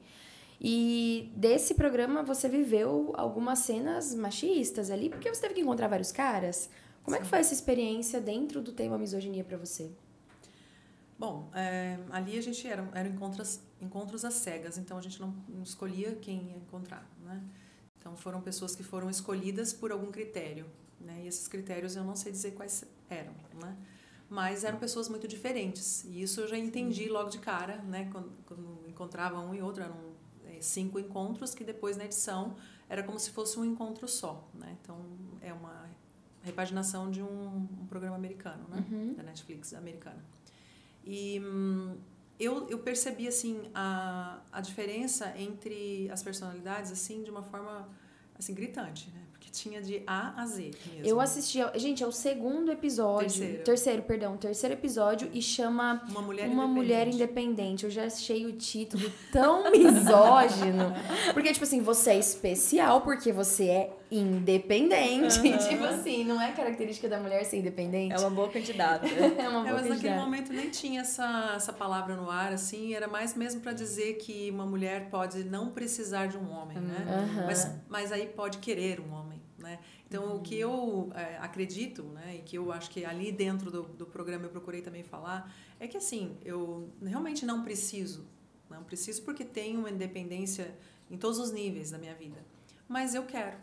E 0.60 1.32
desse 1.36 1.74
programa 1.74 2.22
você 2.22 2.48
viveu 2.48 3.12
algumas 3.16 3.60
cenas 3.60 4.14
machistas 4.14 4.90
ali, 4.90 5.08
porque 5.08 5.32
você 5.32 5.40
teve 5.40 5.54
que 5.54 5.60
encontrar 5.60 5.88
vários 5.88 6.12
caras. 6.12 6.68
Como 7.02 7.16
é 7.16 7.20
que 7.20 7.26
foi 7.26 7.38
essa 7.38 7.54
experiência 7.54 8.20
dentro 8.20 8.60
do 8.60 8.72
tema 8.72 8.98
misoginia 8.98 9.44
pra 9.44 9.56
você? 9.56 9.90
Bom, 11.18 11.50
é, 11.54 11.98
ali 12.10 12.38
a 12.38 12.42
gente 12.42 12.66
era, 12.66 12.88
eram 12.94 13.10
encontros, 13.10 13.60
encontros 13.80 14.24
às 14.24 14.34
cegas, 14.34 14.78
então 14.78 14.98
a 14.98 15.00
gente 15.00 15.20
não, 15.20 15.34
não 15.48 15.62
escolhia 15.62 16.14
quem 16.20 16.50
ia 16.50 16.56
encontrar, 16.56 17.08
né? 17.24 17.42
Então 17.98 18.16
foram 18.16 18.40
pessoas 18.40 18.74
que 18.74 18.82
foram 18.82 19.10
escolhidas 19.10 19.72
por 19.72 19.92
algum 19.92 20.10
critério, 20.10 20.66
né? 21.00 21.22
E 21.24 21.28
esses 21.28 21.48
critérios 21.48 21.96
eu 21.96 22.04
não 22.04 22.16
sei 22.16 22.32
dizer 22.32 22.52
quais 22.52 22.84
eram, 23.08 23.32
né? 23.60 23.76
Mas 24.30 24.62
eram 24.62 24.78
pessoas 24.78 25.08
muito 25.08 25.26
diferentes 25.26 26.04
e 26.04 26.22
isso 26.22 26.40
eu 26.42 26.48
já 26.48 26.58
entendi 26.58 27.08
logo 27.08 27.30
de 27.30 27.38
cara, 27.38 27.78
né? 27.78 28.08
Quando, 28.12 28.30
quando 28.46 28.84
encontrava 28.88 29.40
um 29.40 29.54
e 29.54 29.62
outro 29.62 29.82
eram 29.82 29.96
é, 30.46 30.60
cinco 30.60 30.98
encontros 30.98 31.54
que 31.54 31.64
depois 31.64 31.96
na 31.96 32.04
edição 32.04 32.56
era 32.88 33.02
como 33.02 33.18
se 33.18 33.30
fosse 33.30 33.58
um 33.58 33.64
encontro 33.64 34.06
só, 34.06 34.48
né? 34.54 34.76
Então 34.82 34.98
é 35.40 35.52
uma 35.52 35.88
repaginação 36.42 37.10
de 37.10 37.22
um, 37.22 37.68
um 37.80 37.86
programa 37.88 38.16
americano, 38.16 38.66
né? 38.68 38.84
Uhum. 38.90 39.14
Da 39.14 39.22
Netflix 39.22 39.74
americana. 39.74 40.22
E 41.04 41.40
hum, 41.40 41.96
eu, 42.38 42.68
eu 42.68 42.78
percebi, 42.78 43.26
assim, 43.26 43.62
a, 43.74 44.38
a 44.52 44.60
diferença 44.60 45.34
entre 45.36 46.08
as 46.10 46.22
personalidades, 46.22 46.92
assim, 46.92 47.22
de 47.22 47.30
uma 47.30 47.42
forma, 47.42 47.88
assim, 48.38 48.54
gritante, 48.54 49.10
né? 49.10 49.22
Porque 49.32 49.50
tinha 49.50 49.80
de 49.80 50.02
A 50.06 50.40
a 50.40 50.46
Z 50.46 50.70
mesmo. 50.86 51.06
Eu 51.06 51.20
assisti. 51.20 51.58
Gente, 51.76 52.02
é 52.02 52.06
o 52.06 52.12
segundo 52.12 52.70
episódio. 52.70 53.28
Terceiro. 53.28 53.64
Terceiro, 53.64 54.02
perdão. 54.02 54.36
Terceiro 54.36 54.74
episódio 54.74 55.30
e 55.32 55.40
chama 55.40 56.02
Uma 56.10 56.22
mulher 56.22 56.48
Uma 56.48 56.64
independente. 56.64 56.74
Mulher 56.74 57.08
Independente. 57.08 57.84
Eu 57.84 57.90
já 57.90 58.04
achei 58.04 58.46
o 58.46 58.52
título 58.52 59.10
tão 59.32 59.70
misógino. 59.72 60.92
Porque, 61.32 61.52
tipo 61.52 61.64
assim, 61.64 61.80
você 61.80 62.10
é 62.10 62.18
especial 62.18 63.00
porque 63.00 63.32
você 63.32 63.68
é 63.68 63.96
independente. 64.10 65.40
Tipo 65.68 65.84
assim, 65.84 66.24
não 66.24 66.40
é 66.40 66.52
característica 66.52 67.08
da 67.08 67.18
mulher 67.20 67.44
ser 67.44 67.58
independente. 67.58 68.14
É 68.14 68.18
uma 68.18 68.30
boa 68.30 68.48
candidata. 68.48 69.06
É 69.38 69.48
uma 69.48 69.60
É, 69.60 69.62
boa 69.70 69.74
mas 69.74 69.74
naquele 69.74 69.88
candidata. 69.94 70.20
momento 70.20 70.52
nem 70.52 70.70
tinha 70.70 71.00
essa, 71.02 71.52
essa 71.56 71.72
palavra 71.72 72.16
no 72.16 72.30
ar, 72.30 72.52
assim, 72.52 72.94
era 72.94 73.06
mais 73.08 73.34
mesmo 73.34 73.60
para 73.60 73.72
dizer 73.72 74.14
que 74.14 74.50
uma 74.50 74.66
mulher 74.66 75.08
pode 75.10 75.44
não 75.44 75.70
precisar 75.70 76.26
de 76.26 76.36
um 76.36 76.50
homem, 76.50 76.78
né? 76.78 77.06
Aham. 77.08 77.46
Mas, 77.46 77.70
mas 77.88 78.12
aí 78.12 78.26
pode 78.26 78.58
querer 78.58 79.00
um 79.00 79.12
homem, 79.12 79.40
né? 79.58 79.78
Então, 80.06 80.36
o 80.36 80.40
que 80.40 80.58
eu 80.58 81.10
é, 81.14 81.36
acredito, 81.38 82.02
né, 82.04 82.36
e 82.36 82.38
que 82.42 82.56
eu 82.56 82.72
acho 82.72 82.88
que 82.90 83.04
ali 83.04 83.30
dentro 83.30 83.70
do, 83.70 83.82
do 83.82 84.06
programa 84.06 84.46
eu 84.46 84.50
procurei 84.50 84.80
também 84.80 85.02
falar, 85.02 85.54
é 85.78 85.86
que 85.86 85.98
assim, 85.98 86.38
eu 86.42 86.88
realmente 87.04 87.44
não 87.44 87.62
preciso, 87.62 88.26
não 88.70 88.82
preciso 88.82 89.20
porque 89.22 89.44
tenho 89.44 89.80
uma 89.80 89.90
independência 89.90 90.74
em 91.10 91.18
todos 91.18 91.38
os 91.38 91.52
níveis 91.52 91.90
da 91.90 91.98
minha 91.98 92.14
vida, 92.14 92.38
mas 92.88 93.14
eu 93.14 93.24
quero. 93.24 93.58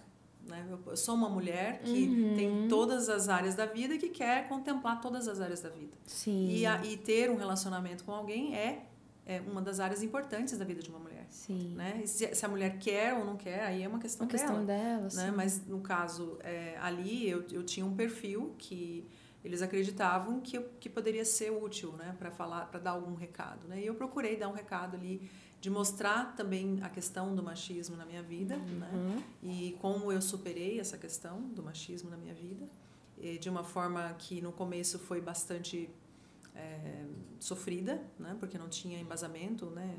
Né? 0.47 0.65
Eu- 0.69 0.95
sou 0.95 1.15
uma 1.15 1.29
mulher 1.29 1.79
que 1.81 2.03
Uhum. 2.07 2.35
tem 2.35 2.67
todas 2.67 3.09
as 3.09 3.27
áreas 3.29 3.55
da 3.55 3.65
vida 3.65 3.95
e 3.95 3.97
que 3.97 4.09
quer 4.09 4.47
contemplar 4.47 5.01
todas 5.01 5.27
as 5.27 5.41
áreas 5.41 5.61
da 5.61 5.69
vida. 5.69 5.93
Sim. 6.05 6.47
E, 6.49 6.65
a- 6.65 6.83
e 6.85 6.97
ter 6.97 7.29
um 7.31 7.35
relacionamento 7.35 8.03
com 8.03 8.11
alguém 8.11 8.55
é, 8.55 8.83
é 9.25 9.41
uma 9.41 9.61
das 9.61 9.79
áreas 9.79 10.03
importantes 10.03 10.55
da 10.57 10.63
vida 10.63 10.81
de 10.83 10.89
uma 10.89 10.99
mulher. 10.99 11.25
Sim. 11.29 11.73
Né? 11.75 12.03
Se, 12.05 12.33
se 12.35 12.45
a 12.45 12.47
mulher 12.49 12.77
quer 12.77 13.15
ou 13.15 13.25
não 13.25 13.35
quer, 13.35 13.61
aí 13.65 13.81
é 13.81 13.87
uma 13.87 13.97
questão, 13.99 14.25
Uma 14.25 14.31
questão 14.31 14.63
dela. 14.63 14.97
dela, 14.97 15.09
sim. 15.09 15.17
Né? 15.17 15.31
Mas 15.35 15.65
no 15.65 15.79
caso 15.81 16.37
é, 16.43 16.77
ali 16.79 17.27
eu, 17.27 17.43
eu 17.51 17.63
tinha 17.63 17.85
um 17.85 17.95
perfil 17.95 18.53
que 18.59 19.07
eles 19.43 19.61
acreditavam 19.61 20.39
que, 20.41 20.59
que 20.79 20.89
poderia 20.89 21.23
ser 21.25 21.51
útil 21.51 21.91
né? 21.93 22.15
para 22.19 22.29
falar, 22.31 22.65
para 22.65 22.79
dar 22.79 22.91
algum 22.91 23.13
recado. 23.15 23.67
Né? 23.67 23.81
E 23.81 23.85
eu 23.87 23.95
procurei 23.95 24.35
dar 24.37 24.47
um 24.49 24.53
recado 24.53 24.95
ali 24.95 25.29
de 25.65 25.71
mostrar 25.71 26.35
também 26.35 26.77
a 26.83 26.89
questão 26.89 27.33
do 27.33 27.41
machismo 27.41 27.97
na 27.97 28.05
minha 28.05 28.21
vida, 28.21 28.55
né? 28.55 28.87
Uhum. 28.93 29.23
e 29.41 29.75
como 29.81 30.11
eu 30.11 30.21
superei 30.21 30.79
essa 30.79 30.95
questão 30.95 31.41
do 31.41 31.63
machismo 31.63 32.07
na 32.07 32.17
minha 32.17 32.35
vida, 32.35 32.69
de 33.39 33.49
uma 33.49 33.63
forma 33.63 34.13
que 34.19 34.43
no 34.43 34.51
começo 34.51 34.99
foi 34.99 35.19
bastante 35.19 35.89
é, 36.53 37.03
sofrida, 37.39 37.99
né? 38.19 38.37
porque 38.39 38.59
não 38.59 38.69
tinha 38.69 38.99
embasamento 38.99 39.65
né? 39.71 39.97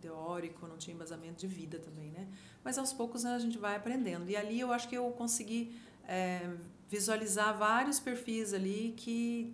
teórico, 0.00 0.68
não 0.68 0.78
tinha 0.78 0.94
embasamento 0.94 1.40
de 1.40 1.48
vida 1.48 1.80
também. 1.80 2.12
Né? 2.12 2.28
Mas 2.62 2.78
aos 2.78 2.92
poucos 2.92 3.24
né, 3.24 3.34
a 3.34 3.40
gente 3.40 3.58
vai 3.58 3.74
aprendendo. 3.74 4.30
E 4.30 4.36
ali 4.36 4.60
eu 4.60 4.70
acho 4.70 4.88
que 4.88 4.96
eu 4.96 5.10
consegui 5.10 5.76
é, 6.06 6.48
visualizar 6.88 7.58
vários 7.58 7.98
perfis 7.98 8.54
ali 8.54 8.94
que, 8.96 9.52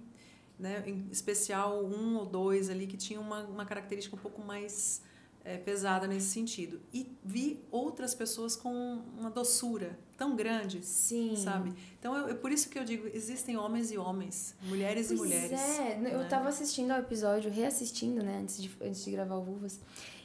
né, 0.59 0.85
em 0.87 1.09
especial 1.11 1.83
um 1.83 2.17
ou 2.17 2.27
dois 2.27 2.69
ali 2.69 2.87
que 2.87 2.99
tinham 2.99 3.23
uma, 3.23 3.45
uma 3.45 3.65
característica 3.65 4.15
um 4.15 4.19
pouco 4.19 4.43
mais 4.43 5.03
é, 5.45 5.59
pesada 5.59 6.07
nesse 6.07 6.29
sentido. 6.29 6.81
E 6.93 7.15
vi 7.23 7.63
outras 7.71 8.15
pessoas 8.15 8.57
com 8.57 9.03
uma 9.19 9.31
doçura 9.31 9.99
tão 10.17 10.35
grande, 10.37 10.85
Sim. 10.85 11.37
sabe? 11.37 11.75
Então, 11.99 12.17
eu, 12.17 12.29
eu- 12.29 12.37
por 12.37 12.51
isso 12.51 12.69
que 12.71 12.79
eu 12.79 12.85
digo, 12.85 13.07
existem 13.13 13.57
homens 13.57 13.91
e 13.91 13.99
homens, 13.99 14.55
mulheres 14.63 15.11
e 15.11 15.17
Pois 15.17 15.21
mulheres. 15.29 15.61
É, 15.61 15.97
eu 16.13 16.21
né? 16.21 16.27
tava 16.31 16.49
assistindo 16.49 16.93
ao 16.93 17.01
episódio, 17.01 17.51
reassistindo, 17.51 18.23
né, 18.23 18.39
antes 18.43 18.63
de, 18.63 18.71
antes 18.81 19.05
de 19.05 19.11
gravar 19.11 19.35
o 19.37 19.43
Vulvas. 19.43 19.81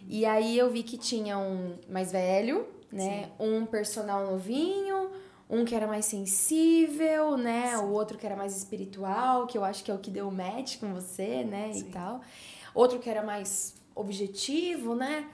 E 0.08 0.26
aí 0.26 0.58
eu 0.58 0.72
vi 0.72 0.84
que 0.84 0.98
tinha 0.98 1.38
um 1.38 1.76
mais 1.90 2.12
velho, 2.12 2.66
né? 2.92 3.30
Um 3.40 3.66
personal 3.66 4.26
novinho, 4.26 5.12
um 5.50 5.66
que 5.66 5.76
era 5.76 5.86
mais 5.88 6.06
sensível, 6.06 7.36
né? 7.38 7.78
O 7.78 7.90
outro 7.92 8.18
que 8.18 8.26
era 8.26 8.36
mais 8.36 8.56
espiritual, 8.56 9.46
que 9.48 9.58
eu 9.58 9.64
acho 9.66 9.84
que 9.84 9.92
é 9.92 9.94
o 9.94 10.00
que 10.00 10.10
deu 10.10 10.28
o 10.28 10.32
match 10.32 10.78
com 10.80 10.94
você, 10.94 11.44
né? 11.44 11.72
E 11.72 11.80
Sim. 11.82 11.92
tal. 11.92 12.22
Outro 12.74 13.00
que 13.00 13.10
era 13.10 13.22
mais 13.24 13.76
objetivo, 14.00 14.96
né? 14.96 15.30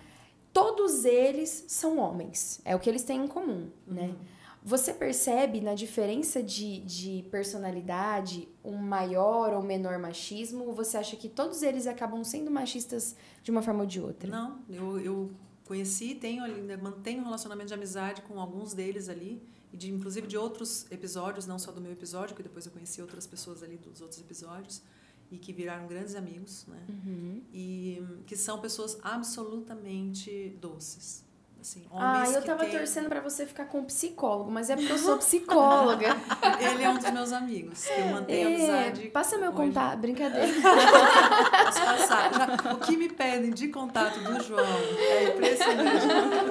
Todos 0.51 1.05
eles 1.05 1.65
são 1.67 1.99
homens. 1.99 2.61
É 2.63 2.75
o 2.75 2.79
que 2.79 2.89
eles 2.89 3.03
têm 3.03 3.23
em 3.23 3.27
comum, 3.27 3.69
né? 3.85 4.07
Uhum. 4.07 4.35
Você 4.63 4.91
percebe 4.91 5.61
na 5.61 5.75
diferença 5.75 6.41
de, 6.41 6.79
de 6.79 7.23
personalidade 7.29 8.47
um 8.63 8.75
maior 8.75 9.53
ou 9.53 9.61
menor 9.61 9.99
machismo? 9.99 10.65
Ou 10.65 10.73
você 10.73 10.97
acha 10.97 11.15
que 11.15 11.29
todos 11.29 11.61
eles 11.61 11.85
acabam 11.85 12.23
sendo 12.23 12.49
machistas 12.49 13.15
de 13.43 13.51
uma 13.51 13.61
forma 13.61 13.81
ou 13.81 13.85
de 13.85 14.01
outra? 14.01 14.27
Não, 14.27 14.59
eu, 14.67 14.99
eu 14.99 15.31
conheci, 15.65 16.15
tenho 16.15 16.43
ali, 16.43 16.61
né, 16.61 16.77
mantenho 16.77 17.21
um 17.21 17.25
relacionamento 17.25 17.67
de 17.67 17.73
amizade 17.75 18.21
com 18.23 18.39
alguns 18.39 18.73
deles 18.73 19.07
ali, 19.07 19.39
e 19.71 19.77
de, 19.77 19.91
inclusive 19.91 20.25
de 20.25 20.35
outros 20.35 20.89
episódios, 20.91 21.45
não 21.45 21.59
só 21.59 21.71
do 21.71 21.79
meu 21.79 21.91
episódio, 21.91 22.35
que 22.35 22.41
depois 22.41 22.65
eu 22.65 22.71
conheci 22.71 23.01
outras 23.01 23.27
pessoas 23.27 23.61
ali 23.61 23.77
dos 23.77 24.01
outros 24.01 24.19
episódios, 24.19 24.81
e 25.31 25.37
que 25.37 25.51
viraram 25.51 25.87
grandes 25.87 26.15
amigos, 26.15 26.65
né? 26.67 26.85
Uhum. 26.89 27.41
E 27.51 27.99
hum, 28.01 28.23
que 28.25 28.35
são 28.35 28.59
pessoas 28.59 28.97
absolutamente 29.01 30.55
doces. 30.61 31.25
Assim, 31.65 31.83
Ah, 31.91 32.17
homens 32.17 32.35
eu 32.35 32.41
que 32.41 32.47
tava 32.47 32.63
torcendo 32.67 33.09
pra 33.09 33.19
você 33.21 33.43
ficar 33.43 33.65
com 33.65 33.79
um 33.79 33.85
psicólogo, 33.85 34.51
mas 34.51 34.69
é 34.69 34.75
porque 34.75 34.91
eu 34.91 34.99
sou 34.99 35.17
psicóloga. 35.17 36.15
Ele 36.59 36.83
é 36.83 36.89
um 36.91 36.95
dos 36.97 37.09
meus 37.09 37.31
amigos, 37.33 37.83
que 37.85 37.99
eu 38.01 38.05
mantenho 38.05 38.47
amizade. 38.49 39.07
É, 39.07 39.09
passa 39.09 39.35
meu 39.39 39.47
hoje. 39.49 39.57
contato, 39.57 39.97
brincadeira. 39.97 40.45
Posso 41.65 41.81
passar. 41.81 42.31
Já, 42.33 42.71
o 42.73 42.77
que 42.77 42.95
me 42.95 43.09
pedem 43.09 43.49
de 43.49 43.69
contato 43.69 44.19
do 44.19 44.43
João 44.43 44.63
é 44.63 45.23
impressionante. 45.29 46.05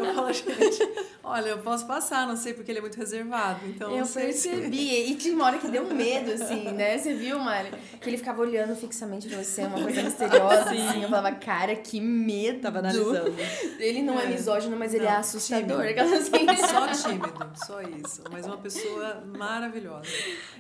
Eu 0.05 0.15
falo, 0.15 0.33
gente, 0.33 0.93
olha, 1.23 1.49
eu 1.51 1.59
posso 1.59 1.87
passar, 1.87 2.27
não 2.27 2.37
sei 2.37 2.53
porque 2.53 2.73
ele 2.73 2.79
é 2.79 2.83
muito 2.83 2.97
reservado. 2.99 3.61
Então, 3.67 3.97
eu 3.97 4.05
sei 4.05 4.33
se- 4.33 4.49
percebi. 4.49 5.11
E 5.13 5.15
tinha 5.15 5.35
uma 5.35 5.45
hora 5.45 5.59
que 5.59 5.69
deu 5.69 5.85
um 5.85 5.95
medo, 5.95 6.33
assim, 6.33 6.71
né? 6.73 6.99
Você 6.99 7.15
viu, 7.15 7.39
Mari? 7.39 7.71
Que 8.01 8.11
ele 8.11 8.17
ficava 8.19 8.41
olhando 8.43 8.75
fixamente 8.75 9.29
pra 9.29 9.39
você, 9.43 9.63
uma 9.63 9.81
coisa 9.81 10.03
misteriosa, 10.03 10.63
assim. 10.71 11.03
Eu 11.05 11.09
falava, 11.09 11.31
cara, 11.37 11.77
que 11.77 12.01
medo. 12.01 12.61
Tava 12.61 12.81
analisando. 12.81 13.33
Ele 13.79 14.03
não 14.03 14.19
é, 14.19 14.25
É. 14.25 14.29
misógino, 14.29 14.77
mas 14.77 14.93
ele 14.95 15.04
é 15.05 15.11
Não, 15.13 15.19
assustador. 15.19 15.85
tímido. 15.87 16.67
Só 16.69 17.09
tímido, 17.09 17.53
só 17.67 17.83
isso. 17.83 18.23
Mas 18.31 18.47
uma 18.47 18.57
pessoa 18.59 19.21
maravilhosa. 19.25 20.09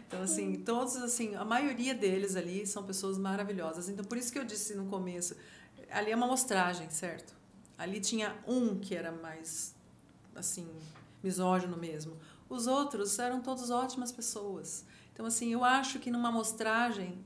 Então, 0.06 0.22
assim, 0.22 0.56
todos, 0.56 0.96
assim, 0.96 1.34
a 1.34 1.44
maioria 1.44 1.94
deles 1.94 2.36
ali 2.36 2.66
são 2.66 2.84
pessoas 2.84 3.18
maravilhosas. 3.18 3.88
Então, 3.88 4.04
por 4.04 4.16
isso 4.16 4.32
que 4.32 4.38
eu 4.38 4.44
disse 4.44 4.74
no 4.74 4.86
começo, 4.86 5.34
ali 5.90 6.10
é 6.12 6.16
uma 6.16 6.26
mostragem, 6.26 6.88
certo? 6.90 7.34
Ali 7.76 8.00
tinha 8.00 8.34
um 8.46 8.78
que 8.78 8.94
era 8.94 9.10
mais, 9.10 9.74
assim, 10.34 10.68
misógino 11.22 11.76
mesmo. 11.76 12.16
Os 12.48 12.66
outros 12.66 13.18
eram 13.18 13.40
todos 13.40 13.70
ótimas 13.70 14.12
pessoas. 14.12 14.84
Então, 15.12 15.26
assim, 15.26 15.52
eu 15.52 15.64
acho 15.64 15.98
que 15.98 16.10
numa 16.10 16.30
mostragem 16.30 17.18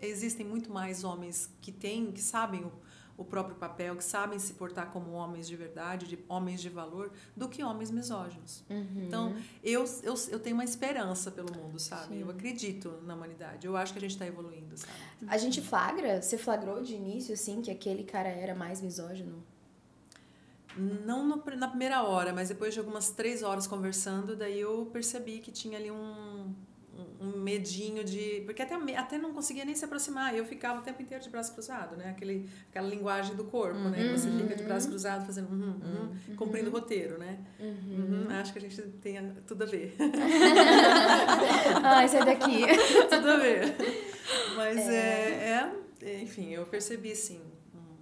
existem 0.00 0.44
muito 0.44 0.72
mais 0.72 1.04
homens 1.04 1.50
que 1.60 1.70
têm, 1.70 2.10
que 2.10 2.20
sabem 2.20 2.64
o, 2.64 2.72
o 3.16 3.24
próprio 3.24 3.54
papel, 3.56 3.94
que 3.96 4.02
sabem 4.04 4.38
se 4.38 4.54
portar 4.54 4.90
como 4.90 5.12
homens 5.12 5.46
de 5.46 5.54
verdade, 5.54 6.06
de 6.06 6.18
homens 6.28 6.60
de 6.60 6.68
valor, 6.68 7.12
do 7.36 7.48
que 7.48 7.62
homens 7.62 7.90
misóginos. 7.90 8.64
Uhum. 8.70 9.04
Então, 9.06 9.36
eu, 9.62 9.84
eu, 10.02 10.14
eu 10.30 10.38
tenho 10.40 10.54
uma 10.56 10.64
esperança 10.64 11.30
pelo 11.30 11.54
mundo, 11.56 11.78
sabe? 11.78 12.14
Sim. 12.14 12.20
Eu 12.22 12.30
acredito 12.30 12.98
na 13.02 13.14
humanidade. 13.14 13.66
Eu 13.66 13.76
acho 13.76 13.92
que 13.92 13.98
a 13.98 14.02
gente 14.02 14.12
está 14.12 14.26
evoluindo, 14.26 14.76
sabe? 14.76 14.92
A 15.28 15.36
gente 15.38 15.60
flagra? 15.60 16.20
Você 16.22 16.36
flagrou 16.38 16.82
de 16.82 16.94
início, 16.94 17.34
assim, 17.34 17.60
que 17.62 17.70
aquele 17.70 18.04
cara 18.04 18.28
era 18.28 18.54
mais 18.54 18.80
misógino? 18.80 19.42
Não 20.76 21.22
no- 21.26 21.44
na 21.56 21.68
primeira 21.68 22.02
hora, 22.02 22.32
mas 22.32 22.48
depois 22.48 22.72
de 22.72 22.80
algumas 22.80 23.10
três 23.10 23.42
horas 23.42 23.66
conversando, 23.66 24.34
daí 24.34 24.58
eu 24.58 24.86
percebi 24.90 25.38
que 25.38 25.52
tinha 25.52 25.76
ali 25.78 25.90
um, 25.90 26.54
um- 27.20 27.38
medinho 27.38 28.04
de. 28.04 28.42
Porque 28.44 28.62
até, 28.62 28.74
até 28.96 29.18
não 29.18 29.32
conseguia 29.32 29.64
nem 29.64 29.74
se 29.74 29.84
aproximar. 29.84 30.34
Eu 30.36 30.44
ficava 30.44 30.80
o 30.80 30.82
tempo 30.82 31.02
inteiro 31.02 31.22
de 31.22 31.30
braço 31.30 31.52
cruzado, 31.52 31.96
né? 31.96 32.10
Aquele, 32.10 32.48
aquela 32.70 32.88
linguagem 32.88 33.34
do 33.34 33.44
corpo, 33.44 33.78
né? 33.88 33.98
Que 33.98 34.10
Você 34.18 34.30
fica 34.30 34.54
de 34.54 34.62
braço 34.64 34.88
cruzado 34.88 35.24
fazendo. 35.26 35.50
Uhum, 35.50 35.80
uhum, 36.28 36.36
cumprindo 36.36 36.68
o 36.70 36.72
roteiro, 36.72 37.18
né? 37.18 37.38
Uhum, 37.58 38.26
acho 38.30 38.52
que 38.52 38.58
a 38.58 38.62
gente 38.62 38.80
tem 39.00 39.32
tudo 39.46 39.62
a 39.64 39.66
ver. 39.66 39.94
Ai, 41.82 42.08
sai 42.08 42.24
daqui. 42.24 42.62
tudo 43.10 43.30
a 43.30 43.36
ver. 43.36 43.74
Mas 44.56 44.78
é. 44.88 45.70
é, 46.02 46.20
enfim, 46.22 46.50
eu 46.50 46.64
percebi, 46.66 47.14
sim, 47.14 47.40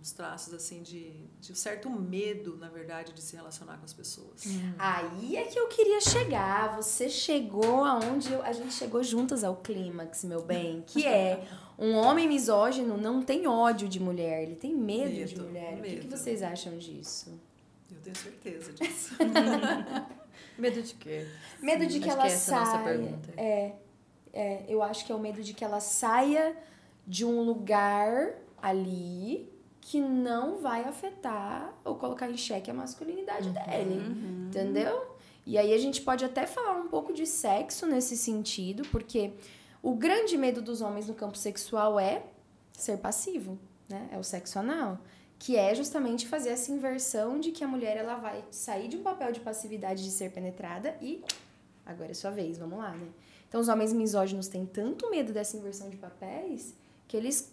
uns 0.01 0.12
traços 0.12 0.55
assim 0.55 0.82
de, 0.82 1.12
de 1.40 1.53
um 1.53 1.55
certo 1.55 1.90
medo, 1.90 2.57
na 2.57 2.68
verdade, 2.68 3.12
de 3.12 3.20
se 3.20 3.36
relacionar 3.36 3.76
com 3.76 3.84
as 3.84 3.92
pessoas. 3.92 4.46
Hum. 4.46 4.72
Aí 4.78 5.36
é 5.36 5.44
que 5.44 5.59
eu 5.59 5.68
queria 5.68 6.01
chegar. 6.01 6.74
Você 6.76 7.11
chegou 7.11 7.84
aonde 7.84 8.32
eu, 8.32 8.42
a 8.42 8.53
gente 8.53 8.72
chegou 8.72 9.03
juntas 9.03 9.44
ao 9.44 9.57
clímax, 9.57 10.24
meu 10.24 10.42
bem, 10.42 10.82
que 10.86 11.07
é 11.07 11.46
um 11.78 11.94
homem 11.96 12.26
misógino 12.26 12.96
não 12.96 13.22
tem 13.22 13.46
ódio 13.46 13.88
de 13.88 14.01
mulher, 14.01 14.42
ele 14.42 14.57
tem 14.57 14.74
medo, 14.74 15.11
medo 15.11 15.28
de 15.28 15.40
mulher. 15.40 15.76
Medo. 15.76 15.86
O 15.86 16.01
que, 16.01 16.09
que 16.09 16.16
vocês 16.16 16.42
acham 16.42 16.78
disso? 16.78 17.38
Eu 17.90 18.01
tenho 18.01 18.16
certeza 18.16 18.72
disso. 18.72 19.14
medo 20.57 20.82
de 20.82 20.94
quê? 20.94 21.26
Medo 21.61 21.86
de 21.86 22.01
que 22.01 22.09
ela 22.09 22.24
que 22.24 22.30
saia. 22.30 23.18
É, 23.36 23.72
é, 24.32 24.64
eu 24.66 24.82
acho 24.82 25.05
que 25.05 25.12
é 25.12 25.14
o 25.14 25.18
medo 25.18 25.42
de 25.42 25.53
que 25.53 25.64
ela 25.64 25.80
saia 25.80 26.57
de 27.07 27.24
um 27.24 27.42
lugar 27.42 28.34
ali 28.62 29.49
que 29.91 30.01
não 30.01 30.59
vai 30.59 30.84
afetar 30.84 31.74
ou 31.84 31.97
colocar 31.97 32.30
em 32.30 32.36
xeque 32.36 32.70
a 32.70 32.74
masculinidade 32.74 33.49
uhum, 33.49 33.55
dele. 33.55 33.99
Uhum. 33.99 34.47
Entendeu? 34.47 35.16
E 35.45 35.59
aí 35.59 35.74
a 35.74 35.78
gente 35.78 36.01
pode 36.03 36.24
até 36.24 36.47
falar 36.47 36.76
um 36.76 36.86
pouco 36.86 37.12
de 37.12 37.26
sexo 37.26 37.86
nesse 37.86 38.16
sentido, 38.16 38.84
porque 38.93 39.32
o 39.82 39.93
grande 39.97 40.36
medo 40.36 40.62
dos 40.62 40.80
homens 40.80 41.09
no 41.09 41.14
campo 41.14 41.36
sexual 41.36 41.99
é 41.99 42.22
ser 42.72 42.99
passivo, 42.99 43.59
né? 43.88 44.09
É 44.12 44.16
o 44.16 44.22
sexo 44.22 44.61
anal, 44.61 44.97
que 45.41 45.57
é 45.57 45.74
justamente 45.74 46.28
fazer 46.28 46.51
essa 46.51 46.70
inversão 46.70 47.41
de 47.41 47.51
que 47.51 47.64
a 47.64 47.66
mulher 47.66 47.97
ela 47.97 48.14
vai 48.14 48.45
sair 48.53 48.86
de 48.86 48.97
um 48.97 49.03
papel 49.03 49.32
de 49.32 49.41
passividade 49.41 50.05
de 50.05 50.12
ser 50.12 50.30
penetrada 50.30 50.97
e 51.03 51.24
agora 51.84 52.12
é 52.12 52.14
sua 52.14 52.30
vez, 52.30 52.59
vamos 52.59 52.78
lá, 52.78 52.93
né? 52.93 53.09
Então 53.49 53.61
os 53.61 53.66
homens 53.66 53.93
misóginos 53.93 54.47
têm 54.47 54.64
tanto 54.64 55.11
medo 55.11 55.32
dessa 55.32 55.57
inversão 55.57 55.91
de 55.91 55.97
papéis 55.97 56.76
que 57.09 57.16
eles 57.16 57.53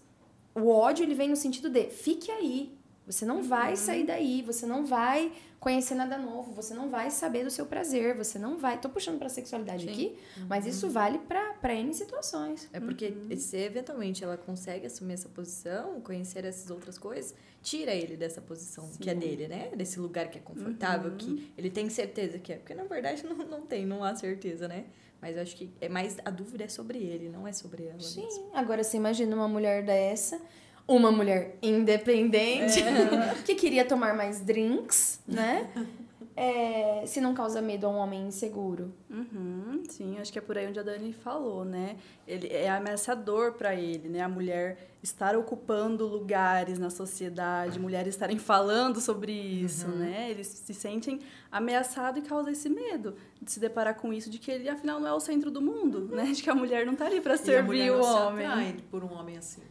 o 0.57 0.69
ódio 0.69 1.03
ele 1.03 1.13
vem 1.13 1.29
no 1.29 1.35
sentido 1.35 1.69
de 1.69 1.89
fique 1.89 2.31
aí. 2.31 2.75
Você 3.05 3.25
não 3.25 3.41
vai 3.41 3.69
uhum. 3.69 3.75
sair 3.77 4.05
daí, 4.05 4.41
você 4.41 4.65
não 4.65 4.85
vai 4.85 5.31
conhecer 5.61 5.95
nada 5.95 6.17
novo, 6.17 6.51
você 6.51 6.73
não 6.73 6.89
vai 6.89 7.09
saber 7.09 7.45
do 7.45 7.49
seu 7.49 7.65
prazer, 7.65 8.13
você 8.15 8.37
não 8.37 8.57
vai. 8.57 8.79
Tô 8.81 8.89
puxando 8.89 9.17
pra 9.17 9.29
sexualidade 9.29 9.85
Sim. 9.85 9.91
aqui, 9.91 10.17
uhum. 10.37 10.45
mas 10.49 10.65
isso 10.65 10.89
vale 10.89 11.17
pra, 11.19 11.53
pra 11.53 11.73
N 11.73 11.93
situações. 11.93 12.67
É 12.73 12.81
porque 12.81 13.07
uhum. 13.07 13.37
se 13.37 13.55
eventualmente 13.55 14.23
ela 14.23 14.35
consegue 14.35 14.85
assumir 14.85 15.13
essa 15.13 15.29
posição, 15.29 16.01
conhecer 16.01 16.43
essas 16.43 16.69
outras 16.69 16.97
coisas, 16.97 17.33
tira 17.61 17.93
ele 17.93 18.17
dessa 18.17 18.41
posição 18.41 18.85
Sim. 18.87 18.99
que 18.99 19.09
é 19.09 19.15
dele, 19.15 19.47
né? 19.47 19.71
Desse 19.73 19.99
lugar 20.01 20.29
que 20.29 20.37
é 20.37 20.41
confortável, 20.41 21.11
que 21.11 21.29
uhum. 21.29 21.47
ele 21.57 21.69
tem 21.69 21.89
certeza 21.89 22.37
que 22.37 22.51
é. 22.51 22.57
Porque 22.57 22.73
na 22.73 22.83
verdade 22.83 23.23
não, 23.25 23.37
não 23.37 23.61
tem, 23.61 23.85
não 23.85 24.03
há 24.03 24.13
certeza, 24.15 24.67
né? 24.67 24.85
Mas 25.21 25.35
eu 25.35 25.41
acho 25.41 25.55
que 25.55 25.69
é 25.81 25.89
mais 25.89 26.17
a 26.23 26.29
dúvida 26.29 26.63
é 26.63 26.67
sobre 26.67 26.99
ele, 26.99 27.29
não 27.29 27.47
é 27.47 27.53
sobre 27.53 27.85
ela. 27.85 27.99
Sim. 27.99 28.23
Mesmo. 28.23 28.51
Agora 28.53 28.83
você 28.83 28.97
imagina 28.97 29.35
uma 29.35 29.47
mulher 29.47 29.83
dessa, 29.83 30.39
uma 30.87 31.11
mulher 31.11 31.57
independente, 31.61 32.81
é. 32.81 33.35
que 33.45 33.55
queria 33.55 33.83
tomar 33.83 34.15
mais 34.15 34.41
drinks, 34.41 35.19
né? 35.27 35.69
É, 36.39 37.03
se 37.07 37.19
não 37.19 37.33
causa 37.33 37.59
medo 37.59 37.87
a 37.87 37.89
um 37.89 37.95
homem 37.95 38.27
inseguro. 38.27 38.93
Uhum, 39.09 39.81
sim, 39.89 40.19
acho 40.19 40.31
que 40.31 40.37
é 40.37 40.41
por 40.41 40.55
aí 40.55 40.67
onde 40.67 40.79
a 40.79 40.83
Dani 40.83 41.11
falou, 41.11 41.65
né? 41.65 41.97
Ele 42.27 42.47
é 42.47 42.69
ameaçador 42.69 43.53
para 43.53 43.73
ele, 43.73 44.07
né? 44.07 44.21
A 44.21 44.29
mulher 44.29 44.77
estar 45.01 45.35
ocupando 45.35 46.05
lugares 46.05 46.77
na 46.77 46.91
sociedade, 46.91 47.79
mulheres 47.79 48.13
estarem 48.13 48.37
falando 48.37 49.01
sobre 49.01 49.31
isso, 49.31 49.87
uhum. 49.87 49.95
né? 49.95 50.29
Eles 50.29 50.45
se 50.45 50.75
sentem 50.75 51.21
ameaçados 51.51 52.23
e 52.23 52.27
causa 52.27 52.51
esse 52.51 52.69
medo 52.69 53.15
de 53.41 53.51
se 53.51 53.59
deparar 53.59 53.95
com 53.95 54.13
isso, 54.13 54.29
de 54.29 54.37
que 54.37 54.51
ele 54.51 54.69
afinal 54.69 54.99
não 54.99 55.07
é 55.07 55.13
o 55.13 55.19
centro 55.19 55.49
do 55.49 55.59
mundo, 55.59 56.07
né? 56.15 56.25
De 56.25 56.43
que 56.43 56.51
a 56.51 56.55
mulher 56.55 56.85
não 56.85 56.93
tá 56.95 57.07
ali 57.07 57.19
para 57.19 57.35
servir 57.35 57.89
o 57.89 57.99
homem. 57.99 58.45
Se 58.45 58.51
atrai 58.51 58.75
por 58.91 59.03
um 59.03 59.11
homem 59.11 59.37
assim. 59.39 59.63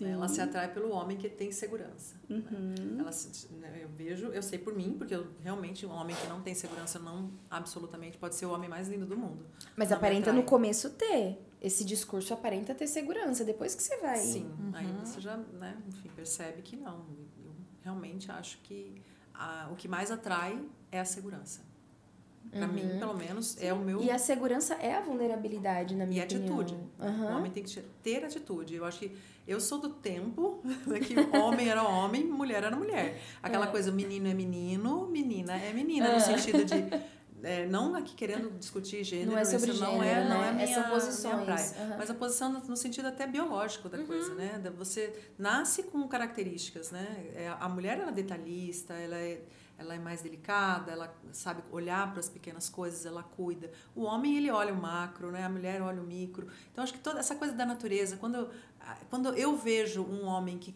Né? 0.00 0.12
Ela 0.12 0.28
se 0.28 0.40
atrai 0.40 0.72
pelo 0.72 0.90
homem 0.90 1.16
que 1.16 1.28
tem 1.28 1.52
segurança. 1.52 2.16
Né? 2.28 2.36
Uhum. 2.36 2.96
Né? 2.96 3.04
Ela, 3.68 3.78
eu 3.78 3.88
vejo, 3.88 4.26
eu 4.28 4.42
sei 4.42 4.58
por 4.58 4.74
mim, 4.74 4.94
porque 4.98 5.14
eu, 5.14 5.26
realmente 5.42 5.86
um 5.86 5.90
homem 5.90 6.16
que 6.16 6.26
não 6.26 6.40
tem 6.40 6.54
segurança 6.54 6.98
não 6.98 7.30
absolutamente 7.50 8.18
pode 8.18 8.34
ser 8.34 8.46
o 8.46 8.52
homem 8.52 8.68
mais 8.68 8.88
lindo 8.88 9.06
do 9.06 9.16
mundo. 9.16 9.46
Mas 9.76 9.90
não 9.90 9.96
aparenta 9.96 10.32
no 10.32 10.42
começo 10.42 10.90
ter. 10.90 11.38
Esse 11.60 11.84
discurso 11.84 12.34
aparenta 12.34 12.74
ter 12.74 12.86
segurança. 12.86 13.44
Depois 13.44 13.74
que 13.74 13.82
você 13.82 13.96
vai. 13.98 14.18
Sim, 14.18 14.50
uhum. 14.58 14.70
aí 14.74 14.86
você 15.02 15.20
já, 15.20 15.36
né, 15.36 15.76
enfim, 15.88 16.10
percebe 16.14 16.62
que 16.62 16.76
não. 16.76 17.06
Eu 17.42 17.52
realmente 17.82 18.30
acho 18.30 18.58
que 18.58 19.00
a, 19.32 19.68
o 19.70 19.76
que 19.76 19.88
mais 19.88 20.10
atrai 20.10 20.62
é 20.92 21.00
a 21.00 21.04
segurança. 21.04 21.60
Para 22.50 22.66
uhum. 22.66 22.72
mim, 22.72 22.98
pelo 22.98 23.14
menos, 23.14 23.46
Sim. 23.52 23.66
é 23.66 23.72
o 23.72 23.78
meu. 23.78 24.00
E 24.00 24.10
a 24.10 24.18
segurança 24.18 24.74
é 24.74 24.94
a 24.94 25.00
vulnerabilidade, 25.00 25.96
na 25.96 26.06
minha 26.06 26.22
e 26.22 26.24
opinião. 26.24 26.58
E 26.58 26.62
atitude. 26.62 26.78
Uhum. 27.00 27.24
O 27.24 27.36
homem 27.36 27.50
tem 27.50 27.64
que 27.64 27.82
ter 28.02 28.24
atitude. 28.24 28.74
Eu 28.74 28.84
acho 28.84 29.00
que 29.00 29.16
eu 29.46 29.60
sou 29.60 29.78
do 29.78 29.90
tempo 29.90 30.62
que 31.06 31.36
homem 31.36 31.68
era 31.68 31.82
homem, 31.82 32.24
mulher 32.24 32.64
era 32.64 32.76
mulher. 32.76 33.20
Aquela 33.42 33.66
é. 33.66 33.70
coisa, 33.70 33.92
menino 33.92 34.26
é 34.26 34.34
menino, 34.34 35.06
menina 35.06 35.56
é 35.56 35.72
menina, 35.72 36.08
é. 36.08 36.14
no 36.14 36.20
sentido 36.20 36.64
de. 36.64 36.74
É, 37.46 37.66
não 37.66 37.94
aqui 37.94 38.14
querendo 38.14 38.50
discutir 38.58 39.04
gênero, 39.04 39.32
não 39.32 39.38
é 39.38 39.44
sobre 39.44 39.70
isso 39.70 39.78
gênero, 39.78 39.98
não 39.98 40.02
é, 40.02 40.14
né? 40.14 40.28
não 40.30 40.42
é 40.42 40.52
minha, 40.52 40.64
Essa 40.64 40.82
posição 40.84 41.32
minha 41.34 41.44
praia. 41.44 41.74
Uhum. 41.78 41.98
Mas 41.98 42.10
a 42.10 42.14
posição 42.14 42.50
no 42.50 42.74
sentido 42.74 43.06
até 43.06 43.26
biológico 43.26 43.86
da 43.86 43.98
uhum. 43.98 44.06
coisa, 44.06 44.34
né? 44.34 44.62
Você 44.78 45.14
nasce 45.38 45.82
com 45.82 46.08
características, 46.08 46.90
né? 46.90 47.06
É, 47.34 47.54
a 47.60 47.68
mulher 47.68 47.98
ela 47.98 48.08
é 48.08 48.14
detalhista, 48.14 48.94
ela 48.94 49.16
é 49.16 49.42
ela 49.76 49.94
é 49.94 49.98
mais 49.98 50.22
delicada, 50.22 50.92
ela 50.92 51.14
sabe 51.32 51.62
olhar 51.70 52.10
para 52.10 52.20
as 52.20 52.28
pequenas 52.28 52.68
coisas, 52.68 53.04
ela 53.04 53.22
cuida. 53.22 53.70
O 53.94 54.02
homem, 54.02 54.36
ele 54.36 54.50
olha 54.50 54.72
o 54.72 54.80
macro, 54.80 55.30
né? 55.30 55.44
A 55.44 55.48
mulher 55.48 55.82
olha 55.82 56.00
o 56.00 56.06
micro. 56.06 56.46
Então, 56.70 56.84
acho 56.84 56.92
que 56.92 57.00
toda 57.00 57.20
essa 57.20 57.34
coisa 57.34 57.54
da 57.54 57.66
natureza, 57.66 58.16
quando 58.16 58.36
eu, 58.36 58.50
quando 59.10 59.34
eu 59.34 59.56
vejo 59.56 60.02
um 60.02 60.24
homem 60.26 60.58
que, 60.58 60.74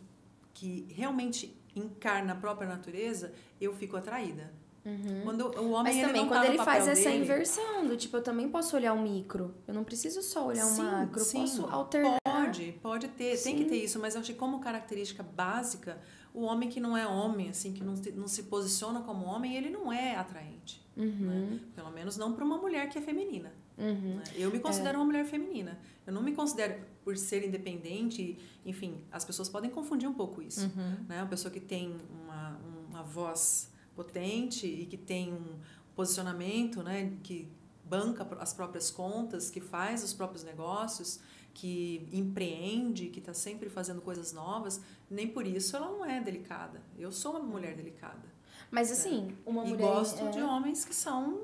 que 0.52 0.86
realmente 0.90 1.56
encarna 1.74 2.32
a 2.32 2.36
própria 2.36 2.68
natureza, 2.68 3.32
eu 3.60 3.72
fico 3.74 3.96
atraída. 3.96 4.52
Uhum. 4.84 5.20
Quando 5.22 5.42
o 5.60 5.70
homem 5.70 5.94
Mas 5.94 6.06
também 6.06 6.26
quando 6.26 6.40
tá 6.40 6.46
ele 6.46 6.58
faz 6.58 6.88
essa 6.88 7.10
dele, 7.10 7.22
inversão 7.22 7.86
do 7.86 7.96
tipo, 7.96 8.16
eu 8.16 8.22
também 8.22 8.48
posso 8.48 8.74
olhar 8.74 8.94
o 8.94 9.02
micro. 9.02 9.54
Eu 9.66 9.74
não 9.74 9.84
preciso 9.84 10.22
só 10.22 10.46
olhar 10.46 10.66
o 10.66 10.78
macro, 10.78 11.20
sim, 11.22 11.40
posso 11.40 11.66
alternar. 11.66 12.18
Pode, 12.24 12.72
pode 12.80 13.08
ter, 13.08 13.36
sim. 13.36 13.50
tem 13.50 13.64
que 13.64 13.64
ter 13.66 13.76
isso, 13.76 13.98
mas 13.98 14.14
eu 14.14 14.20
acho 14.20 14.32
que 14.32 14.38
como 14.38 14.60
característica 14.60 15.22
básica, 15.22 16.00
o 16.38 16.42
homem 16.42 16.68
que 16.68 16.78
não 16.78 16.96
é 16.96 17.04
homem, 17.04 17.48
assim, 17.48 17.72
que 17.72 17.82
não, 17.82 17.94
não 18.14 18.28
se 18.28 18.44
posiciona 18.44 19.00
como 19.00 19.26
homem, 19.26 19.56
ele 19.56 19.70
não 19.70 19.92
é 19.92 20.14
atraente. 20.14 20.80
Uhum. 20.96 21.10
Né? 21.10 21.60
Pelo 21.74 21.90
menos 21.90 22.16
não 22.16 22.32
para 22.32 22.44
uma 22.44 22.58
mulher 22.58 22.88
que 22.88 22.96
é 22.96 23.00
feminina. 23.00 23.52
Uhum. 23.76 24.18
Né? 24.18 24.22
Eu 24.36 24.52
me 24.52 24.60
considero 24.60 24.94
é. 24.94 24.98
uma 25.00 25.06
mulher 25.06 25.26
feminina. 25.26 25.76
Eu 26.06 26.12
não 26.12 26.22
me 26.22 26.32
considero, 26.32 26.80
por 27.02 27.16
ser 27.16 27.44
independente, 27.44 28.38
enfim, 28.64 29.04
as 29.10 29.24
pessoas 29.24 29.48
podem 29.48 29.68
confundir 29.68 30.08
um 30.08 30.14
pouco 30.14 30.40
isso. 30.40 30.66
Uhum. 30.66 31.06
Né? 31.08 31.20
Uma 31.20 31.28
pessoa 31.28 31.50
que 31.50 31.60
tem 31.60 31.96
uma, 32.22 32.56
uma 32.88 33.02
voz 33.02 33.72
potente 33.96 34.64
e 34.64 34.86
que 34.86 34.96
tem 34.96 35.34
um 35.34 35.58
posicionamento, 35.96 36.84
né, 36.84 37.14
que 37.24 37.50
banca 37.84 38.24
as 38.38 38.52
próprias 38.52 38.92
contas, 38.92 39.50
que 39.50 39.60
faz 39.60 40.04
os 40.04 40.14
próprios 40.14 40.44
negócios, 40.44 41.18
que 41.54 42.08
empreende, 42.12 43.08
que 43.08 43.18
está 43.18 43.34
sempre 43.34 43.68
fazendo 43.68 44.00
coisas 44.00 44.32
novas, 44.32 44.80
nem 45.10 45.28
por 45.28 45.46
isso 45.46 45.76
ela 45.76 45.90
não 45.90 46.04
é 46.04 46.20
delicada. 46.20 46.82
Eu 46.98 47.10
sou 47.10 47.32
uma 47.32 47.40
mulher 47.40 47.76
delicada. 47.76 48.38
Mas 48.70 48.92
assim, 48.92 49.36
uma 49.44 49.64
e 49.64 49.70
mulher. 49.70 49.84
E 49.84 49.88
gosto 49.88 50.24
é... 50.24 50.30
de 50.30 50.40
homens 50.40 50.84
que 50.84 50.94
são 50.94 51.42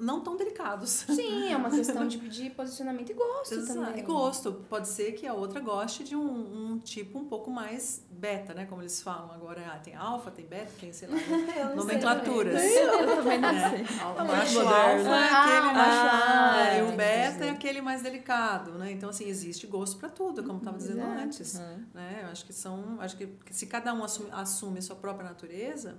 não 0.00 0.20
tão 0.20 0.36
delicados. 0.36 0.90
Sim, 1.08 1.52
é 1.52 1.56
uma 1.56 1.70
questão 1.70 2.06
de, 2.06 2.18
de 2.28 2.50
posicionamento 2.50 3.10
e 3.10 3.14
gosto 3.14 3.54
Exato. 3.54 3.80
também. 3.80 3.98
E 4.00 4.02
gosto. 4.02 4.52
Pode 4.68 4.88
ser 4.88 5.12
que 5.12 5.26
a 5.26 5.34
outra 5.34 5.60
goste 5.60 6.04
de 6.04 6.16
um, 6.16 6.72
um, 6.72 6.78
tipo 6.78 7.18
um 7.18 7.24
pouco 7.24 7.50
mais 7.50 8.04
beta, 8.10 8.54
né? 8.54 8.66
Como 8.66 8.82
eles 8.82 9.02
falam 9.02 9.30
agora. 9.32 9.72
Ah, 9.74 9.78
tem 9.78 9.94
alfa, 9.94 10.30
tem 10.30 10.46
beta, 10.46 10.72
tem, 10.80 10.92
sei 10.92 11.08
lá, 11.08 11.16
nomenclaturas. 11.74 12.62
Eu 12.62 13.16
também 13.16 13.38
não 13.40 13.50
sei. 13.50 13.86
O 14.18 14.24
macho 14.24 14.60
alfa 14.60 15.10
é 15.10 15.30
aquele 15.30 15.72
macho 15.72 16.08
ah, 16.10 16.78
e 16.78 16.82
o 16.82 16.96
beta 16.96 17.44
é 17.44 17.50
aquele 17.50 17.80
mais 17.80 18.02
delicado, 18.02 18.72
né? 18.72 18.90
Então, 18.92 19.10
assim, 19.10 19.28
existe 19.28 19.66
gosto 19.66 19.98
para 19.98 20.08
tudo, 20.08 20.42
como 20.42 20.58
estava 20.58 20.76
dizendo 20.76 21.00
Exato. 21.00 21.20
antes. 21.20 21.54
Uhum. 21.54 21.84
Né? 21.94 22.20
Eu 22.22 22.28
acho 22.28 22.44
que 22.44 22.52
são... 22.52 22.96
Acho 23.00 23.16
que 23.16 23.28
se 23.50 23.66
cada 23.66 23.92
um 23.94 24.02
assume, 24.02 24.30
assume 24.32 24.78
a 24.78 24.82
sua 24.82 24.96
própria 24.96 25.28
natureza 25.28 25.98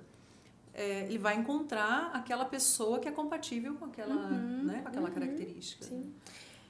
é, 0.74 1.02
ele 1.04 1.18
vai 1.18 1.36
encontrar 1.36 2.12
aquela 2.14 2.46
pessoa 2.46 3.00
que 3.00 3.08
é 3.08 3.12
compatível 3.12 3.76
com 3.76 3.86
aquela, 3.86 4.16
uhum, 4.16 4.64
né, 4.64 4.82
com 4.82 4.88
aquela 4.88 5.08
uhum, 5.08 5.14
característica. 5.14 5.86
Sim. 5.86 6.14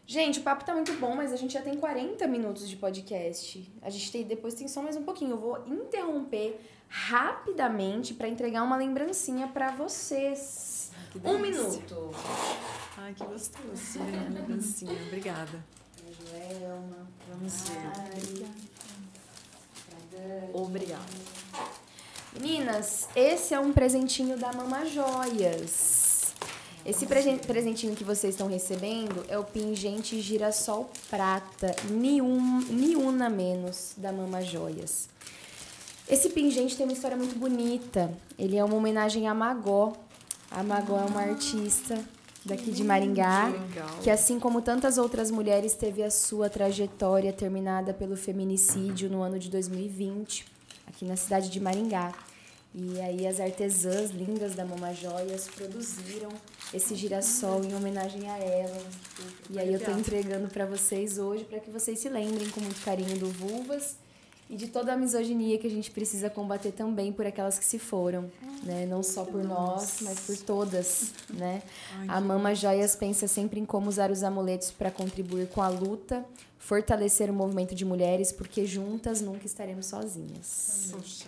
Gente, 0.05 0.39
o 0.39 0.41
papo 0.41 0.65
tá 0.65 0.73
muito 0.73 0.91
bom, 0.93 1.15
mas 1.15 1.31
a 1.31 1.35
gente 1.35 1.53
já 1.53 1.61
tem 1.61 1.77
40 1.77 2.25
minutos 2.25 2.67
de 2.67 2.75
podcast. 2.75 3.71
A 3.79 3.91
gente 3.91 4.11
tem, 4.11 4.23
depois 4.23 4.55
tem 4.55 4.67
só 4.67 4.81
mais 4.81 4.95
um 4.95 5.03
pouquinho. 5.03 5.31
Eu 5.31 5.37
vou 5.37 5.63
interromper 5.67 6.59
rapidamente 6.87 8.15
para 8.15 8.27
entregar 8.27 8.63
uma 8.63 8.75
lembrancinha 8.75 9.47
para 9.47 9.69
vocês. 9.69 10.91
Ai, 11.13 11.31
um 11.31 11.37
minuto. 11.37 12.09
Ai, 12.97 13.13
que 13.13 13.23
gostoso. 13.23 13.99
lembrancinha. 14.33 14.99
Obrigada. 15.07 15.63
Joelma. 16.11 17.07
Vamos 17.29 17.69
ver. 20.09 20.49
Obrigada. 20.53 21.78
Meninas, 22.33 23.07
esse 23.15 23.53
é 23.53 23.59
um 23.59 23.73
presentinho 23.73 24.37
da 24.37 24.53
Mama 24.53 24.85
Joias. 24.85 26.33
Esse 26.85 27.05
presen- 27.05 27.37
presentinho 27.37 27.95
que 27.95 28.03
vocês 28.03 28.33
estão 28.35 28.47
recebendo 28.47 29.25
é 29.27 29.37
o 29.37 29.43
pingente 29.43 30.19
girassol 30.21 30.89
prata, 31.09 31.75
nenhum, 31.89 32.61
nenhuma 32.69 33.29
menos, 33.29 33.93
da 33.97 34.11
Mama 34.11 34.41
Joias. 34.41 35.09
Esse 36.07 36.29
pingente 36.29 36.75
tem 36.77 36.85
uma 36.85 36.93
história 36.93 37.17
muito 37.17 37.37
bonita. 37.37 38.11
Ele 38.37 38.57
é 38.57 38.63
uma 38.63 38.75
homenagem 38.75 39.27
a 39.27 39.33
Magó. 39.33 39.93
A 40.49 40.63
Magó 40.63 40.97
é 40.99 41.05
uma 41.05 41.21
artista 41.21 41.99
daqui 42.45 42.71
de 42.71 42.83
Maringá, 42.83 43.51
que 44.01 44.09
assim 44.09 44.39
como 44.39 44.61
tantas 44.61 44.97
outras 44.97 45.29
mulheres 45.29 45.73
teve 45.75 46.01
a 46.01 46.09
sua 46.09 46.49
trajetória 46.49 47.31
terminada 47.33 47.93
pelo 47.93 48.15
feminicídio 48.15 49.09
no 49.09 49.21
ano 49.21 49.37
de 49.37 49.49
2020, 49.49 50.45
aqui 50.89 51.05
na 51.05 51.15
cidade 51.15 51.49
de 51.49 51.59
Maringá. 51.59 52.13
E 52.73 52.99
aí 53.01 53.25
as 53.25 53.39
artesãs 53.39 54.11
lindas 54.11 54.53
da 54.53 54.63
Mama 54.65 54.93
Joias 54.93 55.47
produziram 55.47 56.29
esse 56.73 56.95
girassol 56.95 57.63
em 57.63 57.73
homenagem 57.73 58.29
a 58.29 58.37
ela. 58.37 58.83
E 59.49 59.57
aí 59.57 59.73
eu 59.73 59.79
tô 59.79 59.91
entregando 59.91 60.47
para 60.49 60.65
vocês 60.65 61.17
hoje 61.17 61.45
para 61.45 61.59
que 61.59 61.71
vocês 61.71 61.99
se 61.99 62.09
lembrem 62.09 62.47
com 62.49 62.61
muito 62.61 62.83
carinho 62.83 63.17
do 63.17 63.27
Vulvas 63.31 63.97
e 64.49 64.55
de 64.55 64.67
toda 64.67 64.93
a 64.93 64.97
misoginia 64.97 65.59
que 65.59 65.67
a 65.67 65.69
gente 65.69 65.91
precisa 65.91 66.29
combater 66.29 66.71
também 66.71 67.13
por 67.13 67.25
aquelas 67.25 67.59
que 67.59 67.63
se 67.65 67.77
foram, 67.77 68.31
né? 68.63 68.85
Não 68.85 69.03
só 69.03 69.23
por 69.23 69.43
nós, 69.43 69.99
mas 70.01 70.19
por 70.21 70.37
todas, 70.37 71.13
né? 71.29 71.61
A 72.07 72.19
Mama 72.19 72.55
Joias 72.55 72.95
pensa 72.95 73.27
sempre 73.27 73.59
em 73.59 73.65
como 73.65 73.87
usar 73.87 74.09
os 74.09 74.23
amuletos 74.23 74.71
para 74.71 74.89
contribuir 74.89 75.47
com 75.49 75.61
a 75.61 75.69
luta, 75.69 76.25
fortalecer 76.57 77.29
o 77.29 77.33
movimento 77.33 77.75
de 77.75 77.85
mulheres, 77.85 78.31
porque 78.31 78.65
juntas 78.65 79.21
nunca 79.21 79.45
estaremos 79.45 79.85
sozinhas. 79.85 80.89
Poxa, 80.91 81.27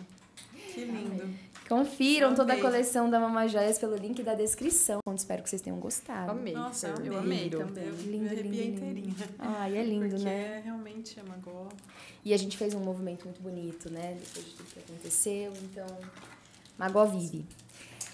que 0.74 0.84
lindo. 0.84 1.51
Confiram 1.72 2.36
toda 2.36 2.52
a 2.52 2.60
coleção 2.60 3.10
da 3.10 3.18
Mama 3.18 3.48
Joias 3.48 3.80
pelo 3.80 3.96
link 3.96 4.22
da 4.24 4.34
descrição. 4.34 5.00
Espero 5.16 5.42
que 5.42 5.50
vocês 5.50 5.62
tenham 5.62 5.80
gostado. 5.80 6.32
Amei. 6.32 6.54
Nossa, 6.54 6.88
eu 6.88 7.18
amei. 7.18 7.48
amei 7.48 7.50
também. 7.50 7.86
Eu 7.86 7.94
Lindo, 7.96 8.12
me 8.12 8.42
lindo, 8.42 8.42
lindo. 8.44 8.78
inteirinha. 8.78 9.16
Ai, 9.40 9.78
é 9.78 9.84
lindo, 9.84 10.10
Porque 10.10 10.26
né? 10.26 10.58
é 10.58 10.62
realmente 10.66 11.18
a 11.18 11.24
Magó. 11.24 11.70
E 12.26 12.34
a 12.34 12.38
gente 12.38 12.58
fez 12.58 12.74
um 12.74 12.82
movimento 12.82 13.24
muito 13.24 13.42
bonito, 13.42 13.90
né? 13.90 14.18
Depois 14.20 14.46
de 14.48 14.52
tudo 14.52 14.68
que 14.74 14.80
aconteceu. 14.80 15.54
Então, 15.64 15.88
Magó 16.78 17.06
vive. 17.06 17.46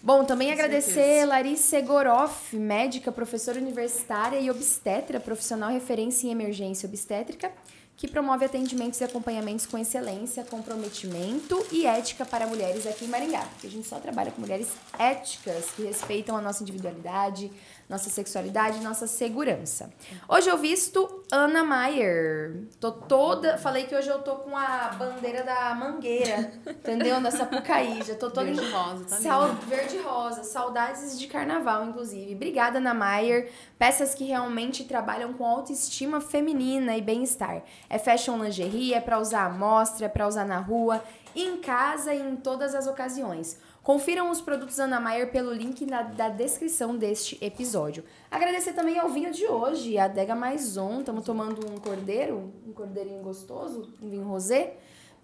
Bom, 0.04 0.24
também 0.24 0.50
Com 0.50 0.54
agradecer 0.54 0.92
certeza. 0.94 1.26
Larissa 1.26 1.78
Egoroff, 1.78 2.56
médica, 2.56 3.12
professora 3.12 3.60
universitária 3.60 4.40
e 4.40 4.52
obstetra, 4.52 5.20
profissional 5.20 5.72
referência 5.72 6.28
em 6.28 6.32
emergência 6.32 6.88
obstétrica, 6.88 7.52
que 7.98 8.08
promove 8.08 8.46
atendimentos 8.46 9.02
e 9.02 9.04
acompanhamentos 9.04 9.66
com 9.66 9.76
excelência, 9.76 10.44
comprometimento 10.44 11.66
e 11.72 11.88
ética 11.88 12.24
para 12.24 12.46
mulheres 12.46 12.86
aqui 12.86 13.06
em 13.06 13.08
Maringá. 13.08 13.42
Porque 13.42 13.66
a 13.66 13.70
gente 13.72 13.88
só 13.88 14.00
trabalha 14.00 14.32
com 14.32 14.40
mulheres 14.40 14.70
éticas 15.00 15.72
que 15.76 15.82
respeitam 15.82 16.38
a 16.38 16.42
nossa 16.42 16.62
individualidade, 16.62 17.52
nossa 17.90 18.10
sexualidade 18.10 18.82
nossa 18.82 19.08
segurança. 19.08 19.90
Hoje 20.28 20.50
eu 20.50 20.58
visto 20.58 21.24
Ana 21.32 21.64
Maier. 21.64 22.64
Tô 22.82 22.92
toda. 22.92 23.58
Falei 23.58 23.86
que 23.86 23.96
hoje 23.96 24.10
eu 24.10 24.20
tô 24.20 24.36
com 24.38 24.58
a 24.58 24.90
bandeira 25.00 25.44
da 25.44 25.74
mangueira, 25.74 26.52
entendeu? 26.68 27.22
Da 27.22 27.32
Sapucaí. 27.32 28.04
Já 28.04 28.16
tô 28.16 28.30
toda 28.30 28.50
em 28.50 28.54
Verde 28.54 28.72
rosa, 28.72 29.06
tá 29.06 29.16
Sal- 29.18 29.54
verde 29.68 29.98
rosa, 30.00 30.44
saudades 30.44 31.18
de 31.18 31.28
carnaval, 31.28 31.86
inclusive. 31.86 32.36
Obrigada, 32.36 32.80
Ana 32.80 32.94
Maier. 32.94 33.52
Peças 33.80 34.14
que 34.14 34.26
realmente 34.26 34.84
trabalham 34.84 35.32
com 35.34 35.46
autoestima 35.46 36.20
feminina 36.20 36.98
e 36.98 37.02
bem-estar. 37.02 37.64
É 37.90 37.98
fashion 37.98 38.38
lingerie, 38.44 38.94
é 38.94 39.00
pra 39.00 39.18
usar 39.20 39.46
à 39.46 39.50
mostra, 39.50 40.08
é 40.08 40.10
pra 40.10 40.28
usar 40.28 40.46
na 40.46 40.60
rua, 40.60 41.02
em 41.36 41.58
casa 41.58 42.14
e 42.14 42.20
em 42.20 42.36
todas 42.36 42.76
as 42.76 42.86
ocasiões. 42.88 43.58
Confiram 43.88 44.30
os 44.30 44.42
produtos 44.42 44.82
Ana 44.82 45.00
Maier 45.00 45.32
pelo 45.32 45.54
link 45.54 45.86
na, 45.86 46.02
da 46.02 46.28
descrição 46.28 46.98
deste 46.98 47.38
episódio. 47.40 48.04
Agradecer 48.30 48.74
também 48.74 49.00
ao 49.00 49.08
vinho 49.08 49.32
de 49.32 49.48
hoje, 49.48 49.98
a 49.98 50.04
Adega 50.04 50.36
Maison. 50.36 51.00
Estamos 51.00 51.24
tomando 51.24 51.66
um 51.66 51.78
cordeiro, 51.78 52.52
um 52.68 52.74
cordeirinho 52.74 53.24
gostoso, 53.24 53.90
um 54.02 54.10
vinho 54.10 54.28
rosé. 54.28 54.76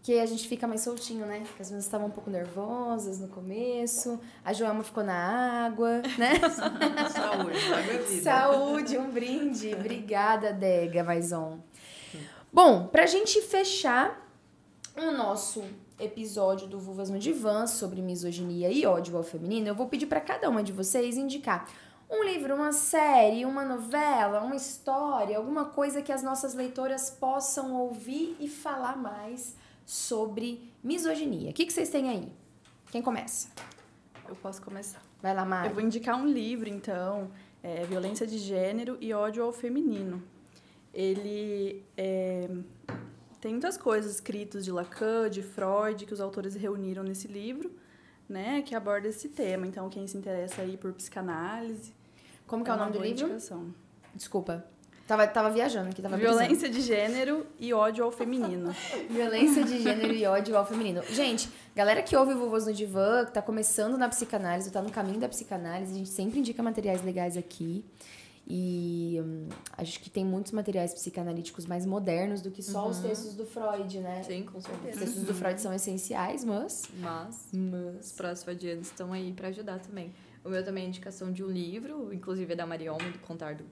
Que 0.01 0.18
a 0.18 0.26
gente 0.26 0.47
fica 0.47 0.66
mais 0.66 0.80
soltinho, 0.80 1.26
né? 1.26 1.41
Porque 1.45 1.61
as 1.61 1.68
meninas 1.68 1.84
estavam 1.84 2.07
um 2.07 2.09
pouco 2.09 2.30
nervosas 2.30 3.20
no 3.20 3.28
começo. 3.28 4.18
A 4.45 4.53
Joelma 4.53 4.82
ficou 4.82 5.03
na 5.03 5.66
água, 5.66 6.01
né? 6.18 6.36
Saúde, 7.11 7.57
água 7.68 7.82
vida. 8.07 8.24
Saúde, 8.24 8.97
um 8.97 9.11
brinde. 9.11 9.74
Obrigada, 9.74 10.53
Dega 10.53 11.03
Maison. 11.03 11.59
Bom, 12.49 12.88
pra 12.88 13.07
gente 13.07 13.41
fechar 13.41 14.26
o 14.95 15.11
nosso 15.11 15.66
episódio 16.00 16.68
do 16.68 16.80
Vulvas 16.80 17.10
no 17.10 17.20
Divã 17.20 17.68
sobre 17.68 18.02
misoginia 18.02 18.72
e 18.72 18.86
ódio 18.86 19.16
ao 19.18 19.24
feminino, 19.24 19.68
eu 19.68 19.76
vou 19.76 19.88
pedir 19.88 20.08
pra 20.08 20.20
cada 20.22 20.50
uma 20.50 20.64
de 20.64 20.72
vocês 20.72 21.18
indicar 21.18 21.70
um 22.10 22.24
livro, 22.24 22.54
uma 22.54 22.72
série, 22.72 23.46
uma 23.46 23.66
novela, 23.66 24.41
uma 24.41 24.56
história, 24.56 25.38
alguma 25.38 25.66
coisa 25.66 26.02
que 26.02 26.12
as 26.12 26.22
nossas 26.22 26.54
leitoras 26.54 27.10
possam 27.10 27.74
ouvir 27.74 28.36
e 28.39 28.48
falar 28.48 28.96
mais 28.96 29.56
sobre 29.86 30.72
misoginia. 30.84 31.50
O 31.50 31.54
que, 31.54 31.66
que 31.66 31.74
vocês 31.74 31.89
têm 31.89 32.10
aí? 32.10 32.32
Quem 32.91 33.02
começa? 33.02 33.50
Eu 34.28 34.36
posso 34.36 34.62
começar. 34.62 35.02
Vai 35.22 35.34
lá, 35.34 35.44
Mari. 35.44 35.70
Eu 35.70 35.74
vou 35.74 35.84
indicar 35.84 36.16
um 36.16 36.28
livro, 36.28 36.70
então, 36.70 37.32
é 37.64 37.84
Violência 37.86 38.28
de 38.28 38.38
Gênero 38.38 38.98
e 39.02 39.14
Ódio 39.14 39.44
ao 39.44 39.52
Feminino. 39.52 40.22
Ele 40.94 41.84
é, 41.98 42.48
tem 43.44 43.52
muitas 43.52 43.76
coisas 43.76 44.16
escritas 44.16 44.64
de 44.64 44.72
Lacan, 44.72 45.30
de 45.30 45.44
Freud, 45.44 46.06
que 46.06 46.14
os 46.14 46.22
autores 46.22 46.56
reuniram 46.56 47.04
nesse 47.04 47.28
livro, 47.28 47.74
né, 48.28 48.62
que 48.62 48.74
aborda 48.74 49.10
esse 49.10 49.28
tema. 49.28 49.68
Então, 49.68 49.89
quem 49.89 50.08
se 50.08 50.16
interessa 50.18 50.62
aí 50.62 50.78
por 50.78 50.94
psicanálise... 50.94 51.94
Como 52.48 52.64
que 52.64 52.70
é, 52.70 52.74
o 52.74 52.78
nome 52.78 52.94
do 52.94 53.02
livro? 53.02 53.26
indicação. 53.26 53.76
Desculpa. 54.16 54.66
Tava, 55.06 55.28
tava 55.28 55.50
viajando 55.50 55.89
aqui, 55.89 56.02
tava. 56.02 56.16
Violência 56.16 56.70
de 56.70 56.80
Gênero 56.80 57.46
e 57.60 57.74
Ódio 57.74 58.06
ao 58.06 58.14
Feminino. 58.14 58.74
Violência 59.12 59.66
de 59.66 59.82
gênero 59.82 60.14
e 60.14 60.26
ódio 60.26 60.56
ao 60.56 60.66
feminino. 60.66 61.04
Gente, 61.10 61.50
galera 61.76 62.02
que 62.02 62.16
ouve 62.16 62.34
Vovôs 62.34 62.66
no 62.66 62.74
Divã, 62.74 63.26
que 63.26 63.34
tá 63.34 63.41
começando 63.41 63.98
na 63.98 64.08
psicanálise, 64.08 64.72
tá 64.72 64.82
no 64.82 64.89
caminho 64.89 65.20
da 65.20 65.28
psicanálise, 65.28 65.91
a 65.91 65.98
gente 65.98 66.10
sempre 66.10 66.39
indica 66.39 66.64
materiais 66.64 67.04
legais 67.04 67.36
aqui. 67.36 67.84
E 68.46 69.22
hum, 69.24 69.48
acho 69.78 70.00
que 70.02 70.10
tem 70.10 70.26
muitos 70.26 70.52
materiais 70.52 70.94
psicanalíticos 70.94 71.66
mais 71.66 71.86
modernos 71.86 72.41
do 72.41 72.52
que 72.52 72.62
só 72.62 72.89
os 72.89 73.00
textos 73.00 73.36
do 73.36 73.46
Freud, 73.46 74.00
né? 74.00 74.22
Sim, 74.24 74.44
com 74.44 74.58
Os 74.58 74.66
certeza. 74.66 75.00
textos 75.00 75.24
do 75.24 75.34
Freud 75.34 75.62
são 75.62 75.74
essenciais, 75.74 76.44
mas. 76.44 76.84
Mas 77.00 77.48
os 77.54 77.58
Mas. 77.58 78.12
próximos 78.12 78.62
estão 78.64 79.14
aí 79.14 79.32
pra 79.32 79.48
ajudar 79.48 79.80
também. 79.80 80.12
O 80.44 80.50
meu 80.50 80.64
também 80.64 80.84
é 80.84 80.88
indicação 80.88 81.32
de 81.32 81.41
um 81.41 81.50
livro, 81.50 82.14
inclusive 82.14 82.52
é 82.52 82.56
da 82.56 82.66
Mariolme, 82.66 83.12
do 83.12 83.20
Contar 83.20 83.56
do 83.56 83.64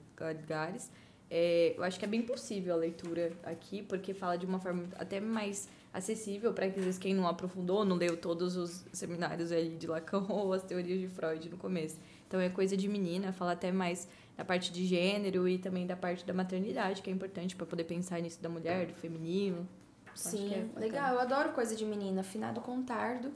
Gares. 0.46 0.90
É, 1.30 1.74
eu 1.76 1.82
acho 1.82 1.98
que 1.98 2.04
é 2.04 2.08
bem 2.08 2.22
possível 2.22 2.74
a 2.74 2.76
leitura 2.76 3.32
aqui, 3.42 3.82
porque 3.82 4.14
fala 4.14 4.36
de 4.36 4.46
uma 4.46 4.58
forma 4.58 4.84
até 4.98 5.20
mais 5.20 5.68
acessível 5.92 6.52
para 6.54 6.68
quem 6.98 7.14
não 7.14 7.26
aprofundou, 7.26 7.84
não 7.84 7.96
leu 7.96 8.16
todos 8.16 8.56
os 8.56 8.84
seminários 8.92 9.52
ali 9.52 9.76
de 9.76 9.86
Lacan 9.86 10.24
ou 10.28 10.52
as 10.52 10.62
teorias 10.62 10.98
de 11.00 11.08
Freud 11.08 11.48
no 11.50 11.56
começo. 11.58 11.98
Então 12.26 12.40
é 12.40 12.48
coisa 12.48 12.76
de 12.76 12.88
menina, 12.88 13.32
fala 13.32 13.52
até 13.52 13.70
mais 13.70 14.08
da 14.42 14.44
parte 14.44 14.72
de 14.72 14.84
gênero 14.84 15.48
e 15.48 15.56
também 15.56 15.86
da 15.86 15.96
parte 15.96 16.26
da 16.26 16.34
maternidade, 16.34 17.00
que 17.00 17.08
é 17.08 17.12
importante 17.12 17.54
para 17.54 17.64
poder 17.64 17.84
pensar 17.84 18.20
nisso 18.20 18.42
da 18.42 18.48
mulher, 18.48 18.86
do 18.86 18.92
feminino. 18.92 19.68
Sim, 20.16 20.68
é 20.76 20.78
legal. 20.78 21.14
Eu 21.14 21.20
adoro 21.20 21.52
coisa 21.52 21.76
de 21.76 21.86
menina. 21.86 22.20
Afinado 22.20 22.60
Contardo. 22.60 23.32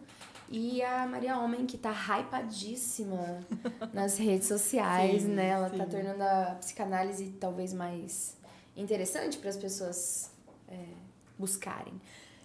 E 0.48 0.82
a 0.82 1.06
Maria 1.06 1.38
Homem, 1.38 1.64
que 1.64 1.78
tá 1.78 1.92
hypadíssima 1.92 3.40
nas 3.94 4.18
redes 4.18 4.48
sociais, 4.48 5.22
Sim, 5.22 5.28
né? 5.28 5.48
Ela 5.48 5.70
tá 5.70 5.84
sim. 5.84 5.90
tornando 5.90 6.22
a 6.22 6.56
psicanálise 6.60 7.30
talvez 7.40 7.72
mais 7.72 8.36
interessante 8.76 9.38
para 9.38 9.50
as 9.50 9.56
pessoas 9.56 10.32
é, 10.68 10.86
buscarem. 11.38 12.00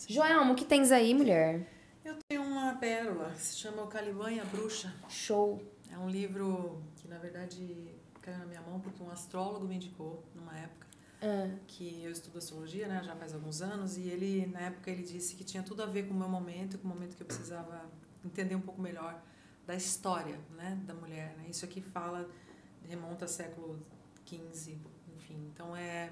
Joelma, 0.08 0.54
o 0.54 0.56
que 0.56 0.66
tens 0.66 0.92
aí, 0.92 1.14
mulher? 1.14 1.68
Eu 2.06 2.16
tenho 2.28 2.44
uma 2.44 2.76
pérola 2.76 3.32
que 3.32 3.42
se 3.42 3.58
chama 3.58 3.84
O 3.84 3.88
Caliban 3.88 4.32
e 4.32 4.40
a 4.40 4.46
Bruxa. 4.46 4.94
Show. 5.10 5.62
É 5.92 5.98
um 5.98 6.10
livro 6.10 6.82
que, 6.96 7.08
na 7.08 7.20
verdade, 7.20 8.01
caiu 8.22 8.38
na 8.40 8.46
minha 8.46 8.62
mão 8.62 8.80
porque 8.80 9.02
um 9.04 9.10
astrólogo 9.10 9.66
me 9.66 9.76
indicou 9.76 10.24
numa 10.36 10.58
época 10.58 10.88
Ah, 11.22 11.50
que 11.68 12.04
eu 12.04 12.12
estudo 12.12 12.38
astrologia, 12.38 12.88
né, 12.88 13.02
já 13.04 13.16
faz 13.16 13.34
alguns 13.34 13.62
anos, 13.62 13.98
e 13.98 14.08
ele, 14.08 14.46
na 14.48 14.62
época, 14.62 14.90
ele 14.92 15.04
disse 15.04 15.36
que 15.36 15.44
tinha 15.44 15.64
tudo 15.64 15.84
a 15.84 15.86
ver 15.86 16.08
com 16.08 16.14
o 16.14 16.18
meu 16.18 16.30
momento, 16.30 16.78
com 16.80 16.88
o 16.88 16.90
momento 16.90 17.16
que 17.16 17.22
eu 17.24 17.28
precisava 17.28 17.86
entender 18.26 18.56
um 18.56 18.62
pouco 18.62 18.82
melhor 18.82 19.22
da 19.66 19.76
história, 19.76 20.40
né, 20.52 20.80
da 20.86 20.94
mulher, 20.94 21.36
né? 21.38 21.46
Isso 21.50 21.64
aqui 21.66 21.82
fala, 21.82 22.30
remonta 22.88 23.26
ao 23.26 23.30
século 23.30 23.80
XV, 24.26 24.78
enfim. 25.16 25.38
Então, 25.54 25.76
é 25.76 26.12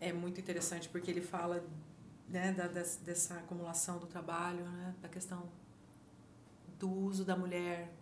é 0.00 0.12
muito 0.12 0.40
interessante 0.40 0.88
porque 0.88 1.10
ele 1.10 1.20
fala, 1.20 1.64
né, 2.28 2.52
da, 2.52 2.66
des- 2.68 2.96
dessa 3.04 3.34
acumulação 3.34 3.98
do 3.98 4.06
trabalho, 4.06 4.64
né, 4.64 4.94
da 5.02 5.08
questão 5.08 5.48
do 6.78 6.88
uso 6.90 7.24
da 7.24 7.36
mulher 7.36 7.92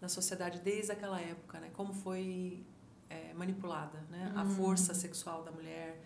na 0.00 0.08
sociedade 0.08 0.60
desde 0.60 0.92
aquela 0.92 1.20
época, 1.20 1.60
né? 1.60 1.70
Como 1.72 1.92
foi 1.92 2.64
é, 3.08 3.32
manipulada, 3.34 4.00
né? 4.10 4.32
A 4.34 4.44
força 4.44 4.94
sexual 4.94 5.42
da 5.42 5.50
mulher, 5.50 6.02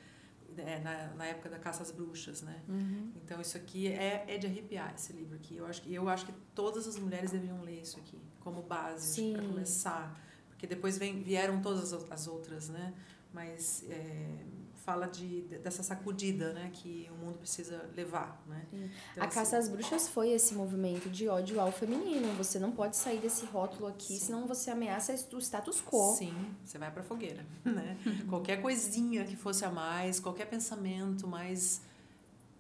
é, 0.57 0.79
na, 0.81 1.15
na 1.15 1.27
época 1.27 1.49
da 1.49 1.59
caça 1.59 1.83
às 1.83 1.91
bruxas, 1.91 2.43
né? 2.43 2.63
Uhum. 2.69 3.13
Então 3.17 3.41
isso 3.41 3.57
aqui 3.57 3.89
é, 3.89 4.25
é 4.27 4.39
de 4.39 4.47
arrepiar 4.47 4.95
esse 4.95 5.13
livro 5.13 5.37
aqui. 5.37 5.57
Eu 5.57 5.67
acho 5.67 5.83
que 5.83 5.95
eu 5.95 6.09
acho 6.09 6.27
que 6.27 6.33
todas 6.55 6.87
as 6.87 6.99
mulheres 6.99 7.31
deveriam 7.31 7.61
ler 7.63 7.81
isso 7.81 7.99
aqui 7.99 8.21
como 8.41 8.63
base 8.63 9.33
para 9.33 9.43
começar, 9.43 10.21
porque 10.49 10.67
depois 10.67 10.99
vem, 10.99 11.23
vieram 11.23 11.61
todas 11.61 11.93
as 11.93 12.27
outras, 12.27 12.69
né? 12.69 12.95
Mas 13.33 13.85
é, 13.89 14.45
fala 14.89 15.07
de, 15.07 15.43
dessa 15.63 15.83
sacudida 15.83 16.55
né, 16.55 16.71
que 16.73 17.11
o 17.13 17.15
mundo 17.23 17.37
precisa 17.37 17.91
levar. 17.95 18.43
Né? 18.47 18.67
Então, 18.73 19.23
a 19.23 19.27
assim, 19.27 19.35
Caça 19.35 19.59
às 19.59 19.69
Bruxas 19.69 20.09
foi 20.09 20.31
esse 20.31 20.55
movimento 20.55 21.11
de 21.11 21.29
ódio 21.29 21.61
ao 21.61 21.71
feminino. 21.71 22.33
Você 22.39 22.59
não 22.59 22.73
pode 22.73 22.97
sair 22.97 23.21
desse 23.21 23.45
rótulo 23.45 23.87
aqui, 23.87 24.15
sim. 24.15 24.19
senão 24.19 24.47
você 24.47 24.71
ameaça 24.71 25.13
o 25.35 25.39
status 25.39 25.83
quo. 25.83 26.15
Sim, 26.17 26.33
você 26.65 26.79
vai 26.79 26.91
para 26.91 27.03
fogueira. 27.03 27.45
Né? 27.69 27.99
qualquer 28.31 28.63
coisinha 28.63 29.25
que 29.25 29.37
fosse 29.37 29.63
a 29.63 29.71
mais, 29.71 30.19
qualquer 30.19 30.47
pensamento 30.47 31.29
mais 31.29 31.83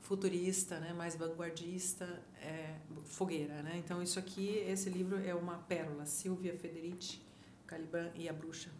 futurista, 0.02 0.78
né, 0.78 0.92
mais 0.92 1.16
vanguardista, 1.16 2.22
é 2.42 2.74
fogueira, 3.04 3.62
né? 3.62 3.78
Então 3.78 4.02
isso 4.02 4.18
aqui, 4.18 4.48
esse 4.66 4.90
livro 4.90 5.18
é 5.24 5.34
uma 5.34 5.56
pérola, 5.58 6.04
Silvia 6.04 6.54
Federici, 6.58 7.22
Caliban 7.66 8.10
e 8.14 8.28
a 8.28 8.32
Bruxa. 8.34 8.70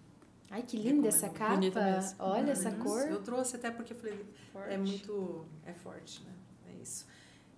Ai, 0.51 0.63
que 0.63 0.77
linda 0.77 1.09
essa 1.09 1.29
capa. 1.29 1.61
Olha 2.19 2.53
essa 2.53 2.71
cor. 2.73 3.03
Eu 3.03 3.23
trouxe 3.23 3.57
até 3.57 3.71
porque 3.71 3.93
eu 3.93 3.97
falei, 3.97 4.15
é 4.15 4.53
forte. 4.53 4.73
é 4.73 4.79
muito, 4.79 5.45
é 5.67 5.73
forte, 5.73 6.23
né? 6.25 6.33
É 6.71 6.83
isso. 6.83 7.07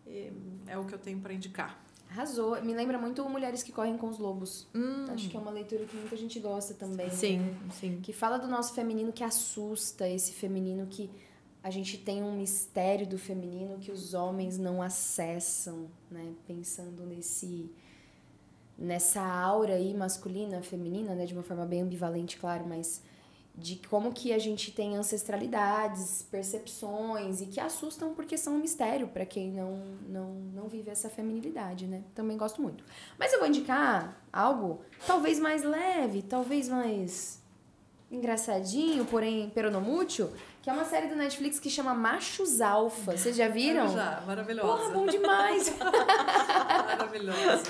E 0.07 0.33
é 0.67 0.77
o 0.77 0.85
que 0.85 0.95
eu 0.95 0.99
tenho 0.99 1.21
para 1.21 1.33
indicar. 1.33 1.81
Arrasou. 2.11 2.61
Me 2.63 2.75
lembra 2.75 2.99
muito 2.99 3.27
Mulheres 3.29 3.63
que 3.63 3.71
Correm 3.71 3.97
com 3.97 4.09
os 4.09 4.19
Lobos. 4.19 4.67
Hum. 4.75 5.07
Acho 5.09 5.29
que 5.29 5.37
é 5.37 5.41
uma 5.41 5.53
leitura 5.53 5.85
que 5.85 5.97
muita 5.97 6.17
gente 6.17 6.41
gosta 6.41 6.75
também. 6.75 7.09
Sim, 7.11 7.39
né? 7.39 7.57
sim. 7.73 8.01
Que 8.03 8.13
fala 8.13 8.37
do 8.37 8.49
nosso 8.49 8.75
feminino 8.75 9.13
que 9.13 9.23
assusta, 9.23 10.09
esse 10.09 10.33
feminino 10.33 10.87
que 10.89 11.09
a 11.63 11.71
gente 11.71 11.99
tem 11.99 12.23
um 12.23 12.37
mistério 12.37 13.07
do 13.07 13.19
feminino 13.19 13.79
que 13.79 13.93
os 13.93 14.13
homens 14.13 14.59
não 14.59 14.83
acessam, 14.83 15.89
né? 16.11 16.33
Pensando 16.47 17.07
nesse 17.07 17.71
nessa 18.81 19.21
aura 19.21 19.75
aí 19.75 19.93
masculina, 19.93 20.63
feminina, 20.63 21.15
né, 21.15 21.27
de 21.27 21.35
uma 21.35 21.43
forma 21.43 21.67
bem 21.67 21.83
ambivalente, 21.83 22.39
claro, 22.39 22.65
mas 22.67 23.03
de 23.55 23.77
como 23.77 24.13
que 24.13 24.33
a 24.33 24.39
gente 24.39 24.73
tem 24.73 24.97
ancestralidades, 24.97 26.23
percepções 26.31 27.43
e 27.43 27.47
que 27.47 27.61
assustam 27.61 28.15
porque 28.15 28.39
são 28.39 28.55
um 28.55 28.59
mistério 28.59 29.09
para 29.09 29.27
quem 29.27 29.53
não, 29.53 29.77
não, 30.09 30.31
não 30.55 30.69
vive 30.69 30.91
essa 30.91 31.11
feminilidade, 31.11 31.87
né? 31.87 32.03
Também 32.15 32.39
gosto 32.39 32.63
muito. 32.63 32.83
Mas 33.19 33.33
eu 33.33 33.39
vou 33.39 33.49
indicar 33.49 34.25
algo 34.33 34.81
talvez 35.07 35.39
mais 35.39 35.63
leve, 35.63 36.23
talvez 36.23 36.69
mais 36.69 37.43
engraçadinho, 38.11 39.05
porém 39.05 39.51
peronomútil, 39.51 40.31
que 40.63 40.69
é 40.69 40.73
uma 40.73 40.85
série 40.85 41.09
do 41.09 41.17
Netflix 41.17 41.59
que 41.59 41.71
chama 41.71 41.95
Machos 41.95 42.61
Alfa. 42.61 43.17
Vocês 43.17 43.35
já 43.35 43.49
viram? 43.49 43.87
Eu 43.87 43.93
já, 43.93 44.23
maravilhosa. 44.27 44.69
Porra, 44.69 44.91
bom 44.91 45.07
demais. 45.07 45.75
maravilhosa. 45.79 47.63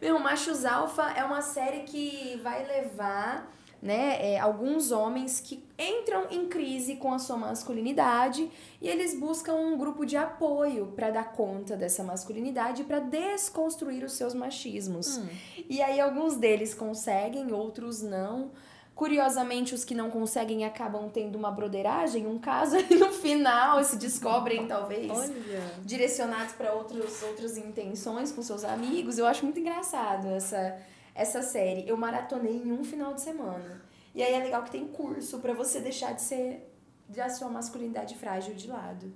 Meu, 0.00 0.18
Machos 0.18 0.64
Alfa 0.64 1.12
é 1.12 1.22
uma 1.22 1.42
série 1.42 1.80
que 1.80 2.40
vai 2.42 2.66
levar 2.66 3.48
né, 3.80 4.34
é, 4.34 4.38
alguns 4.38 4.90
homens 4.90 5.40
que 5.40 5.62
entram 5.78 6.26
em 6.30 6.48
crise 6.48 6.96
com 6.96 7.12
a 7.12 7.18
sua 7.20 7.36
masculinidade 7.36 8.48
e 8.80 8.88
eles 8.88 9.18
buscam 9.18 9.54
um 9.54 9.76
grupo 9.76 10.04
de 10.04 10.16
apoio 10.16 10.92
para 10.96 11.10
dar 11.10 11.32
conta 11.32 11.76
dessa 11.76 12.02
masculinidade 12.04 12.84
para 12.84 12.98
desconstruir 12.98 14.04
os 14.04 14.12
seus 14.12 14.34
machismos. 14.34 15.18
Hum. 15.18 15.28
E 15.68 15.82
aí 15.82 16.00
alguns 16.00 16.36
deles 16.36 16.74
conseguem, 16.74 17.52
outros 17.52 18.02
não. 18.02 18.50
Curiosamente, 18.94 19.74
os 19.74 19.84
que 19.84 19.94
não 19.94 20.10
conseguem 20.10 20.64
acabam 20.64 21.08
tendo 21.08 21.36
uma 21.36 21.50
broderagem, 21.50 22.26
um 22.26 22.38
caso 22.38 22.76
e 22.90 22.94
no 22.94 23.10
final 23.10 23.82
se 23.82 23.96
descobrem, 23.96 24.66
talvez, 24.66 25.10
Olha. 25.10 25.62
direcionados 25.84 26.54
para 26.54 26.72
outras 26.72 27.56
intenções 27.56 28.30
com 28.30 28.42
seus 28.42 28.64
amigos. 28.64 29.18
Eu 29.18 29.26
acho 29.26 29.44
muito 29.44 29.58
engraçado 29.58 30.28
essa, 30.28 30.78
essa 31.14 31.42
série. 31.42 31.88
Eu 31.88 31.96
maratonei 31.96 32.56
em 32.56 32.70
um 32.70 32.84
final 32.84 33.14
de 33.14 33.22
semana. 33.22 33.82
E 34.14 34.22
aí 34.22 34.34
é 34.34 34.38
legal 34.38 34.62
que 34.62 34.70
tem 34.70 34.86
curso 34.86 35.38
para 35.38 35.54
você 35.54 35.80
deixar 35.80 36.12
de 36.12 36.22
ser 36.22 36.70
da 37.08 37.28
sua 37.30 37.48
masculinidade 37.48 38.14
frágil 38.16 38.54
de 38.54 38.68
lado. 38.68 39.12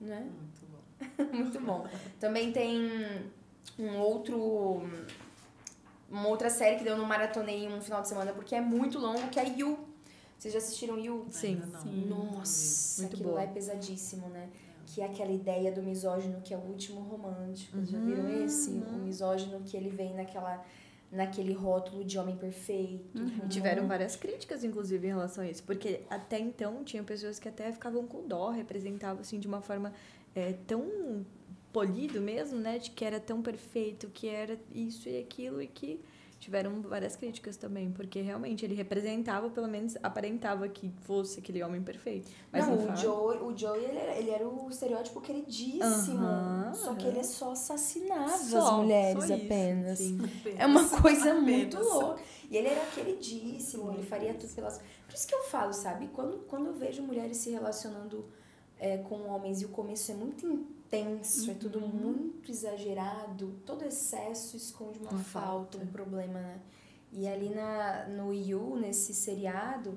Né? 0.00 0.26
Muito 0.26 0.66
bom. 0.66 1.24
muito 1.36 1.60
bom. 1.60 1.86
Também 2.18 2.52
tem 2.52 2.90
um 3.78 3.98
outro 3.98 4.82
uma 6.10 6.28
outra 6.28 6.50
série 6.50 6.76
que 6.76 6.84
deu 6.84 6.96
no 6.96 7.06
maratonei 7.06 7.68
um 7.68 7.80
final 7.80 8.02
de 8.02 8.08
semana, 8.08 8.32
porque 8.32 8.54
é 8.54 8.60
muito 8.60 8.98
longo, 8.98 9.28
que 9.28 9.38
é 9.38 9.48
You. 9.56 9.78
Vocês 10.36 10.52
já 10.52 10.58
assistiram 10.58 10.98
You? 10.98 11.26
Sim. 11.30 11.60
Sim. 11.82 12.06
Nossa, 12.08 13.02
muito 13.02 13.14
aquilo 13.14 13.34
lá 13.34 13.42
é 13.42 13.46
pesadíssimo, 13.46 14.28
né? 14.28 14.48
Que 14.86 15.02
é 15.02 15.04
aquela 15.04 15.30
ideia 15.30 15.70
do 15.70 15.82
misógino 15.82 16.40
que 16.40 16.52
é 16.52 16.56
o 16.56 16.60
último 16.60 17.00
romântico. 17.00 17.76
Uhum. 17.76 17.86
Já 17.86 17.98
viram 17.98 18.44
esse? 18.44 18.70
O 18.70 18.98
misógino 18.98 19.60
que 19.60 19.76
ele 19.76 19.88
vem 19.88 20.14
naquela 20.14 20.64
naquele 21.12 21.52
rótulo 21.52 22.04
de 22.04 22.18
homem 22.18 22.36
perfeito. 22.36 23.18
Uhum. 23.18 23.48
Tiveram 23.48 23.88
várias 23.88 24.14
críticas, 24.14 24.62
inclusive, 24.62 25.08
em 25.08 25.10
relação 25.10 25.42
a 25.42 25.48
isso. 25.48 25.62
Porque 25.64 26.02
até 26.08 26.38
então 26.38 26.84
tinha 26.84 27.02
pessoas 27.02 27.38
que 27.38 27.48
até 27.48 27.72
ficavam 27.72 28.06
com 28.06 28.26
dó, 28.26 28.50
representavam 28.50 29.20
assim 29.20 29.40
de 29.40 29.48
uma 29.48 29.60
forma 29.60 29.92
é, 30.34 30.52
tão 30.66 31.26
polido 31.72 32.20
mesmo, 32.20 32.58
né? 32.58 32.78
De 32.78 32.90
que 32.90 33.04
era 33.04 33.20
tão 33.20 33.42
perfeito, 33.42 34.08
que 34.08 34.28
era 34.28 34.58
isso 34.72 35.08
e 35.08 35.18
aquilo 35.18 35.62
e 35.62 35.66
que 35.66 36.00
tiveram 36.40 36.80
várias 36.80 37.14
críticas 37.16 37.58
também, 37.58 37.92
porque 37.92 38.22
realmente 38.22 38.64
ele 38.64 38.74
representava, 38.74 39.50
pelo 39.50 39.68
menos 39.68 39.94
aparentava 40.02 40.66
que 40.68 40.90
fosse 41.02 41.38
aquele 41.38 41.62
homem 41.62 41.82
perfeito. 41.82 42.30
Mas 42.50 42.66
não, 42.66 42.76
o 42.76 42.96
Joey, 42.96 43.38
o 43.42 43.56
Joey 43.56 43.84
ele, 43.84 43.98
era, 43.98 44.16
ele 44.16 44.30
era 44.30 44.48
o 44.48 44.68
estereótipo 44.70 45.20
queridíssimo, 45.20 46.26
só 46.72 46.94
que 46.94 47.06
ele 47.06 47.22
só 47.22 47.52
assassinava 47.52 48.38
só, 48.38 48.68
as 48.68 48.72
mulheres 48.78 49.24
só 49.24 49.34
apenas. 49.34 49.98
Sim, 49.98 50.18
É 50.56 50.64
uma 50.64 50.88
coisa 50.88 51.32
apenas. 51.32 51.42
muito 51.42 51.78
louca. 51.78 52.22
E 52.50 52.56
ele 52.56 52.68
era 52.68 52.86
queridíssimo, 52.86 53.92
ele 53.92 54.02
faria 54.02 54.32
tudo 54.32 54.52
pelas. 54.54 54.78
Por 55.06 55.14
isso 55.14 55.26
que 55.26 55.34
eu 55.34 55.42
falo, 55.44 55.74
sabe? 55.74 56.08
Quando, 56.08 56.38
quando 56.48 56.66
eu 56.68 56.72
vejo 56.72 57.02
mulheres 57.02 57.36
se 57.36 57.50
relacionando 57.50 58.24
é, 58.78 58.96
com 58.96 59.28
homens 59.28 59.60
e 59.60 59.66
o 59.66 59.68
começo 59.68 60.10
é 60.10 60.14
muito 60.14 60.66
intenso, 60.90 61.46
uhum. 61.46 61.50
é 61.52 61.54
tudo 61.54 61.78
uhum. 61.78 61.88
muito 61.88 62.50
exagerado, 62.50 63.54
todo 63.64 63.84
excesso 63.84 64.56
esconde 64.56 64.98
uma, 64.98 65.10
uma 65.10 65.20
falta, 65.20 65.78
falta, 65.78 65.78
um 65.78 65.86
problema, 65.86 66.40
né? 66.40 66.60
E 67.12 67.26
ali 67.26 67.48
na, 67.48 68.06
no 68.08 68.32
You, 68.32 68.76
nesse 68.76 69.14
seriado, 69.14 69.96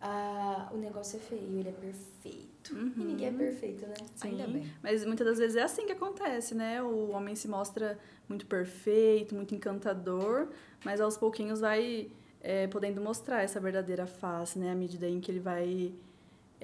ah, 0.00 0.70
o 0.72 0.76
negócio 0.76 1.16
é 1.16 1.20
feio, 1.20 1.58
ele 1.58 1.68
é 1.68 1.72
perfeito. 1.72 2.74
Uhum. 2.74 2.92
E 2.96 3.04
ninguém 3.04 3.28
é 3.28 3.32
perfeito, 3.32 3.86
né? 3.86 3.94
Sim. 4.16 4.28
Ainda 4.28 4.46
bem. 4.46 4.72
Mas 4.82 5.04
muitas 5.04 5.26
das 5.26 5.38
vezes 5.38 5.56
é 5.56 5.62
assim 5.62 5.86
que 5.86 5.92
acontece, 5.92 6.54
né? 6.54 6.82
O 6.82 7.10
homem 7.10 7.34
se 7.34 7.48
mostra 7.48 7.98
muito 8.28 8.46
perfeito, 8.46 9.34
muito 9.34 9.54
encantador, 9.54 10.48
mas 10.84 11.00
aos 11.00 11.16
pouquinhos 11.16 11.60
vai 11.60 12.10
é, 12.40 12.66
podendo 12.68 13.00
mostrar 13.00 13.42
essa 13.42 13.58
verdadeira 13.60 14.06
face, 14.06 14.58
né? 14.58 14.72
À 14.72 14.74
medida 14.76 15.08
em 15.08 15.20
que 15.20 15.30
ele 15.30 15.40
vai 15.40 15.92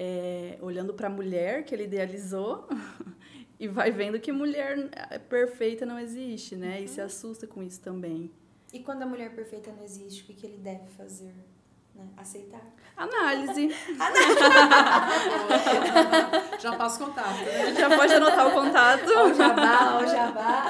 é, 0.01 0.57
olhando 0.63 0.95
para 0.95 1.09
a 1.09 1.11
mulher 1.11 1.65
que 1.65 1.75
ele 1.75 1.83
idealizou 1.83 2.69
e 3.59 3.67
vai 3.67 3.91
vendo 3.91 4.21
que 4.21 4.31
mulher 4.31 4.89
perfeita 5.29 5.85
não 5.85 5.99
existe, 5.99 6.55
né? 6.55 6.79
Uhum. 6.79 6.85
E 6.85 6.89
se 6.89 7.01
assusta 7.01 7.49
com 7.49 7.61
isso 7.61 7.81
também. 7.81 8.31
E 8.73 8.79
quando 8.79 9.03
a 9.03 9.07
mulher 9.07 9.35
perfeita 9.35 9.73
não 9.73 9.83
existe, 9.83 10.23
o 10.23 10.27
que, 10.27 10.35
que 10.35 10.47
ele 10.47 10.59
deve 10.59 10.87
fazer? 10.91 11.35
Né? 11.99 12.05
Aceitar. 12.17 12.63
Análise. 12.97 13.69
já 16.59 16.77
passo 16.77 17.05
contato. 17.05 17.45
Né? 17.45 17.75
Já 17.75 17.97
pode 17.97 18.15
anotar 18.15 18.47
o 18.47 18.51
contato. 18.53 19.05
Ó, 19.17 19.35
jabá, 19.35 19.99
ó, 20.01 20.07
jabá. 20.07 20.65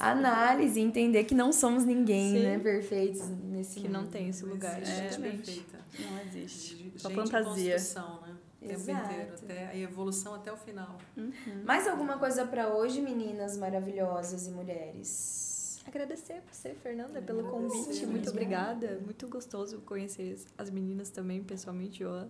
Análise, 0.04 0.80
entender 0.80 1.24
que 1.24 1.34
não 1.34 1.52
somos 1.52 1.84
ninguém, 1.84 2.32
Sim. 2.32 2.42
né? 2.42 2.58
Perfeitos 2.58 3.28
nesse 3.28 3.80
Que 3.80 3.88
mundo. 3.88 3.92
não 3.92 4.06
tem 4.06 4.28
esse 4.28 4.44
lugar. 4.44 4.82
É, 4.82 5.16
perfeita. 5.16 5.78
Não 5.98 6.20
existe. 6.20 6.92
Só 6.96 7.10
fantasia. 7.10 7.76
Né? 7.76 8.34
O 8.60 8.66
tempo 8.66 8.90
inteiro, 8.90 9.34
até 9.34 9.68
a 9.68 9.76
evolução 9.76 10.34
até 10.34 10.50
o 10.50 10.56
final. 10.56 10.98
Uhum. 11.16 11.62
Mais 11.66 11.86
alguma 11.86 12.18
coisa 12.18 12.46
para 12.46 12.74
hoje, 12.74 13.00
meninas 13.00 13.56
maravilhosas 13.58 14.46
e 14.46 14.50
mulheres? 14.50 15.43
Agradecer 15.86 16.42
você, 16.50 16.74
Fernanda, 16.74 17.20
pelo 17.20 17.40
Agradecer, 17.40 17.82
convite. 17.82 18.06
Muito 18.06 18.30
obrigada. 18.30 18.98
Muito 19.04 19.28
gostoso 19.28 19.80
conhecer 19.82 20.38
as 20.56 20.70
meninas 20.70 21.10
também, 21.10 21.44
pessoalmente, 21.44 22.00
Joa. 22.00 22.28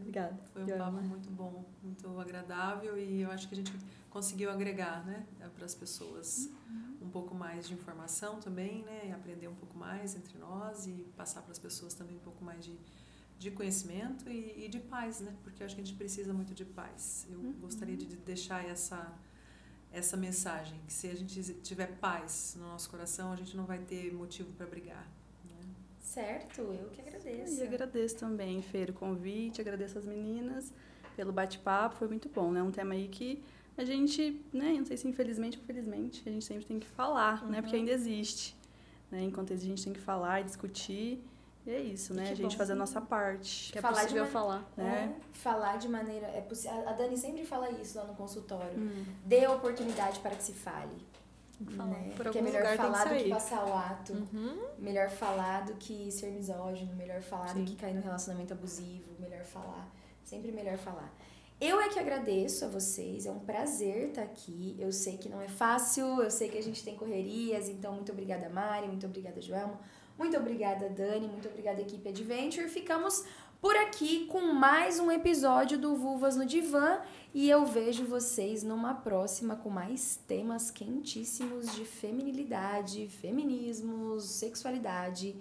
Obrigada. 0.00 0.38
Foi 0.52 0.64
um 0.64 0.78
papo 0.78 1.02
muito 1.02 1.30
bom, 1.30 1.64
muito 1.82 2.20
agradável 2.20 2.98
e 2.98 3.22
eu 3.22 3.30
acho 3.30 3.48
que 3.48 3.54
a 3.54 3.56
gente 3.56 3.72
conseguiu 4.10 4.50
agregar, 4.50 5.04
né, 5.06 5.26
para 5.54 5.64
as 5.64 5.74
pessoas 5.74 6.50
uhum. 6.68 7.06
um 7.06 7.10
pouco 7.10 7.34
mais 7.34 7.68
de 7.68 7.74
informação 7.74 8.40
também, 8.40 8.82
né, 8.82 9.06
e 9.06 9.12
aprender 9.12 9.48
um 9.48 9.54
pouco 9.54 9.78
mais 9.78 10.16
entre 10.16 10.36
nós 10.38 10.86
e 10.86 11.06
passar 11.16 11.42
para 11.42 11.52
as 11.52 11.58
pessoas 11.58 11.94
também 11.94 12.16
um 12.16 12.20
pouco 12.20 12.44
mais 12.44 12.64
de 12.64 12.76
de 13.38 13.52
conhecimento 13.52 14.28
e, 14.28 14.64
e, 14.64 14.68
de 14.68 14.80
paz, 14.80 15.20
né? 15.20 15.32
Porque 15.44 15.62
eu 15.62 15.66
acho 15.66 15.76
que 15.76 15.80
a 15.80 15.84
gente 15.84 15.96
precisa 15.96 16.34
muito 16.34 16.52
de 16.52 16.64
paz. 16.64 17.26
Eu 17.30 17.38
uhum. 17.38 17.52
gostaria 17.60 17.96
de 17.96 18.16
deixar 18.16 18.64
essa 18.64 19.14
essa 19.92 20.16
mensagem 20.16 20.78
que 20.86 20.92
se 20.92 21.08
a 21.08 21.14
gente 21.14 21.54
tiver 21.62 21.98
paz 21.98 22.56
no 22.58 22.66
nosso 22.66 22.90
coração, 22.90 23.32
a 23.32 23.36
gente 23.36 23.56
não 23.56 23.64
vai 23.64 23.78
ter 23.78 24.12
motivo 24.12 24.52
para 24.52 24.66
brigar. 24.66 25.06
Né? 25.44 25.56
Certo, 26.00 26.60
eu 26.60 26.90
que 26.90 27.00
agradeço. 27.00 27.60
E 27.60 27.62
agradeço 27.62 28.16
também, 28.16 28.60
Fer, 28.62 28.90
o 28.90 28.92
convite, 28.92 29.60
agradeço 29.60 29.98
as 29.98 30.06
meninas 30.06 30.72
pelo 31.16 31.32
bate-papo, 31.32 31.96
foi 31.96 32.06
muito 32.06 32.28
bom, 32.28 32.52
né? 32.52 32.62
Um 32.62 32.70
tema 32.70 32.94
aí 32.94 33.08
que 33.08 33.42
a 33.76 33.84
gente, 33.84 34.40
né, 34.52 34.74
não 34.78 34.84
sei 34.84 34.96
se 34.96 35.08
infelizmente 35.08 35.58
ou 35.58 35.64
felizmente, 35.64 36.22
a 36.26 36.30
gente 36.30 36.44
sempre 36.44 36.64
tem 36.64 36.78
que 36.78 36.86
falar, 36.86 37.42
uhum. 37.42 37.50
né? 37.50 37.60
Porque 37.60 37.74
uhum. 37.74 37.82
ainda 37.82 37.92
existe. 37.92 38.56
Né? 39.10 39.22
Enquanto 39.22 39.52
a 39.52 39.56
gente 39.56 39.82
tem 39.82 39.92
que 39.92 40.00
falar 40.00 40.40
e 40.40 40.44
discutir. 40.44 41.20
E 41.68 41.70
é 41.70 41.80
isso, 41.80 42.14
né? 42.14 42.24
Que 42.24 42.32
a 42.32 42.36
gente 42.36 42.52
bom. 42.52 42.56
fazer 42.56 42.72
a 42.72 42.76
nossa 42.76 42.98
parte. 42.98 43.70
Que 43.70 43.78
é 43.78 43.82
falar 43.82 44.00
possível 44.00 44.24
de 44.24 44.30
falar. 44.30 44.72
Né? 44.74 45.14
É, 45.14 45.36
falar 45.36 45.76
de 45.76 45.86
maneira. 45.86 46.26
É 46.28 46.42
A 46.86 46.92
Dani 46.94 47.14
sempre 47.14 47.44
fala 47.44 47.70
isso 47.72 47.98
lá 47.98 48.04
no 48.04 48.14
consultório. 48.14 48.78
Hum. 48.78 49.04
Dê 49.26 49.46
oportunidade 49.46 50.18
para 50.20 50.34
que 50.34 50.44
se 50.44 50.54
fale. 50.54 50.96
Né? 51.60 52.14
Porque 52.16 52.38
é 52.38 52.40
melhor 52.42 52.74
falar 52.74 53.04
do 53.04 53.16
que 53.16 53.28
passar 53.28 53.66
o 53.66 53.74
ato. 53.74 54.14
Uhum. 54.14 54.66
Melhor 54.78 55.10
falar 55.10 55.66
do 55.66 55.74
que 55.74 56.10
ser 56.10 56.30
misógino. 56.30 56.94
Melhor 56.96 57.20
falar 57.20 57.48
Sim. 57.48 57.64
do 57.64 57.70
que 57.70 57.76
cair 57.76 57.94
no 57.94 58.00
relacionamento 58.00 58.54
abusivo. 58.54 59.10
Melhor 59.18 59.44
falar. 59.44 59.86
Sempre 60.24 60.50
melhor 60.50 60.78
falar. 60.78 61.12
Eu 61.60 61.80
é 61.80 61.88
que 61.88 61.98
agradeço 61.98 62.64
a 62.64 62.68
vocês, 62.68 63.26
é 63.26 63.32
um 63.32 63.40
prazer 63.40 64.10
estar 64.10 64.22
aqui. 64.22 64.76
Eu 64.78 64.92
sei 64.92 65.18
que 65.18 65.28
não 65.28 65.40
é 65.40 65.48
fácil, 65.48 66.22
eu 66.22 66.30
sei 66.30 66.48
que 66.48 66.56
a 66.56 66.62
gente 66.62 66.84
tem 66.84 66.94
correrias, 66.94 67.68
então 67.68 67.94
muito 67.94 68.12
obrigada, 68.12 68.48
Mari, 68.48 68.86
muito 68.86 69.04
obrigada, 69.04 69.40
Joelmo, 69.40 69.76
muito 70.18 70.36
obrigada, 70.36 70.90
Dani, 70.90 71.28
muito 71.28 71.48
obrigada, 71.48 71.80
equipe 71.80 72.08
Adventure. 72.08 72.68
Ficamos 72.68 73.24
por 73.60 73.76
aqui 73.76 74.26
com 74.26 74.52
mais 74.52 74.98
um 74.98 75.10
episódio 75.10 75.78
do 75.78 75.94
Vulvas 75.94 76.36
no 76.36 76.44
Divã 76.44 77.00
e 77.32 77.48
eu 77.48 77.64
vejo 77.64 78.04
vocês 78.04 78.62
numa 78.64 78.94
próxima 78.94 79.54
com 79.54 79.70
mais 79.70 80.16
temas 80.26 80.70
quentíssimos 80.70 81.72
de 81.74 81.84
feminilidade, 81.84 83.06
feminismos, 83.08 84.24
sexualidade. 84.24 85.36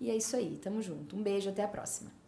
E 0.00 0.10
é 0.10 0.16
isso 0.16 0.36
aí, 0.36 0.58
tamo 0.58 0.82
junto. 0.82 1.16
Um 1.16 1.22
beijo, 1.22 1.48
até 1.48 1.64
a 1.64 1.68
próxima. 1.68 2.27